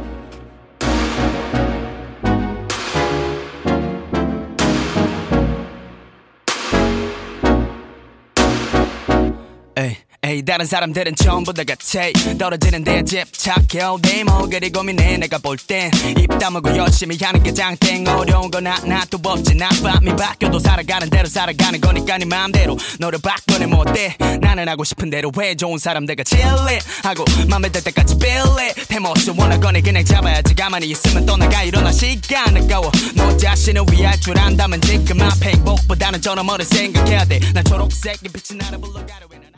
에이, 10.33 10.43
다른 10.43 10.65
사람들은 10.65 11.15
전부 11.17 11.53
다 11.53 11.63
같아. 11.63 12.09
떨어지는 12.39 12.83
데 12.85 13.03
집착해. 13.05 13.81
내 14.01 14.25
머리를 14.25 14.73
고민해. 14.73 15.19
내가 15.19 15.37
볼 15.39 15.59
땐 15.59 15.91
입 16.17 16.27
다물고 16.39 16.75
열심히 16.75 17.19
하는 17.21 17.43
게 17.43 17.53
장땡. 17.53 18.07
어려운 18.09 18.51
건 18.51 18.67
하나도 18.67 19.19
없지. 19.23 19.55
나 19.57 19.69
밤이 19.83 20.17
바뀌어도 20.17 20.59
살아가는 20.59 21.11
대로 21.11 21.29
살아가는 21.29 21.79
거니까 21.81 22.17
네 22.17 22.25
맘대로 22.25 22.79
너를 22.99 23.19
바꾸면 23.23 23.75
어때? 23.75 24.17
나는 24.41 24.69
하고 24.69 24.85
싶은 24.85 25.11
대로 25.11 25.31
해. 25.41 25.55
좋은 25.55 25.77
사람들과 25.77 26.25
칠래 26.25 26.79
하고 27.03 27.25
맘에 27.49 27.69
들 27.69 27.85
때까지 27.85 28.17
빌래. 28.19 28.73
태모스 28.89 29.35
원하거니 29.37 29.83
그냥 29.83 30.03
잡아야지. 30.03 30.55
가만히 30.55 30.87
있으면 30.89 31.27
떠나가 31.27 31.63
일어나 31.63 31.93
시간 31.93 32.57
아까워. 32.57 32.91
너 33.15 33.37
자신을 33.37 33.85
위할 33.93 34.19
줄 34.19 34.39
안다면 34.39 34.81
지금 34.81 35.21
앞에 35.21 35.51
행복보다는 35.51 36.23
저 36.23 36.35
너머를 36.35 36.65
생각해야 36.65 37.27
돼난 37.27 37.63
초록색의 37.65 38.31
빛이 38.33 38.59
나를 38.59 38.81
불러가려 38.81 39.27
해. 39.33 39.39
난 39.43 39.52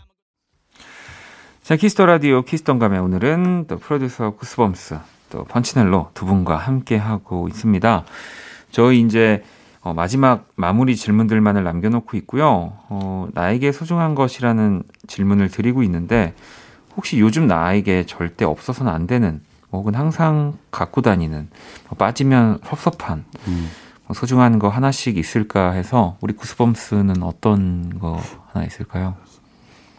자 1.64 1.76
키스터 1.76 2.04
라디오 2.04 2.42
키스ton 2.42 2.78
감에 2.78 2.98
오늘은 2.98 3.68
또 3.68 3.78
프로듀서 3.78 4.32
Goosebumps 4.32 4.98
또 5.30 5.44
punchnello 5.44 6.10
두 6.12 6.26
분과 6.26 6.58
함께 6.58 6.98
하고 6.98 7.48
있습니다. 7.48 8.04
저희 8.70 9.00
이제 9.00 9.42
어, 9.80 9.94
마지막 9.94 10.46
마무리 10.56 10.94
질문들만을 10.94 11.64
남겨놓고 11.64 12.18
있고요. 12.18 12.74
어, 12.90 13.28
나에게 13.32 13.72
소중한 13.72 14.14
것이라는 14.14 14.82
질문을 15.06 15.48
드리고 15.48 15.82
있는데 15.84 16.34
혹시 16.98 17.18
요즘 17.18 17.46
나에게 17.46 18.04
절대 18.04 18.44
없어서는 18.44 18.92
안 18.92 19.06
되는 19.06 19.40
혹은 19.72 19.94
항상 19.94 20.58
갖고 20.70 21.00
다니는 21.00 21.48
뭐 21.88 21.96
빠지면 21.96 22.58
섭섭한 22.62 23.24
음. 23.48 23.70
뭐 24.04 24.12
소중한 24.12 24.58
거 24.58 24.68
하나씩 24.68 25.16
있을까 25.16 25.70
해서 25.70 26.18
우리 26.20 26.34
구스범스는 26.34 27.22
어떤 27.22 27.98
거 28.00 28.20
하나 28.52 28.66
있을까요? 28.66 29.16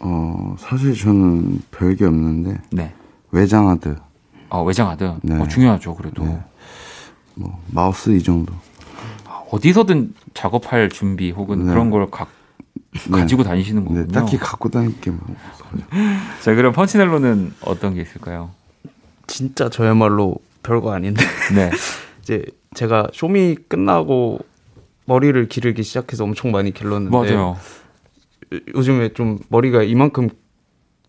어 0.08 0.56
사실 0.60 0.94
저는 0.94 1.62
별게 1.72 2.06
없는데 2.06 2.62
네. 2.72 2.94
외장하드 3.32 3.96
어, 4.50 4.64
외장하드. 4.64 5.16
네. 5.24 5.36
어, 5.40 5.48
중요하죠, 5.48 5.96
그래도. 5.96 6.24
네. 6.24 6.40
뭐 7.34 7.62
마우스 7.72 8.12
이 8.12 8.22
정도 8.22 8.54
어디서든 9.52 10.14
작업할 10.34 10.90
준비 10.90 11.32
혹은 11.32 11.66
네. 11.66 11.72
그런 11.72 11.90
걸 11.90 12.10
가, 12.10 12.28
가지고 13.12 13.44
다니시는 13.44 13.84
거군요. 13.84 14.06
네, 14.06 14.14
딱히 14.14 14.38
갖고 14.38 14.70
다닐 14.70 15.00
게 15.02 15.12
뭐. 15.12 15.20
자, 16.42 16.56
그럼 16.56 16.72
펀치넬로는 16.72 17.54
어떤 17.62 17.96
게 17.96 18.02
있을까요? 18.02 18.52
진짜 19.28 19.70
저야말로 19.70 20.38
별거 20.64 20.94
아닌데 20.94 21.24
네. 21.54 21.72
이제 22.22 22.46
제가 22.76 23.08
쇼미 23.12 23.56
끝나고 23.68 24.40
머리를 25.06 25.48
기르기 25.50 25.84
시작해서 25.84 26.24
엄청 26.24 26.52
많이 26.52 26.72
길렀는데 26.72 27.10
맞아요. 27.12 27.58
요- 28.54 28.60
요즘에 28.76 29.10
좀 29.14 29.40
머리가 29.50 29.84
이만큼 29.84 30.30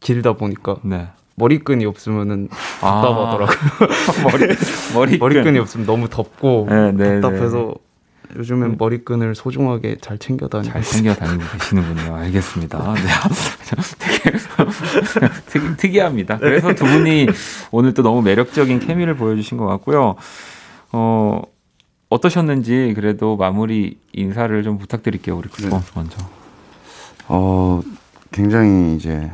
길다 0.01 0.35
보니까 0.35 0.77
네. 0.83 1.09
머리끈이 1.37 1.85
없으면은 1.85 2.49
답답하더라고요. 2.81 3.57
머리, 4.31 4.47
머리, 4.95 5.19
머리끈 5.19 5.55
이 5.57 5.59
없으면 5.59 5.87
너무 5.87 6.09
덥고 6.09 6.67
네, 6.71 6.93
네, 6.93 7.21
답답해서 7.21 7.75
요즘엔 8.37 8.77
머리끈을 8.79 9.35
소중하게 9.35 9.99
잘 10.01 10.19
챙겨 10.19 10.49
다니고 10.49 10.73
잘 10.73 10.83
챙겨 10.83 11.15
다니고 11.15 11.45
계시는군요. 11.59 12.17
알겠습니다. 12.17 12.95
네. 12.95 13.01
되게 13.99 14.39
특, 15.47 15.77
특이합니다. 15.77 16.39
그래서 16.39 16.75
두 16.75 16.85
분이 16.85 17.29
오늘 17.71 17.95
또 17.95 18.03
너무 18.03 18.23
매력적인 18.23 18.81
케미를 18.81 19.15
보여주신 19.17 19.59
것 19.59 19.67
같고요. 19.67 20.17
어, 20.93 21.43
어떠셨는지 22.09 22.93
그래도 22.97 23.37
마무리 23.37 23.99
인사를 24.13 24.61
좀 24.63 24.79
부탁드릴게요. 24.79 25.37
우리 25.37 25.49
쿠스범스 25.49 25.93
먼저. 25.95 26.19
어, 27.29 27.81
굉장히 28.33 28.97
이제 28.97 29.31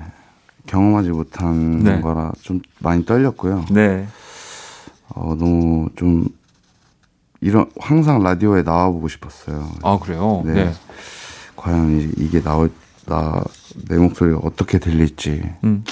경험하지 0.66 1.10
못한 1.10 1.80
네. 1.80 2.00
거라 2.00 2.32
좀 2.40 2.60
많이 2.80 3.04
떨렸고요. 3.04 3.66
네. 3.70 4.06
어, 5.08 5.34
너무 5.38 5.88
좀 5.96 6.26
이런 7.40 7.70
항상 7.80 8.22
라디오에 8.22 8.62
나와보고 8.62 9.08
싶었어요. 9.08 9.68
아, 9.82 9.98
그래요? 9.98 10.42
네. 10.44 10.52
네. 10.64 10.72
과연 11.56 12.00
이- 12.00 12.12
이게 12.24 12.40
나올 12.40 12.70
나내 13.04 13.98
목소리가 14.00 14.38
어떻게 14.42 14.78
들릴지 14.78 15.42
음. 15.64 15.84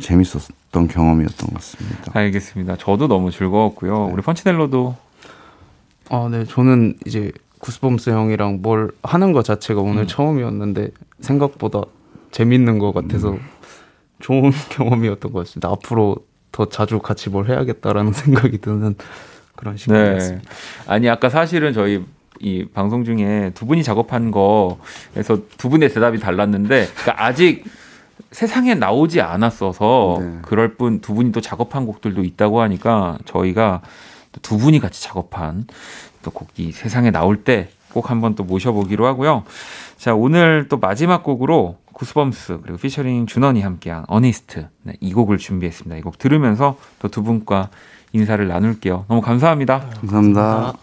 재밌었던 0.00 0.88
경험이었던 0.88 1.48
것 1.48 1.54
같습니다. 1.54 2.12
알겠습니다. 2.14 2.76
저도 2.76 3.06
너무 3.08 3.30
즐거웠고요. 3.30 4.06
네. 4.08 4.12
우리 4.12 4.22
펀치넬로도 4.22 4.96
아, 6.10 6.28
네. 6.30 6.44
저는 6.44 6.98
이제 7.06 7.30
구스범스 7.60 8.10
형이랑 8.10 8.60
뭘 8.62 8.90
하는 9.02 9.32
것 9.32 9.44
자체가 9.44 9.80
오늘 9.80 10.06
처음이었는데 10.06 10.90
생각보다 11.20 11.82
재밌는 12.32 12.78
것 12.78 12.92
같아서 12.92 13.36
좋은 14.18 14.50
경험이었던 14.70 15.32
것 15.32 15.40
같습니다. 15.40 15.68
앞으로 15.68 16.16
더 16.52 16.66
자주 16.66 16.98
같이 16.98 17.30
뭘 17.30 17.48
해야겠다라는 17.48 18.12
생각이 18.12 18.58
드는 18.58 18.96
그런 19.54 19.76
네. 19.76 19.82
시간이었습니다. 19.82 20.50
아니 20.86 21.08
아까 21.08 21.28
사실은 21.28 21.72
저희 21.72 22.04
이 22.40 22.64
방송 22.72 23.04
중에 23.04 23.52
두 23.54 23.66
분이 23.66 23.82
작업한 23.84 24.30
거에서 24.30 25.38
두 25.58 25.68
분의 25.68 25.90
대답이 25.90 26.18
달랐는데 26.18 26.88
그러니까 26.94 27.24
아직 27.24 27.64
세상에 28.32 28.74
나오지 28.74 29.20
않았어서 29.20 30.18
네. 30.20 30.38
그럴 30.42 30.74
뿐 30.74 31.00
두 31.00 31.14
분이 31.14 31.32
또 31.32 31.40
작업한 31.40 31.84
곡들도 31.84 32.24
있다고 32.24 32.62
하니까 32.62 33.18
저희가 33.26 33.82
또두 34.32 34.58
분이 34.58 34.78
같이 34.78 35.02
작업한 35.02 35.66
또 36.22 36.30
곡이 36.30 36.72
세상에 36.72 37.10
나올 37.10 37.44
때 37.44 37.70
꼭 37.92 38.10
한번 38.10 38.34
또 38.36 38.44
모셔보기로 38.44 39.06
하고요. 39.06 39.44
자 39.96 40.14
오늘 40.14 40.66
또 40.68 40.78
마지막 40.78 41.22
곡으로 41.24 41.78
구스범스 41.92 42.60
그리고 42.62 42.78
피처링 42.78 43.26
준원이 43.26 43.62
함께한 43.62 44.04
어니스트 44.06 44.68
네, 44.84 44.94
이 45.00 45.12
곡을 45.12 45.38
준비했습니다. 45.38 45.96
이 45.96 46.00
곡 46.02 46.18
들으면서 46.18 46.78
또 47.00 47.08
두 47.08 47.22
분과 47.22 47.68
인사를 48.12 48.46
나눌게요. 48.46 49.06
너무 49.08 49.20
감사합니다. 49.20 49.80
감사합니다. 50.00 50.74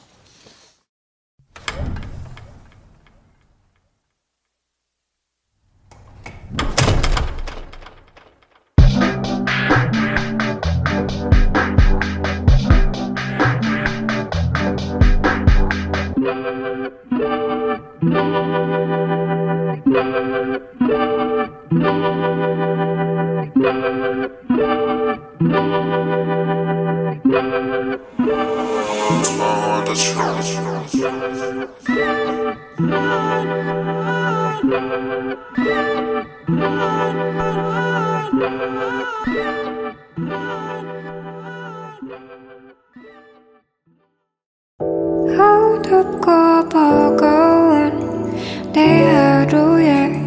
어둡고 45.40 46.70
버거운 46.70 48.32
내 48.72 49.06
하루에 49.08 50.22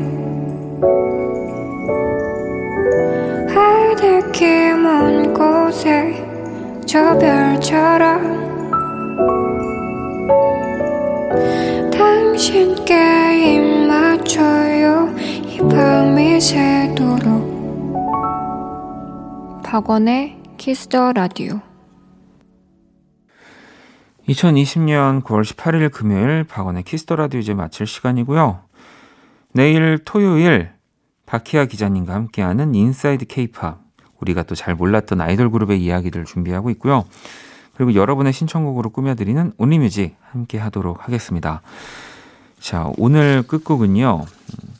하늘길 3.55 4.77
먼 4.79 5.33
곳에 5.33 6.27
저 6.85 7.17
별처럼 7.17 8.41
당신께 11.93 12.95
입 13.55 13.70
맞춰요 14.21 15.15
이 15.19 15.59
밤이 15.59 16.41
새도록 16.41 17.41
박원의 19.65 20.37
Kiss 20.59 20.90
the 20.90 21.13
라디오 21.15 21.61
2020년 24.29 25.23
9월 25.23 25.43
18일 25.43 25.91
금요일 25.91 26.45
박원의 26.45 26.83
Kiss 26.83 27.02
the 27.02 27.17
라디오 27.17 27.41
이제 27.41 27.55
마칠 27.55 27.87
시간이고요. 27.87 28.61
내일 29.53 29.99
토요일 30.05 30.71
박희아 31.27 31.65
기자님과 31.65 32.15
함께하는 32.15 32.75
Inside 32.75 33.25
K-pop 33.27 33.81
우리가 34.21 34.43
또 34.43 34.55
잘 34.55 34.75
몰랐던 34.75 35.21
아이돌 35.21 35.51
그룹의 35.51 35.83
이야기들 35.83 36.27
준비하고 36.27 36.71
있고요. 36.71 37.05
그리고 37.75 37.95
여러분의 37.95 38.33
신청곡으로 38.33 38.91
꾸며드리는 38.91 39.53
Only 39.57 39.84
Music 39.84 40.17
함께 40.31 40.59
하도록 40.59 41.03
하겠습니다. 41.05 41.63
자, 42.61 42.91
오늘 42.99 43.43
끝곡은요. 43.43 44.25
음, 44.27 44.75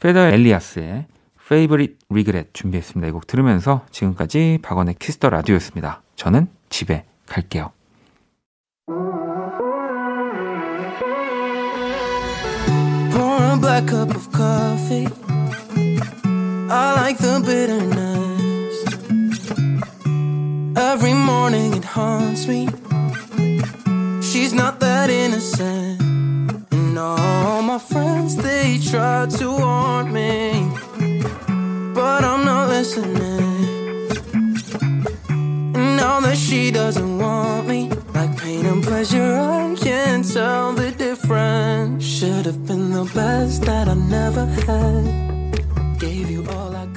Peder 0.00 0.20
Elias의 0.28 1.06
Favorite 1.44 1.96
Regret 2.10 2.50
준비했습니다. 2.52 3.08
이 3.08 3.12
곡 3.12 3.26
들으면서 3.26 3.84
지금까지 3.90 4.58
박원의 4.62 4.96
Kiss 4.98 5.16
the 5.16 5.30
라디오였습니다. 5.30 6.02
저는 6.16 6.48
집에 6.70 7.04
갈게요. 7.26 7.72
Black 13.60 13.88
cup 13.88 14.14
of 14.14 14.30
coffee. 14.32 15.08
I 16.70 16.94
like 16.94 17.18
the 17.18 17.40
bitterness. 17.44 18.84
Every 20.76 21.12
morning 21.14 21.74
it 21.74 21.84
haunts 21.84 22.46
me. 22.46 22.68
She's 24.22 24.54
not 24.54 24.78
that 24.80 25.10
innocent. 25.10 26.00
All 26.98 27.62
my 27.62 27.78
friends, 27.78 28.34
they 28.34 28.78
try 28.78 29.26
to 29.38 29.50
warn 29.50 30.12
me. 30.12 30.68
But 31.94 32.24
I'm 32.24 32.44
not 32.44 32.68
listening. 32.68 33.38
And 35.76 35.96
now 35.96 36.18
that 36.20 36.36
she 36.36 36.72
doesn't 36.72 37.18
want 37.18 37.68
me, 37.68 37.90
like 38.14 38.36
pain 38.36 38.66
and 38.66 38.82
pleasure, 38.82 39.36
I 39.36 39.76
can't 39.76 40.24
tell 40.28 40.72
the 40.72 40.90
difference. 40.90 42.04
Should 42.04 42.46
have 42.46 42.66
been 42.66 42.90
the 42.90 43.04
best 43.14 43.62
that 43.62 43.88
I 43.88 43.94
never 43.94 44.46
had. 44.46 45.98
Gave 46.00 46.28
you 46.30 46.44
all 46.50 46.74
I 46.74 46.87